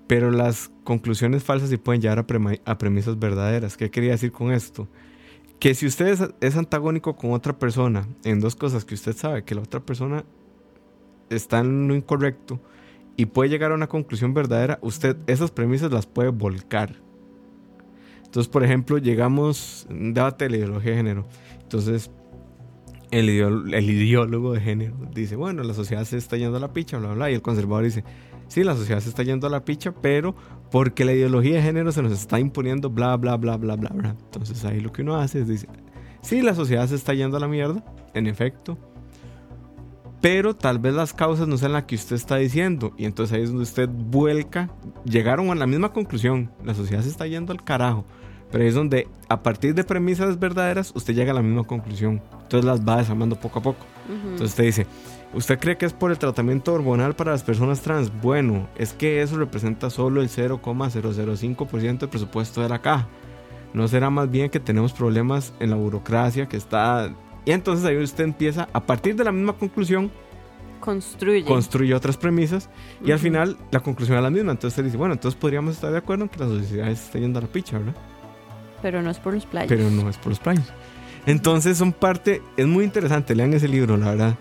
Pero 0.08 0.32
las 0.32 0.72
conclusiones 0.84 1.44
falsas 1.44 1.70
sí 1.70 1.78
pueden 1.78 2.02
llegar 2.02 2.20
a, 2.20 2.78
premisas 2.78 3.20
verdaderas. 3.20 3.78
¿Qué 3.78 3.92
quería 3.92 4.12
decir 4.12 4.32
con 4.32 4.52
esto? 4.52 4.88
Que 5.60 5.74
si 5.74 5.86
usted 5.86 6.08
es, 6.08 6.30
es, 6.40 6.56
antagónico 6.56 7.16
con 7.16 7.32
otra 7.32 7.58
persona 7.58 8.08
en 8.24 8.40
dos 8.40 8.56
cosas 8.56 8.86
que 8.86 8.96
usted 8.96 9.16
sabe 9.16 9.44
que 9.44 9.56
la 9.56 9.62
otra 9.62 9.82
persona 9.82 10.24
está 11.30 11.60
en 11.60 11.88
lo 11.88 11.96
incorrecto 11.96 12.60
y 13.18 13.26
puede 13.26 13.50
llegar 13.50 13.72
a 13.72 13.76
una 13.76 13.88
conclusión 13.88 14.34
verdadera, 14.34 14.80
usted 14.82 15.18
esas 15.28 15.52
premisas 15.52 15.92
las 15.92 16.06
puede 16.06 16.30
volcar. 16.30 16.96
Entonces, 18.24 18.50
por 18.50 18.64
ejemplo, 18.64 18.98
llegamos 18.98 19.88
debate 19.90 20.46
de 20.46 20.52
la 20.52 20.58
ideología 20.58 20.92
de 20.92 20.98
género. 20.98 21.26
Entonces, 21.62 22.12
el, 23.12 23.74
el 23.74 23.90
ideólogo 23.90 24.54
de 24.54 24.62
género 24.62 24.96
dice, 25.14 25.36
bueno, 25.36 25.64
la 25.64 25.74
sociedad 25.74 26.06
se 26.06 26.18
está 26.18 26.38
yendo 26.38 26.58
a 26.58 26.60
la 26.60 26.72
picha, 26.72 26.98
bla, 26.98 27.14
bla, 27.14 27.32
y 27.32 27.34
el 27.34 27.42
conservador 27.42 27.84
dice, 27.84 28.04
sí, 28.50 28.66
la 28.66 28.76
sociedad 28.76 29.00
se 29.00 29.08
está 29.08 29.24
yendo 29.24 29.48
a 29.48 29.50
la 29.50 29.64
picha, 29.64 29.94
pero 29.94 30.36
porque 30.70 31.06
la 31.06 31.14
ideología 31.14 31.56
de 31.56 31.62
género 31.62 31.94
se 31.94 32.02
nos 32.02 32.12
está 32.12 32.40
imponiendo, 32.40 32.90
bla, 32.90 33.16
bla, 33.16 33.38
bla, 33.38 33.56
bla, 33.56 33.78
bla, 33.78 33.90
bla. 33.90 34.10
Entonces 34.10 34.66
ahí 34.66 34.82
lo 34.82 34.92
que 34.92 35.04
uno 35.04 35.16
hace 35.16 35.40
es 35.40 35.48
dice, 35.48 35.70
sí, 36.22 36.42
la 36.42 36.54
sociedad 36.54 36.86
se 36.88 36.96
está 36.96 37.14
yendo 37.14 37.38
a 37.38 37.40
la 37.40 37.48
mierda, 37.48 37.82
en 38.14 38.28
efecto, 38.28 38.78
pero 40.22 40.54
tal 40.54 40.80
vez 40.80 40.94
las 40.94 41.14
causas 41.14 41.48
no 41.48 41.58
sean 41.58 41.72
las 41.72 41.86
que 41.86 41.96
usted 41.96 42.18
está 42.18 42.36
diciendo, 42.36 42.94
y 42.98 43.06
entonces 43.06 43.38
ahí 43.38 43.44
es 43.44 43.50
donde 43.50 43.64
usted 43.64 43.88
vuelca, 43.88 44.70
llegaron 45.06 45.50
a 45.50 45.56
la 45.56 45.66
misma 45.66 45.94
conclusión, 45.94 46.52
la 46.66 46.74
sociedad 46.74 47.02
se 47.04 47.10
está 47.10 47.26
yendo 47.26 47.54
al 47.54 47.64
carajo, 47.64 48.04
pero 48.52 48.64
es 48.64 48.74
donde 48.74 49.08
a 49.30 49.44
partir 49.44 49.76
de 49.76 49.84
premisas 49.84 50.40
verdaderas 50.40 50.92
usted 50.96 51.14
llega 51.14 51.32
a 51.32 51.36
la 51.36 51.42
misma 51.42 51.64
conclusión. 51.64 52.22
Entonces 52.42 52.66
las 52.66 52.82
va 52.82 52.98
desarmando 52.98 53.40
poco 53.40 53.60
a 53.60 53.62
poco. 53.62 53.86
Entonces 54.10 54.50
usted 54.50 54.64
dice, 54.64 54.88
¿usted 55.34 55.60
cree 55.60 55.78
que 55.78 55.86
es 55.86 55.94
por 55.94 56.12
el 56.12 56.18
tratamiento 56.18 56.74
hormonal 56.74 57.16
para 57.16 57.32
las 57.32 57.44
personas 57.44 57.82
trans? 57.82 58.12
Bueno, 58.22 58.68
es 58.78 58.94
que 58.94 59.22
eso 59.22 59.38
representa 59.38 59.90
solo 59.90 60.22
el 60.22 60.30
0,005% 60.30 62.00
del 62.00 62.10
presupuesto 62.10 62.62
de 62.62 62.70
la 62.70 62.82
caja. 62.82 63.08
¿No 63.74 63.88
será 63.88 64.10
más 64.10 64.30
bien 64.30 64.50
que 64.50 64.60
tenemos 64.60 64.94
problemas 64.94 65.54
en 65.60 65.70
la 65.70 65.76
burocracia 65.76 66.48
que 66.48 66.58
está... 66.58 67.14
Y 67.46 67.52
entonces 67.52 67.86
ahí 67.86 67.98
usted 67.98 68.24
empieza, 68.24 68.68
a 68.74 68.80
partir 68.82 69.16
de 69.16 69.24
la 69.24 69.32
misma 69.32 69.54
conclusión, 69.54 70.12
construye. 70.80 71.46
Construye 71.46 71.94
otras 71.94 72.18
premisas 72.18 72.70
y 73.04 73.12
al 73.12 73.20
final 73.20 73.58
la 73.72 73.80
conclusión 73.80 74.18
es 74.18 74.24
la 74.24 74.30
misma. 74.30 74.52
Entonces 74.52 74.78
usted 74.78 74.86
dice, 74.86 74.98
bueno, 74.98 75.14
entonces 75.14 75.40
podríamos 75.40 75.76
estar 75.76 75.92
de 75.92 75.98
acuerdo 75.98 76.24
en 76.24 76.30
que 76.30 76.40
la 76.40 76.48
sociedad 76.48 76.90
está 76.90 77.20
yendo 77.20 77.40
a 77.40 77.44
la 77.44 77.48
picha, 77.48 77.78
¿verdad? 77.78 77.96
Pero 78.82 79.02
no 79.02 79.10
es 79.10 79.20
por 79.20 79.34
los 79.34 79.46
playos. 79.46 79.70
Pero 79.70 79.90
no 79.90 80.10
es 80.10 80.18
por 80.18 80.30
los 80.30 80.40
playos. 80.40 80.66
Entonces 81.26 81.78
son 81.78 81.94
parte, 81.94 82.42
es 82.58 82.66
muy 82.66 82.86
interesante, 82.86 83.36
lean 83.36 83.54
ese 83.54 83.68
libro, 83.68 83.98
la 83.98 84.12
verdad. 84.12 84.38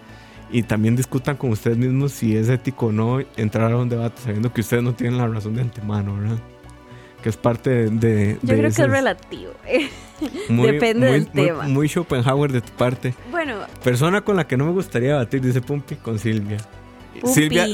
Y 0.50 0.62
también 0.62 0.96
discutan 0.96 1.36
con 1.36 1.50
ustedes 1.50 1.76
mismos 1.76 2.12
si 2.12 2.36
es 2.36 2.48
ético 2.48 2.86
o 2.86 2.92
no 2.92 3.20
entrar 3.36 3.70
a 3.72 3.76
un 3.76 3.88
debate 3.88 4.22
sabiendo 4.22 4.52
que 4.52 4.62
ustedes 4.62 4.82
no 4.82 4.94
tienen 4.94 5.18
la 5.18 5.28
razón 5.28 5.54
de 5.54 5.62
antemano, 5.62 6.16
¿verdad? 6.16 6.38
Que 7.22 7.28
es 7.28 7.36
parte 7.36 7.90
de... 7.90 8.38
Yo 8.42 8.56
creo 8.56 8.70
que 8.70 8.82
es 8.82 8.90
relativo. 8.90 9.52
Depende 10.48 11.12
del 11.12 11.28
tema. 11.28 11.64
Muy 11.64 11.88
Schopenhauer 11.88 12.52
de 12.52 12.60
tu 12.60 12.72
parte. 12.72 13.14
Bueno. 13.30 13.56
Persona 13.84 14.22
con 14.22 14.36
la 14.36 14.46
que 14.46 14.56
no 14.56 14.64
me 14.64 14.72
gustaría 14.72 15.10
debatir, 15.10 15.40
dice 15.40 15.60
Pumpi, 15.60 15.96
con 15.96 16.18
Silvia. 16.18 16.58
Silvia, 17.24 17.66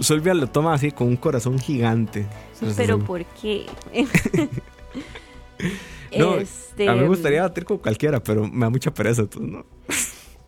Silvia 0.00 0.34
lo 0.34 0.48
toma 0.48 0.74
así 0.74 0.90
con 0.90 1.06
un 1.06 1.16
corazón 1.16 1.58
gigante. 1.58 2.26
Pero 2.76 2.98
¿por 2.98 3.24
qué? 3.24 3.66
No, 6.16 6.36
este, 6.36 6.88
a 6.88 6.94
mí 6.94 7.00
me 7.00 7.08
gustaría 7.08 7.42
batir 7.42 7.64
con 7.64 7.78
cualquiera, 7.78 8.22
pero 8.22 8.48
me 8.48 8.64
da 8.64 8.70
mucha 8.70 8.92
pereza, 8.92 9.24
¿no? 9.38 9.66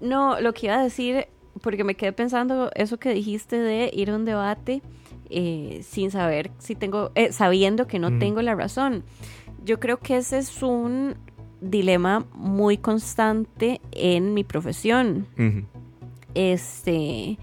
No, 0.01 0.41
lo 0.41 0.55
que 0.55 0.67
iba 0.67 0.77
a 0.77 0.83
decir, 0.85 1.27
porque 1.63 1.85
me 1.85 1.95
quedé 1.95 2.13
pensando 2.13 2.71
eso 2.75 2.99
que 2.99 3.13
dijiste 3.13 3.59
de 3.59 3.91
ir 3.93 4.11
a 4.11 4.17
un 4.17 4.25
debate 4.25 4.83
eh, 5.29 5.81
sin 5.85 6.11
saber 6.11 6.51
si 6.59 6.75
tengo, 6.75 7.13
eh, 7.15 7.33
sabiendo 7.33 7.87
que 7.87 7.99
no 7.99 8.19
tengo 8.19 8.43
la 8.43 8.55
razón. 8.55 9.05
Yo 9.65 9.79
creo 9.79 9.99
que 9.99 10.17
ese 10.17 10.39
es 10.39 10.63
un 10.63 11.17
dilema 11.61 12.27
muy 12.35 12.79
constante 12.79 13.81
en 13.93 14.35
mi 14.35 14.45
profesión. 14.45 15.27
Este, 16.35 17.39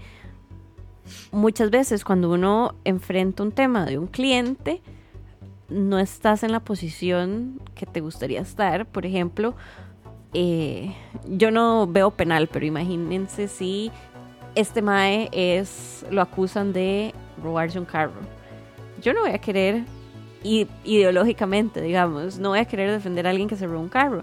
muchas 1.30 1.70
veces 1.70 2.04
cuando 2.04 2.30
uno 2.30 2.74
enfrenta 2.84 3.42
un 3.42 3.52
tema 3.52 3.86
de 3.86 3.98
un 3.98 4.06
cliente, 4.06 4.82
no 5.68 5.98
estás 5.98 6.42
en 6.42 6.52
la 6.52 6.60
posición 6.60 7.60
que 7.74 7.86
te 7.86 8.00
gustaría 8.00 8.40
estar. 8.40 8.86
Por 8.86 9.06
ejemplo, 9.06 9.54
eh, 10.34 10.94
yo 11.26 11.50
no 11.50 11.86
veo 11.86 12.10
penal, 12.10 12.48
pero 12.48 12.66
imagínense 12.66 13.48
si 13.48 13.90
este 14.54 14.82
Mae 14.82 15.28
es, 15.32 16.04
lo 16.10 16.20
acusan 16.20 16.72
de 16.72 17.14
robarse 17.42 17.78
un 17.78 17.84
carro. 17.84 18.20
Yo 19.02 19.12
no 19.14 19.20
voy 19.20 19.30
a 19.30 19.38
querer, 19.38 19.84
ideológicamente, 20.42 21.80
digamos, 21.80 22.38
no 22.38 22.50
voy 22.50 22.58
a 22.58 22.64
querer 22.64 22.90
defender 22.90 23.26
a 23.26 23.30
alguien 23.30 23.48
que 23.48 23.56
se 23.56 23.66
robó 23.66 23.80
un 23.80 23.88
carro. 23.88 24.22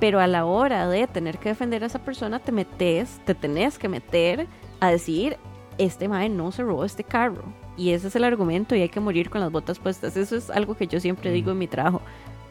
Pero 0.00 0.18
a 0.18 0.26
la 0.26 0.44
hora 0.44 0.88
de 0.88 1.06
tener 1.06 1.38
que 1.38 1.50
defender 1.50 1.84
a 1.84 1.86
esa 1.86 2.00
persona, 2.00 2.38
te 2.40 2.50
metes, 2.50 3.20
te 3.24 3.34
tenés 3.34 3.78
que 3.78 3.88
meter 3.88 4.48
a 4.80 4.90
decir, 4.90 5.36
este 5.78 6.08
Mae 6.08 6.28
no 6.28 6.50
se 6.50 6.62
robó 6.62 6.84
este 6.84 7.04
carro 7.04 7.44
y 7.76 7.90
ese 7.90 8.08
es 8.08 8.16
el 8.16 8.24
argumento 8.24 8.74
y 8.74 8.82
hay 8.82 8.88
que 8.88 9.00
morir 9.00 9.30
con 9.30 9.40
las 9.40 9.50
botas 9.50 9.78
puestas. 9.78 10.16
Eso 10.16 10.36
es 10.36 10.50
algo 10.50 10.74
que 10.74 10.86
yo 10.86 11.00
siempre 11.00 11.30
digo 11.30 11.52
en 11.52 11.58
mi 11.58 11.66
trabajo. 11.66 12.02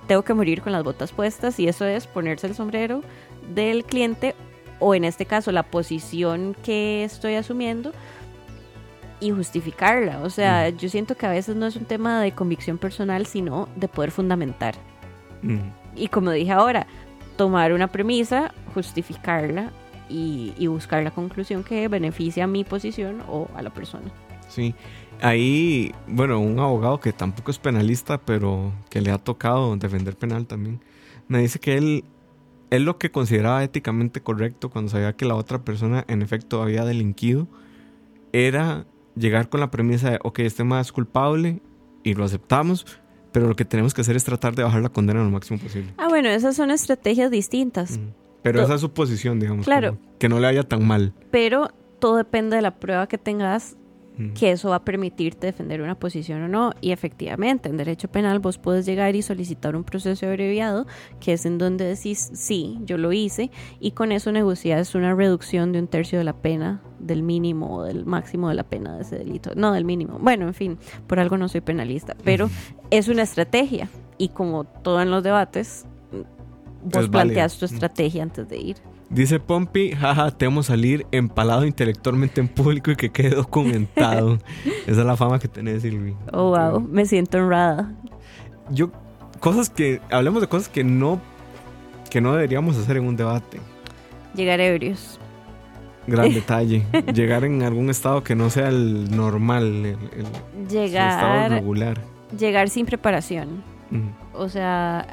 Tengo 0.08 0.24
que 0.24 0.34
morir 0.34 0.62
con 0.62 0.72
las 0.72 0.84
botas 0.84 1.12
puestas 1.12 1.60
y 1.60 1.68
eso 1.68 1.86
es 1.86 2.08
ponerse 2.08 2.48
el 2.48 2.56
sombrero 2.56 3.02
del 3.54 3.84
cliente 3.86 4.36
o 4.80 4.96
en 4.96 5.04
este 5.04 5.26
caso 5.26 5.52
la 5.52 5.64
posición 5.64 6.56
que 6.64 7.04
estoy 7.04 7.36
asumiendo 7.36 7.92
y 9.20 9.30
justificarla. 9.30 10.22
O 10.22 10.30
sea, 10.30 10.70
yo 10.70 10.90
siento 10.90 11.16
que 11.16 11.28
a 11.28 11.30
veces 11.30 11.56
no 11.56 11.68
es 11.68 11.76
un 11.76 11.86
tema 11.86 12.22
de 12.22 12.32
convicción 12.32 12.78
personal, 12.78 13.28
sino 13.28 13.70
de 13.76 13.88
poder 13.88 14.12
fundamentar. 14.12 14.76
Y 15.96 16.08
como 16.08 16.32
dije 16.32 16.52
ahora, 16.52 16.88
tomar 17.38 17.74
una 17.74 17.88
premisa, 17.88 18.54
justificarla 18.74 19.72
y, 20.10 20.54
y 20.58 20.68
buscar 20.68 21.04
la 21.04 21.12
conclusión 21.12 21.64
que 21.64 21.88
beneficia 21.88 22.46
a 22.46 22.48
mi 22.48 22.64
posición 22.64 23.22
o 23.28 23.48
a 23.56 23.62
la 23.62 23.70
persona. 23.70 24.12
Sí, 24.50 24.76
ahí, 25.22 25.94
bueno, 26.08 26.40
un 26.40 26.60
abogado 26.60 27.00
que 27.00 27.14
tampoco 27.14 27.52
es 27.52 27.60
penalista, 27.60 28.20
pero 28.20 28.74
que 28.90 29.02
le 29.02 29.12
ha 29.12 29.18
tocado 29.18 29.76
defender 29.78 30.16
penal 30.16 30.48
también, 30.48 30.82
me 31.28 31.40
dice 31.40 31.60
que 31.60 31.78
él, 31.78 32.04
él 32.70 32.84
lo 32.84 32.98
que 32.98 33.12
consideraba 33.12 33.64
éticamente 33.64 34.22
correcto 34.22 34.70
cuando 34.70 34.92
sabía 34.92 35.14
que 35.14 35.26
la 35.26 35.36
otra 35.36 35.64
persona 35.64 36.04
en 36.08 36.22
efecto 36.22 36.62
había 36.62 36.84
delinquido, 36.86 37.48
era 38.34 38.86
llegar 39.16 39.50
con 39.50 39.60
la 39.60 39.72
premisa 39.72 40.12
de, 40.12 40.20
ok, 40.24 40.40
este 40.40 40.64
más 40.64 40.88
es 40.88 40.92
culpable 40.92 41.62
y 42.04 42.14
lo 42.14 42.24
aceptamos, 42.24 42.86
pero 43.32 43.48
lo 43.48 43.56
que 43.56 43.66
tenemos 43.66 43.94
que 43.94 44.02
hacer 44.02 44.16
es 44.16 44.24
tratar 44.24 44.56
de 44.56 44.64
bajar 44.64 44.82
la 44.82 44.90
condena 44.90 45.24
lo 45.24 45.30
máximo 45.30 45.60
posible. 45.60 45.94
Ah, 45.98 46.08
bueno, 46.10 46.30
esas 46.30 46.56
son 46.56 46.72
estrategias 46.72 47.32
distintas. 47.32 48.00
Pero 48.42 48.62
esa 48.62 48.76
es 48.76 48.82
su 48.82 48.92
posición, 48.92 49.40
digamos. 49.40 49.66
Claro. 49.66 49.98
Que 50.20 50.28
no 50.28 50.40
le 50.40 50.48
haya 50.48 50.64
tan 50.64 50.86
mal. 50.86 51.14
Pero 51.30 51.70
todo 52.00 52.18
depende 52.18 52.56
de 52.56 52.62
la 52.64 52.80
prueba 52.80 53.08
que 53.08 53.18
tengas 53.18 53.78
que 54.34 54.52
eso 54.52 54.70
va 54.70 54.78
a 54.78 54.86
permitirte 54.86 55.48
defender 55.48 55.82
una 55.82 55.96
posición 55.96 56.44
o 56.44 56.48
no. 56.48 56.74
Y 56.82 56.92
efectivamente, 56.92 57.70
en 57.70 57.78
derecho 57.78 58.08
penal 58.08 58.40
vos 58.40 58.58
puedes 58.58 58.86
llegar 58.86 59.16
y 59.16 59.22
solicitar 59.22 59.76
un 59.76 59.84
proceso 59.84 60.26
abreviado, 60.28 60.88
que 61.20 61.34
es 61.34 61.46
en 61.46 61.58
donde 61.58 61.86
decís, 61.86 62.32
sí, 62.34 62.80
yo 62.84 62.98
lo 62.98 63.12
hice, 63.14 63.52
y 63.80 63.92
con 63.92 64.12
eso 64.12 64.32
negocias 64.32 64.96
una 64.96 65.14
reducción 65.14 65.72
de 65.72 65.80
un 65.80 65.88
tercio 65.88 66.18
de 66.18 66.24
la 66.24 66.34
pena, 66.34 66.82
del 67.00 67.24
mínimo 67.24 67.78
o 67.78 67.84
del 67.84 68.06
máximo 68.06 68.50
de 68.50 68.56
la 68.56 68.64
pena 68.64 68.96
de 68.96 69.04
ese 69.04 69.18
delito. 69.18 69.52
No, 69.56 69.74
del 69.74 69.86
mínimo. 69.86 70.18
Bueno, 70.20 70.48
en 70.48 70.54
fin, 70.54 70.78
por 71.08 71.20
algo 71.20 71.38
no 71.38 71.48
soy 71.48 71.62
penalista, 71.62 72.16
pero 72.24 72.50
es 72.90 73.08
una 73.08 73.24
estrategia. 73.24 73.90
Y 74.18 74.30
como 74.30 74.66
todo 74.66 75.02
en 75.02 75.10
los 75.10 75.24
debates, 75.24 75.86
vos 76.84 77.10
planteas 77.10 77.58
tu 77.58 77.66
estrategia 77.66 78.24
antes 78.24 78.48
de 78.48 78.58
ir. 78.58 78.76
Dice 79.12 79.42
Pompi, 79.42 79.92
jaja, 79.92 80.32
temo 80.32 80.64
salir 80.64 81.06
empalado 81.12 81.66
intelectualmente 81.66 82.40
en 82.40 82.48
público 82.48 82.92
y 82.92 82.96
que 82.96 83.10
quede 83.10 83.36
documentado. 83.36 84.38
Esa 84.88 85.02
es 85.02 85.06
la 85.06 85.18
fama 85.18 85.38
que 85.38 85.50
tenés, 85.50 85.82
Silvi. 85.82 86.16
Oh, 86.32 86.56
wow, 86.56 86.80
me 86.80 87.06
siento 87.06 87.38
honrada. 87.38 87.94
Yo, 88.70 88.90
cosas 89.42 89.70
que, 89.70 90.00
hablemos 90.10 90.42
de 90.42 90.48
cosas 90.48 90.70
que 90.70 90.86
no 90.86 91.20
que 92.10 92.22
no 92.22 92.34
deberíamos 92.34 92.78
hacer 92.78 92.98
en 92.98 93.06
un 93.06 93.16
debate. 93.16 93.60
Llegar 94.34 94.60
ebrios. 94.60 95.20
Gran 96.08 96.34
detalle. 96.34 96.86
Llegar 97.14 97.44
en 97.46 97.64
algún 97.64 97.90
estado 97.90 98.24
que 98.24 98.36
no 98.36 98.50
sea 98.50 98.68
el 98.68 99.16
normal, 99.16 99.64
el, 99.64 99.86
el 99.86 100.68
Llegar. 100.68 101.12
estado 101.12 101.50
regular. 101.50 102.02
Llegar 102.38 102.70
sin 102.70 102.86
preparación. 102.86 103.64
O 104.34 104.48
sea, 104.48 105.06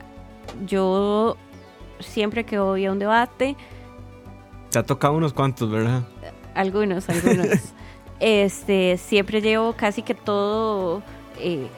yo 0.67 1.37
siempre 2.01 2.45
que 2.45 2.59
voy 2.59 2.87
a 2.87 2.93
un 2.93 2.99
debate, 2.99 3.57
Te 4.71 4.79
ha 4.79 4.83
tocado 4.83 5.15
unos 5.15 5.33
cuantos, 5.33 5.71
¿verdad? 5.71 6.03
algunos, 6.59 7.09
algunos, 7.09 7.47
este, 8.21 8.99
siempre 8.99 9.41
llevo 9.41 9.75
casi 9.75 10.03
que 10.03 10.15
todo, 10.15 11.03
eh, 11.39 11.69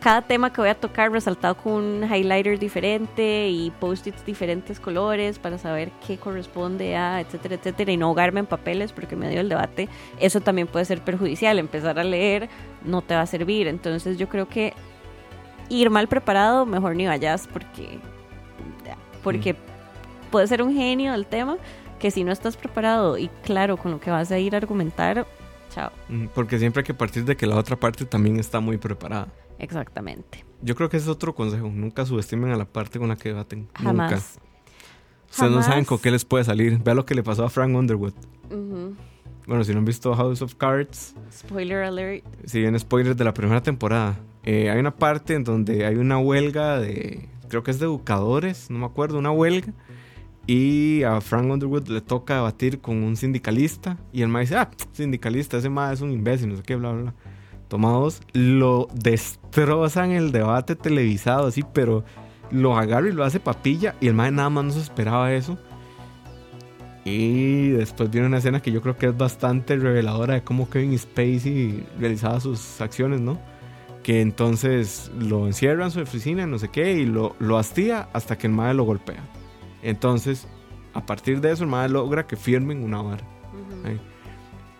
cada 0.00 0.20
tema 0.20 0.52
que 0.52 0.60
voy 0.60 0.68
a 0.68 0.74
tocar 0.74 1.10
resaltado 1.10 1.56
con 1.56 1.72
un 1.72 2.04
highlighter 2.04 2.58
diferente 2.58 3.48
y 3.48 3.70
post-its 3.80 4.22
diferentes 4.26 4.78
colores 4.78 5.38
para 5.38 5.56
saber 5.56 5.90
qué 6.06 6.18
corresponde 6.18 6.94
a, 6.94 7.22
etcétera, 7.22 7.54
etcétera, 7.54 7.90
y 7.90 7.96
no 7.96 8.06
ahogarme 8.06 8.40
en 8.40 8.46
papeles 8.46 8.92
porque 8.92 9.14
en 9.14 9.20
medio 9.20 9.38
del 9.38 9.48
debate 9.48 9.88
eso 10.20 10.42
también 10.42 10.68
puede 10.68 10.84
ser 10.84 11.00
perjudicial. 11.00 11.58
Empezar 11.58 11.98
a 11.98 12.04
leer 12.04 12.50
no 12.84 13.00
te 13.00 13.14
va 13.14 13.22
a 13.22 13.26
servir. 13.26 13.66
Entonces 13.66 14.18
yo 14.18 14.28
creo 14.28 14.46
que 14.46 14.74
ir 15.70 15.88
mal 15.88 16.06
preparado, 16.06 16.66
mejor 16.66 16.96
ni 16.96 17.06
vayas 17.06 17.48
porque, 17.50 17.98
porque 19.22 19.56
puedes 20.34 20.48
ser 20.48 20.62
un 20.62 20.74
genio 20.74 21.12
del 21.12 21.26
tema 21.26 21.58
que 22.00 22.10
si 22.10 22.24
no 22.24 22.32
estás 22.32 22.56
preparado 22.56 23.16
y 23.18 23.28
claro 23.44 23.76
con 23.76 23.92
lo 23.92 24.00
que 24.00 24.10
vas 24.10 24.32
a 24.32 24.38
ir 24.40 24.56
a 24.56 24.58
argumentar, 24.58 25.28
chao. 25.72 25.92
Ujú, 26.10 26.28
Porque 26.34 26.58
siempre 26.58 26.80
hay 26.80 26.84
que 26.84 26.92
partir 26.92 27.24
de 27.24 27.36
que 27.36 27.46
la 27.46 27.54
otra 27.56 27.76
parte 27.76 28.04
también 28.04 28.40
está 28.40 28.58
muy 28.58 28.76
preparada. 28.76 29.28
Exactamente. 29.60 30.44
Yo 30.60 30.74
creo 30.74 30.88
que 30.88 30.96
ese 30.96 31.06
es 31.06 31.10
otro 31.10 31.36
consejo. 31.36 31.70
Nunca 31.72 32.04
subestimen 32.04 32.50
a 32.50 32.56
la 32.56 32.64
parte 32.64 32.98
con 32.98 33.10
la 33.10 33.14
que 33.14 33.28
debaten. 33.28 33.68
Nunca. 33.78 34.08
Jamás. 34.08 34.40
Ustedes 35.30 35.52
no 35.52 35.62
saben 35.62 35.84
con 35.84 35.98
qué 35.98 36.10
les 36.10 36.24
puede 36.24 36.42
salir. 36.42 36.80
Vea 36.82 36.94
lo 36.94 37.06
que 37.06 37.14
le 37.14 37.22
pasó 37.22 37.44
a 37.44 37.48
Frank 37.48 37.72
Underwood. 37.72 38.14
Bueno, 39.46 39.62
si 39.62 39.70
no 39.70 39.78
han 39.78 39.84
visto 39.84 40.12
House 40.16 40.42
of 40.42 40.56
Cards, 40.56 41.14
Spoiler 41.32 41.84
alert. 41.84 42.24
si 42.44 42.58
bien 42.58 42.76
spoilers 42.76 43.16
de 43.16 43.22
la 43.22 43.34
primera 43.34 43.62
temporada, 43.62 44.16
eh, 44.42 44.68
hay 44.68 44.80
una 44.80 44.96
parte 44.96 45.34
en 45.34 45.44
donde 45.44 45.86
hay 45.86 45.94
una 45.94 46.18
huelga 46.18 46.80
de, 46.80 47.28
creo 47.48 47.62
que 47.62 47.70
es 47.70 47.78
de 47.78 47.84
educadores, 47.86 48.68
no 48.68 48.80
me 48.80 48.86
acuerdo, 48.86 49.16
una 49.20 49.30
huelga. 49.30 49.72
Y 50.46 51.02
a 51.04 51.20
Frank 51.20 51.50
Underwood 51.50 51.88
le 51.88 52.00
toca 52.00 52.34
debatir 52.36 52.80
con 52.80 53.02
un 53.02 53.16
sindicalista. 53.16 53.96
Y 54.12 54.22
el 54.22 54.28
ma 54.28 54.40
dice, 54.40 54.56
ah, 54.56 54.70
sindicalista, 54.92 55.56
ese 55.56 55.70
ma 55.70 55.92
es 55.92 56.00
un 56.00 56.10
imbécil, 56.10 56.50
no 56.50 56.56
sé 56.56 56.62
qué, 56.62 56.76
bla, 56.76 56.92
bla, 56.92 57.02
bla. 57.02 57.14
Toma 57.68 57.90
dos, 57.90 58.20
lo 58.34 58.88
destrozan 58.92 60.10
el 60.10 60.32
debate 60.32 60.76
televisado, 60.76 61.46
así, 61.46 61.64
pero 61.72 62.04
lo 62.50 62.76
agarra 62.76 63.08
y 63.08 63.12
lo 63.12 63.24
hace 63.24 63.40
papilla. 63.40 63.94
Y 64.00 64.08
el 64.08 64.14
ma 64.14 64.30
nada 64.30 64.50
más 64.50 64.64
no 64.64 64.70
se 64.70 64.80
esperaba 64.80 65.32
eso. 65.32 65.58
Y 67.06 67.70
después 67.70 68.10
viene 68.10 68.26
una 68.26 68.38
escena 68.38 68.60
que 68.60 68.72
yo 68.72 68.80
creo 68.80 68.96
que 68.96 69.06
es 69.06 69.16
bastante 69.16 69.76
reveladora 69.76 70.34
de 70.34 70.42
cómo 70.42 70.68
Kevin 70.68 70.98
Spacey 70.98 71.86
realizaba 71.98 72.40
sus 72.40 72.80
acciones, 72.80 73.20
¿no? 73.20 73.38
Que 74.02 74.20
entonces 74.20 75.10
lo 75.18 75.46
encierra 75.46 75.84
en 75.84 75.90
su 75.90 76.00
oficina, 76.00 76.46
no 76.46 76.58
sé 76.58 76.68
qué, 76.68 76.92
y 76.92 77.06
lo, 77.06 77.34
lo 77.38 77.58
hastía 77.58 78.08
hasta 78.12 78.36
que 78.36 78.46
el 78.46 78.52
madre 78.52 78.74
lo 78.74 78.84
golpea. 78.84 79.22
Entonces, 79.84 80.48
a 80.94 81.04
partir 81.06 81.40
de 81.40 81.52
eso, 81.52 81.62
el 81.62 81.70
madre 81.70 81.90
logra 81.90 82.26
que 82.26 82.34
firmen 82.36 82.82
una 82.82 83.00
vara. 83.02 83.24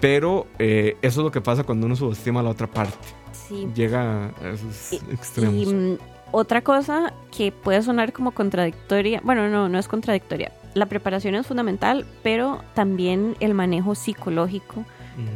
Pero 0.01 0.47
eh, 0.59 0.97
eso 1.03 1.21
es 1.21 1.25
lo 1.25 1.31
que 1.31 1.41
pasa 1.41 1.63
cuando 1.65 1.87
uno 1.87 1.97
subestima 1.97 2.41
a 2.41 2.43
la 2.43 2.51
otra 2.51 2.67
parte. 2.67 2.97
Sí. 3.33 3.69
Llega 3.75 4.27
a 4.27 4.49
esos 4.53 4.93
Y- 4.93 4.97
extremos. 5.13 5.55
Y 5.55 5.67
mm, 5.67 5.99
otra 6.33 6.63
cosa 6.63 7.13
que 7.37 7.53
puede 7.53 7.81
sonar 7.83 8.13
como 8.13 8.33
contradictoria, 8.33 9.21
bueno, 9.25 9.49
no, 9.49 9.69
no 9.69 9.79
es 9.79 9.89
contradictoria. 9.89 10.53
La 10.75 10.87
preparación 10.87 11.35
es 11.37 11.47
fundamental, 11.47 12.05
pero 12.23 12.61
también 12.75 13.37
el 13.41 13.55
manejo 13.55 13.95
psicológico 13.95 14.85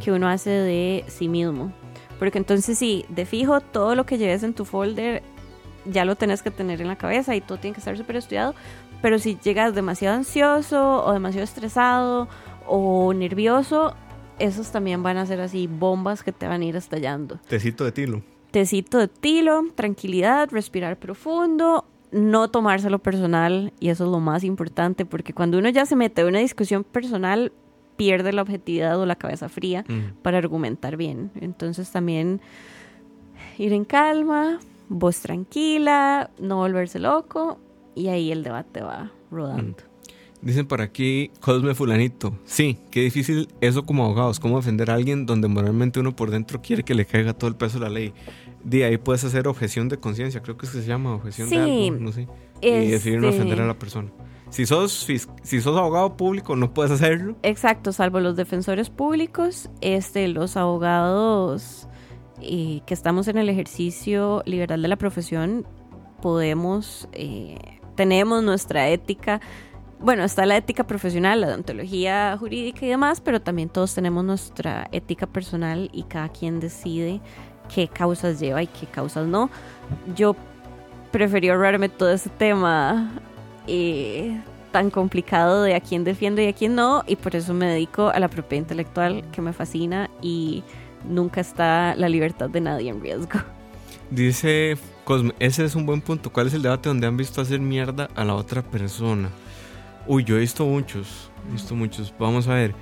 que 0.03 0.11
uno 0.11 0.27
hace 0.27 0.49
de 0.49 1.05
sí 1.07 1.29
mismo. 1.29 1.71
Porque 2.19 2.37
entonces 2.37 2.77
sí, 2.77 3.05
de 3.07 3.25
fijo, 3.25 3.61
todo 3.61 3.95
lo 3.95 4.05
que 4.05 4.17
lleves 4.17 4.43
en 4.43 4.53
tu 4.53 4.65
folder 4.65 5.23
ya 5.85 6.03
lo 6.03 6.15
tenés 6.17 6.41
que 6.43 6.51
tener 6.51 6.81
en 6.81 6.89
la 6.89 6.97
cabeza 6.97 7.33
y 7.33 7.39
todo 7.41 7.57
tiene 7.57 7.73
que 7.73 7.79
estar 7.79 7.97
súper 7.97 8.17
estudiado. 8.17 8.53
Pero 9.01 9.17
si 9.19 9.37
llegas 9.41 9.73
demasiado 9.75 10.17
ansioso 10.17 11.05
o 11.05 11.13
demasiado 11.13 11.43
estresado 11.45 12.27
o 12.67 13.13
nervioso, 13.13 13.93
esos 14.39 14.71
también 14.71 15.03
van 15.03 15.17
a 15.17 15.25
ser 15.25 15.39
así 15.41 15.67
bombas 15.67 16.23
que 16.23 16.31
te 16.31 16.47
van 16.47 16.61
a 16.61 16.65
ir 16.65 16.75
estallando 16.75 17.39
Tecito 17.47 17.83
de 17.85 17.91
tilo. 17.91 18.21
tecito 18.51 18.97
de 18.97 19.07
tilo, 19.07 19.63
tranquilidad, 19.75 20.49
respirar 20.51 20.97
profundo, 20.97 21.85
no 22.11 22.49
tomárselo 22.49 22.99
personal 22.99 23.71
y 23.79 23.89
eso 23.89 24.05
es 24.05 24.09
lo 24.11 24.19
más 24.19 24.43
importante 24.43 25.05
porque 25.05 25.33
cuando 25.33 25.57
uno 25.59 25.69
ya 25.69 25.85
se 25.85 25.95
mete 25.95 26.21
en 26.21 26.27
una 26.27 26.39
discusión 26.39 26.83
personal 26.83 27.51
pierde 27.97 28.31
la 28.33 28.41
objetividad 28.41 28.97
o 28.99 29.05
la 29.05 29.15
cabeza 29.15 29.49
fría 29.49 29.83
Mm. 29.87 30.13
para 30.21 30.37
argumentar 30.37 30.95
bien. 30.97 31.31
Entonces 31.41 31.91
también 31.91 32.39
ir 33.57 33.73
en 33.73 33.83
calma, 33.85 34.59
voz 34.87 35.19
tranquila, 35.19 36.29
no 36.39 36.57
volverse 36.57 36.97
loco 36.99 37.59
y 37.95 38.07
ahí 38.07 38.31
el 38.31 38.43
debate 38.43 38.81
va 38.81 39.11
rodando. 39.31 39.77
Dicen 40.41 40.67
por 40.67 40.79
aquí, 40.81 41.31
Cosme 41.41 41.75
Fulanito. 41.75 42.33
Sí, 42.45 42.77
qué 42.91 43.01
difícil 43.01 43.49
eso 43.59 43.85
como 43.85 44.05
abogados. 44.05 44.39
Cómo 44.39 44.55
defender 44.57 44.89
a 44.89 44.93
alguien 44.93 45.25
donde 45.25 45.49
moralmente 45.49 45.99
uno 45.99 46.15
por 46.15 46.31
dentro 46.31 46.61
quiere 46.61 46.83
que 46.83 46.93
le 46.95 47.05
caiga 47.05 47.33
todo 47.33 47.49
el 47.49 47.57
peso 47.57 47.77
de 47.77 47.83
la 47.85 47.89
ley. 47.89 48.13
De 48.63 48.85
ahí 48.85 48.97
puedes 48.97 49.23
hacer 49.25 49.47
objeción 49.49 49.89
de 49.89 49.97
conciencia, 49.97 50.41
creo 50.41 50.55
que 50.57 50.65
es 50.65 50.71
que 50.71 50.81
se 50.81 50.87
llama 50.87 51.13
objeción 51.15 51.49
de 51.49 51.55
Sí, 51.57 51.87
algo, 51.89 51.99
no 52.05 52.11
sé. 52.13 52.27
Y 52.61 52.69
decidir 52.91 53.19
no 53.19 53.27
Este- 53.27 53.39
ofender 53.41 53.61
a 53.61 53.67
la 53.67 53.77
persona. 53.77 54.09
Si 54.49 54.65
sos, 54.65 54.91
si 55.43 55.61
sos 55.61 55.77
abogado 55.77 56.15
público, 56.17 56.55
no 56.55 56.73
puedes 56.73 56.91
hacerlo. 56.91 57.35
Exacto, 57.43 57.91
salvo 57.91 58.19
los 58.19 58.35
defensores 58.35 58.89
públicos, 58.89 59.69
este, 59.81 60.27
los 60.29 60.55
abogados 60.57 61.87
eh, 62.41 62.79
que 62.85 62.93
estamos 62.93 63.27
en 63.27 63.37
el 63.37 63.49
ejercicio 63.49 64.41
liberal 64.45 64.81
de 64.81 64.87
la 64.87 64.95
profesión, 64.95 65.67
podemos, 66.21 67.07
eh, 67.11 67.57
tenemos 67.99 68.41
nuestra 68.41 68.87
ética. 68.87 69.41
Bueno, 69.99 70.23
está 70.23 70.45
la 70.45 70.55
ética 70.55 70.85
profesional, 70.85 71.41
la 71.41 71.47
deontología 71.47 72.37
jurídica 72.39 72.85
y 72.85 72.87
demás, 72.87 73.19
pero 73.19 73.41
también 73.41 73.67
todos 73.67 73.93
tenemos 73.93 74.23
nuestra 74.23 74.87
ética 74.93 75.27
personal 75.27 75.89
y 75.91 76.03
cada 76.03 76.29
quien 76.29 76.61
decide 76.61 77.19
qué 77.67 77.89
causas 77.89 78.39
lleva 78.39 78.63
y 78.63 78.67
qué 78.67 78.85
causas 78.85 79.27
no. 79.27 79.49
Yo 80.15 80.33
preferí 81.11 81.49
ahorrarme 81.49 81.89
todo 81.89 82.09
ese 82.09 82.29
tema 82.29 83.11
eh, 83.67 84.39
tan 84.71 84.91
complicado 84.91 85.63
de 85.63 85.75
a 85.75 85.81
quién 85.81 86.05
defiendo 86.05 86.41
y 86.41 86.47
a 86.47 86.53
quién 86.53 86.75
no, 86.75 87.03
y 87.05 87.17
por 87.17 87.35
eso 87.35 87.53
me 87.53 87.65
dedico 87.65 88.07
a 88.07 88.19
la 88.21 88.29
propiedad 88.29 88.61
intelectual 88.61 89.29
que 89.31 89.41
me 89.41 89.51
fascina 89.51 90.09
y 90.21 90.63
nunca 91.03 91.41
está 91.41 91.95
la 91.97 92.07
libertad 92.07 92.49
de 92.49 92.61
nadie 92.61 92.91
en 92.91 93.01
riesgo. 93.01 93.41
Dice 94.11 94.77
Cosme, 95.03 95.33
ese 95.39 95.65
es 95.65 95.75
un 95.75 95.85
buen 95.85 96.01
punto. 96.01 96.31
¿Cuál 96.31 96.47
es 96.47 96.53
el 96.53 96.61
debate 96.61 96.89
donde 96.89 97.07
han 97.07 97.17
visto 97.17 97.41
hacer 97.41 97.59
mierda 97.59 98.09
a 98.15 98.23
la 98.23 98.35
otra 98.35 98.61
persona? 98.61 99.29
Uy, 100.07 100.23
yo 100.23 100.37
he 100.37 100.39
visto 100.39 100.65
muchos. 100.65 101.31
He 101.47 101.53
visto 101.53 101.75
muchos. 101.75 102.13
Vamos 102.19 102.47
a 102.47 102.55
ver. 102.55 102.73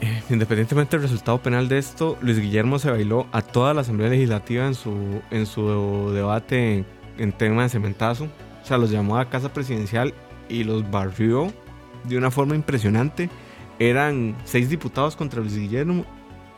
Eh, 0.00 0.22
independientemente 0.28 0.96
del 0.96 1.02
resultado 1.02 1.40
penal 1.42 1.68
de 1.68 1.78
esto, 1.78 2.18
Luis 2.20 2.38
Guillermo 2.38 2.78
se 2.78 2.90
bailó 2.90 3.26
a 3.32 3.42
toda 3.42 3.74
la 3.74 3.80
Asamblea 3.80 4.10
Legislativa 4.10 4.66
en 4.66 4.74
su, 4.74 5.22
en 5.30 5.46
su 5.46 6.10
debate 6.12 6.78
en, 6.78 6.86
en 7.18 7.32
tema 7.32 7.62
de 7.62 7.68
cementazo. 7.68 8.24
O 8.62 8.66
sea, 8.66 8.78
los 8.78 8.90
llamó 8.90 9.18
a 9.18 9.28
Casa 9.30 9.52
Presidencial 9.52 10.14
y 10.48 10.64
los 10.64 10.90
barrió 10.90 11.52
de 12.04 12.18
una 12.18 12.30
forma 12.30 12.54
impresionante. 12.54 13.30
Eran 13.78 14.36
seis 14.44 14.68
diputados 14.68 15.16
contra 15.16 15.40
Luis 15.40 15.56
Guillermo 15.56 16.04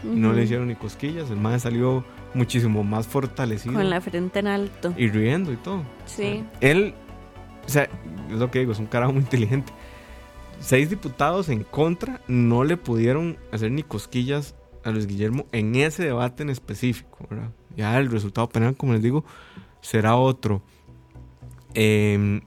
y 0.02 0.08
no 0.18 0.32
le 0.32 0.44
hicieron 0.44 0.68
ni 0.68 0.74
cosquillas. 0.74 1.30
El 1.30 1.38
man 1.38 1.58
salió 1.60 2.04
muchísimo 2.34 2.84
más 2.84 3.06
fortalecido 3.06 3.74
Con 3.74 3.90
la 3.90 4.00
frente 4.00 4.38
en 4.40 4.46
alto. 4.46 4.94
y 4.96 5.08
riendo 5.08 5.52
y 5.52 5.56
todo. 5.56 5.82
Sí. 6.06 6.44
Él, 6.60 6.94
o 7.66 7.68
sea, 7.68 7.84
es 8.30 8.38
lo 8.38 8.50
que 8.50 8.60
digo, 8.60 8.72
es 8.72 8.78
un 8.78 8.86
carajo 8.86 9.12
muy 9.12 9.22
inteligente. 9.22 9.72
Seis 10.60 10.90
diputados 10.90 11.48
en 11.48 11.62
contra 11.64 12.20
no 12.26 12.64
le 12.64 12.76
pudieron 12.76 13.38
hacer 13.52 13.70
ni 13.70 13.82
cosquillas 13.82 14.54
a 14.84 14.90
Luis 14.90 15.06
Guillermo 15.06 15.46
en 15.52 15.74
ese 15.76 16.04
debate 16.04 16.42
en 16.42 16.50
específico, 16.50 17.26
¿verdad? 17.30 17.50
Ya 17.76 17.96
el 17.98 18.10
resultado 18.10 18.48
penal, 18.48 18.76
como 18.76 18.92
les 18.92 19.02
digo, 19.02 19.24
será 19.80 20.16
otro. 20.16 20.62
Em, 21.74 22.40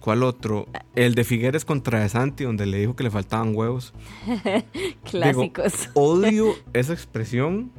¿Cuál 0.00 0.22
otro? 0.22 0.66
El 0.94 1.14
de 1.14 1.24
Figueres 1.24 1.64
contra 1.64 2.00
De 2.00 2.08
Santi, 2.08 2.44
donde 2.44 2.64
le 2.64 2.78
dijo 2.78 2.96
que 2.96 3.02
le 3.04 3.10
faltaban 3.10 3.54
huevos. 3.54 3.92
Clásicos. 5.10 5.90
Odio 5.94 6.54
esa 6.72 6.92
expresión, 6.94 7.70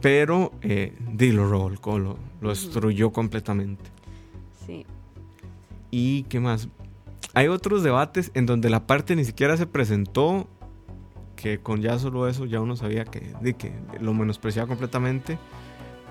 pero 0.00 0.52
eh, 0.62 0.94
lo 1.18 1.48
revolcó, 1.50 1.98
lo, 1.98 2.16
lo 2.40 2.48
destruyó 2.50 3.10
completamente. 3.12 3.84
sí. 4.66 4.86
¿Y 5.92 6.22
qué 6.24 6.38
más? 6.38 6.68
Hay 7.34 7.48
otros 7.48 7.82
debates 7.82 8.30
en 8.34 8.46
donde 8.46 8.70
la 8.70 8.86
parte 8.86 9.16
ni 9.16 9.24
siquiera 9.24 9.56
se 9.56 9.66
presentó, 9.66 10.46
que 11.36 11.58
con 11.58 11.80
ya 11.80 11.98
solo 11.98 12.28
eso 12.28 12.44
ya 12.46 12.60
uno 12.60 12.76
sabía 12.76 13.04
que, 13.04 13.32
lo 14.00 14.14
menospreciaba 14.14 14.68
completamente. 14.68 15.36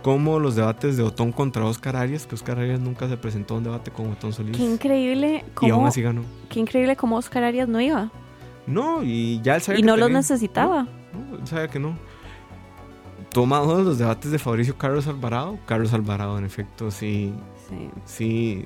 como 0.01 0.39
los 0.39 0.55
debates 0.55 0.95
de 0.97 1.03
Otón 1.03 1.31
contra 1.33 1.63
Oscar 1.65 1.95
Arias, 1.97 2.25
que 2.25 2.35
Oscar 2.35 2.59
Arias 2.59 2.79
nunca 2.79 3.07
se 3.09 3.17
presentó 3.17 3.55
a 3.55 3.57
un 3.57 3.63
debate 3.65 3.91
con 3.91 4.11
Otón 4.11 4.31
Solís. 4.33 4.55
Qué 4.57 4.63
increíble 4.63 5.43
y 5.45 5.51
cómo, 5.53 5.73
aún 5.75 5.87
así 5.87 6.01
ganó. 6.01 6.21
qué 6.49 6.59
increíble 6.61 6.95
cómo 6.95 7.17
Oscar 7.17 7.43
Arias 7.43 7.67
no 7.67 7.79
iba. 7.81 8.09
No, 8.67 9.03
y 9.03 9.41
ya 9.41 9.55
él 9.55 9.61
sabía 9.61 9.79
Y 9.79 9.81
que 9.83 9.87
no 9.87 9.97
los 9.97 10.07
tenía- 10.07 10.19
necesitaba. 10.19 10.83
No, 11.13 11.37
él 11.37 11.47
sabía 11.47 11.67
que 11.69 11.79
no. 11.79 11.97
Toma 13.33 13.61
uno 13.61 13.77
de 13.77 13.83
los 13.83 13.97
debates 13.97 14.31
de 14.31 14.39
Fabricio 14.39 14.77
Carlos 14.77 15.07
Alvarado. 15.07 15.57
Carlos 15.65 15.93
Alvarado, 15.93 16.37
en 16.37 16.45
efecto, 16.45 16.89
sí, 16.91 17.33
Sí. 17.67 17.89
sí, 18.05 18.65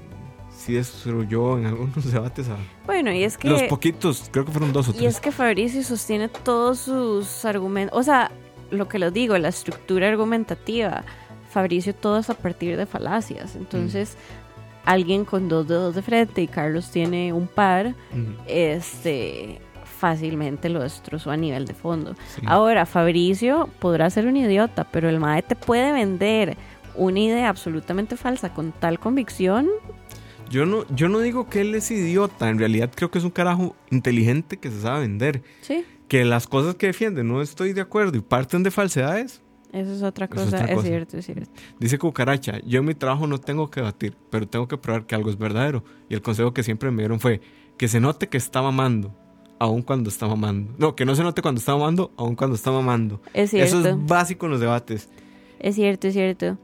sí 0.56 0.74
destruyó 0.74 1.58
en 1.58 1.66
algunos 1.66 1.96
debates 2.12 2.48
a 2.50 2.56
Bueno, 2.86 3.12
y 3.12 3.24
es 3.24 3.38
que... 3.38 3.50
los 3.50 3.64
poquitos, 3.64 4.30
creo 4.32 4.46
que 4.46 4.52
fueron 4.52 4.72
dos 4.72 4.88
o 4.88 4.92
Y 4.92 4.96
tres. 5.00 5.16
es 5.16 5.20
que 5.22 5.32
Fabricio 5.32 5.84
sostiene 5.84 6.30
todos 6.30 6.80
sus 6.80 7.44
argumentos, 7.44 7.98
o 8.00 8.04
sea, 8.04 8.32
lo 8.72 8.88
que 8.88 9.00
les 9.00 9.12
digo, 9.14 9.38
la 9.38 9.50
estructura 9.50 10.08
argumentativa. 10.08 11.04
Fabricio 11.52 11.94
todo 11.94 12.18
es 12.20 12.30
a 12.30 12.34
partir 12.34 12.78
de 12.78 12.86
falacias. 12.86 13.56
Entonces, 13.56 14.16
alguien 14.86 15.26
con 15.26 15.50
dos 15.50 15.68
dedos 15.68 15.94
de 15.94 16.02
frente 16.02 16.42
y 16.42 16.48
Carlos 16.48 16.90
tiene 16.90 17.32
un 17.34 17.48
par, 17.48 17.94
este 18.48 19.60
fácilmente 20.04 20.68
lo 20.68 20.82
destrozó 20.82 21.32
a 21.32 21.38
nivel 21.38 21.64
de 21.66 21.74
fondo. 21.74 22.14
sí. 22.36 22.42
Ahora, 22.46 22.86
Fabricio 22.86 23.70
podrá 23.80 24.10
ser 24.10 24.28
un 24.28 24.36
idiota, 24.36 24.84
pero 24.92 25.08
el 25.08 25.18
MAE 25.18 25.44
te 25.44 25.56
puede 25.56 25.94
vender 25.94 26.58
una 26.96 27.20
idea 27.22 27.48
absolutamente 27.48 28.18
falsa 28.18 28.54
con 28.54 28.74
tal 28.74 29.00
convicción. 29.00 29.70
Yo 30.50 30.66
no, 30.66 30.86
yo 30.94 31.08
no 31.08 31.20
digo 31.20 31.48
que 31.50 31.62
él 31.62 31.74
es 31.74 31.90
idiota, 31.90 32.50
en 32.50 32.60
realidad 32.60 32.92
creo 32.94 33.10
que 33.10 33.18
es 33.18 33.24
un 33.24 33.32
carajo 33.32 33.78
inteligente 33.92 34.58
que 34.58 34.70
se 34.70 34.82
sabe 34.82 35.00
vender. 35.08 35.42
Sí, 35.62 35.86
Que 36.10 36.26
las 36.26 36.48
cosas 36.48 36.76
que 36.76 36.88
defiende 36.88 37.24
no 37.24 37.42
estoy 37.42 37.72
de 37.72 37.80
acuerdo 37.80 38.18
y 38.18 38.22
parten 38.22 38.62
de 38.62 38.72
falsedades. 38.72 39.42
eso 39.72 39.94
es 39.94 40.04
otra 40.04 40.26
Eso 40.26 40.36
es 40.36 40.44
cosa, 40.46 40.58
otra 40.58 40.68
es 40.70 40.76
cosa. 40.76 40.88
cierto, 40.90 41.18
es 41.18 41.26
cierto. 41.26 41.50
Dice 41.80 41.98
Cucaracha, 41.98 42.60
yo 42.66 42.80
en 42.82 42.86
mi 42.86 42.94
trabajo 42.94 43.26
no 43.26 43.38
tengo 43.40 43.72
que 43.72 43.80
debatir, 43.80 44.18
pero 44.30 44.46
tengo 44.50 44.68
que 44.68 44.78
probar 44.78 45.06
que 45.06 45.16
algo 45.16 45.30
es 45.30 45.38
verdadero. 45.38 45.86
Y 46.10 46.14
el 46.14 46.22
consejo 46.22 46.54
que 46.54 46.62
siempre 46.62 46.92
me 46.92 47.04
dieron 47.04 47.22
fue 47.22 47.40
que 47.78 47.88
se 47.88 48.00
note 48.02 48.28
que 48.28 48.38
está 48.38 48.62
mamando, 48.62 49.16
aun 49.64 49.82
cuando 49.82 50.10
está 50.10 50.28
mamando. 50.28 50.74
No, 50.78 50.94
que 50.94 51.06
no 51.06 51.16
se 51.16 51.24
note 51.24 51.42
cuando 51.42 51.60
está 51.60 51.72
mamando, 51.74 52.12
aun 52.18 52.36
cuando 52.36 52.56
está 52.56 52.70
mamando. 52.70 53.22
Es 53.34 53.52
cierto. 53.52 53.80
Eso 53.80 53.90
es 53.90 54.06
básico 54.06 54.46
en 54.46 54.52
los 54.52 54.60
debates. 54.60 55.10
Es 55.60 55.76
cierto, 55.76 56.08
es 56.08 56.14
cierto. 56.14 56.58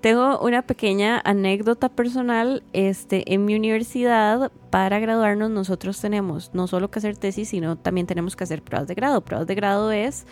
Tengo 0.00 0.40
una 0.40 0.62
pequeña 0.62 1.20
anécdota 1.24 1.88
personal. 1.88 2.64
Este, 2.72 3.32
en 3.32 3.44
mi 3.44 3.54
universidad, 3.54 4.50
para 4.70 4.98
graduarnos, 4.98 5.50
nosotros 5.50 6.00
tenemos 6.00 6.50
no 6.52 6.66
solo 6.66 6.90
que 6.90 6.98
hacer 6.98 7.16
tesis, 7.16 7.50
sino 7.50 7.76
también 7.76 8.08
tenemos 8.08 8.34
que 8.34 8.42
hacer 8.42 8.62
pruebas 8.62 8.88
de 8.88 8.94
grado. 8.94 9.20
Pruebas 9.20 9.46
de 9.46 9.54
grado 9.54 9.92
es 9.92 10.26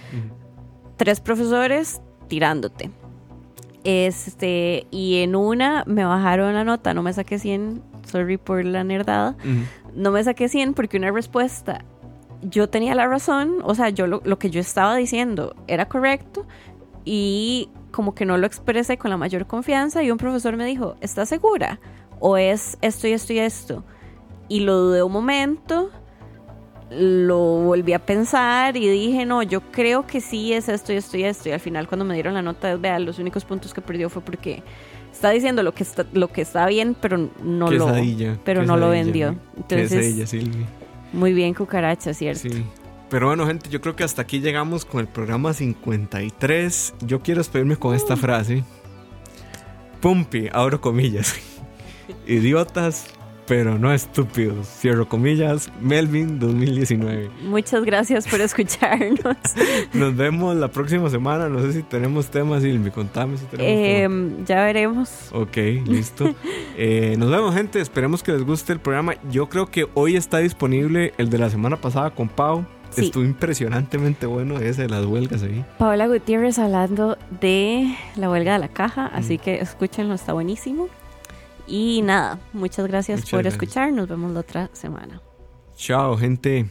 tres 0.96 1.20
profesores 1.20 2.00
tirándote. 2.26 2.90
Este, 3.84 4.88
y 4.90 5.18
en 5.18 5.36
una 5.36 5.84
me 5.86 6.04
bajaron 6.04 6.52
la 6.52 6.64
nota, 6.64 6.94
no 6.94 7.02
me 7.02 7.12
saqué 7.12 7.38
100, 7.38 7.80
sorry 8.10 8.38
por 8.38 8.64
la 8.64 8.82
nerdada. 8.82 9.36
No 9.94 10.10
me 10.10 10.24
saqué 10.24 10.48
100 10.48 10.74
porque 10.74 10.96
una 10.96 11.12
respuesta, 11.12 11.84
yo 12.42 12.68
tenía 12.68 12.94
la 12.94 13.06
razón, 13.06 13.56
o 13.62 13.74
sea, 13.74 13.88
yo 13.90 14.06
lo, 14.06 14.20
lo 14.24 14.38
que 14.38 14.50
yo 14.50 14.60
estaba 14.60 14.96
diciendo 14.96 15.54
era 15.66 15.88
correcto 15.88 16.46
y 17.04 17.70
como 17.90 18.14
que 18.14 18.24
no 18.24 18.36
lo 18.36 18.46
expresé 18.46 18.98
con 18.98 19.10
la 19.10 19.16
mayor 19.16 19.46
confianza 19.46 20.02
y 20.02 20.10
un 20.10 20.18
profesor 20.18 20.56
me 20.56 20.66
dijo, 20.66 20.96
¿estás 21.00 21.28
segura? 21.28 21.80
¿O 22.20 22.36
es 22.36 22.78
esto 22.80 23.08
y 23.08 23.12
esto 23.12 23.32
y 23.32 23.38
esto? 23.38 23.84
Y 24.48 24.60
lo 24.60 24.76
dudé 24.76 25.02
un 25.02 25.12
momento, 25.12 25.90
lo 26.90 27.38
volví 27.38 27.92
a 27.92 27.98
pensar 27.98 28.76
y 28.76 28.88
dije, 28.88 29.26
no, 29.26 29.42
yo 29.42 29.60
creo 29.60 30.06
que 30.06 30.20
sí 30.20 30.52
es 30.52 30.68
esto 30.68 30.92
y 30.92 30.96
esto 30.96 31.16
y 31.16 31.24
esto. 31.24 31.48
Y 31.48 31.52
al 31.52 31.60
final 31.60 31.88
cuando 31.88 32.04
me 32.04 32.14
dieron 32.14 32.34
la 32.34 32.42
nota, 32.42 32.76
vean, 32.76 33.04
los 33.04 33.18
únicos 33.18 33.44
puntos 33.44 33.74
que 33.74 33.80
perdió 33.80 34.08
fue 34.10 34.22
porque 34.22 34.62
está 35.12 35.30
diciendo 35.30 35.62
lo 35.62 35.72
que 35.72 35.82
está, 35.82 36.06
lo 36.12 36.28
que 36.28 36.42
está 36.42 36.66
bien, 36.66 36.96
pero 37.00 37.30
no 37.42 37.70
lo, 37.70 37.86
Quesadilla, 37.86 38.38
pero 38.44 38.64
no 38.64 38.76
lo 38.76 38.90
vendió. 38.90 39.34
Entonces, 39.56 40.14
Quesadilla. 40.14 40.66
Muy 41.12 41.32
bien, 41.32 41.54
cucaracha, 41.54 42.14
¿cierto? 42.14 42.48
Sí. 42.48 42.64
Pero 43.10 43.28
bueno, 43.28 43.46
gente, 43.46 43.70
yo 43.70 43.80
creo 43.80 43.96
que 43.96 44.04
hasta 44.04 44.22
aquí 44.22 44.40
llegamos 44.40 44.84
con 44.84 45.00
el 45.00 45.08
programa 45.08 45.54
53. 45.54 46.94
Yo 47.00 47.22
quiero 47.22 47.40
despedirme 47.40 47.76
con 47.76 47.94
esta 47.94 48.16
frase. 48.16 48.64
Pumpi, 50.00 50.48
abro 50.52 50.80
comillas. 50.80 51.34
Idiotas, 52.26 53.06
pero 53.48 53.78
no 53.78 53.92
estúpidos. 53.92 54.68
Cierro 54.68 55.08
comillas. 55.08 55.72
Melvin 55.80 56.38
2019. 56.38 57.30
Muchas 57.44 57.82
gracias 57.82 58.28
por 58.28 58.40
escucharnos. 58.42 59.36
Nos 59.94 60.14
vemos 60.14 60.54
la 60.54 60.68
próxima 60.68 61.08
semana. 61.08 61.48
No 61.48 61.62
sé 61.62 61.72
si 61.72 61.82
tenemos 61.82 62.26
temas, 62.26 62.62
Silvi. 62.62 62.90
Contame 62.90 63.38
si 63.38 63.46
tenemos 63.46 63.82
temas. 63.82 64.38
Em, 64.38 64.44
ya 64.44 64.64
veremos. 64.64 65.30
Ok, 65.32 65.56
listo. 65.86 66.34
Eh, 66.76 67.16
nos 67.18 67.30
vemos, 67.30 67.54
gente. 67.54 67.80
Esperemos 67.80 68.22
que 68.22 68.32
les 68.32 68.44
guste 68.44 68.72
el 68.72 68.78
programa. 68.78 69.14
Yo 69.30 69.48
creo 69.48 69.66
que 69.66 69.88
hoy 69.94 70.16
está 70.16 70.38
disponible 70.38 71.14
el 71.18 71.30
de 71.30 71.38
la 71.38 71.50
semana 71.50 71.76
pasada 71.76 72.10
con 72.10 72.28
Pau. 72.28 72.64
Sí. 72.90 73.06
Estuvo 73.06 73.24
impresionantemente 73.24 74.26
bueno 74.26 74.58
ese 74.58 74.82
de 74.82 74.88
las 74.88 75.04
huelgas 75.04 75.42
ahí. 75.42 75.64
Paola 75.78 76.06
Gutiérrez 76.06 76.58
hablando 76.58 77.18
de 77.40 77.94
la 78.16 78.30
huelga 78.30 78.52
de 78.52 78.58
la 78.60 78.68
caja, 78.68 79.06
así 79.06 79.38
que 79.38 79.56
escúchenlo, 79.56 80.14
está 80.14 80.32
buenísimo. 80.32 80.88
Y 81.68 82.00
nada, 82.02 82.40
muchas 82.52 82.86
gracias 82.86 83.20
Muchas 83.20 83.30
por 83.30 83.42
gracias. 83.42 83.62
escuchar, 83.62 83.92
nos 83.92 84.08
vemos 84.08 84.32
la 84.32 84.40
otra 84.40 84.70
semana. 84.72 85.20
Chao, 85.76 86.16
gente. 86.16 86.66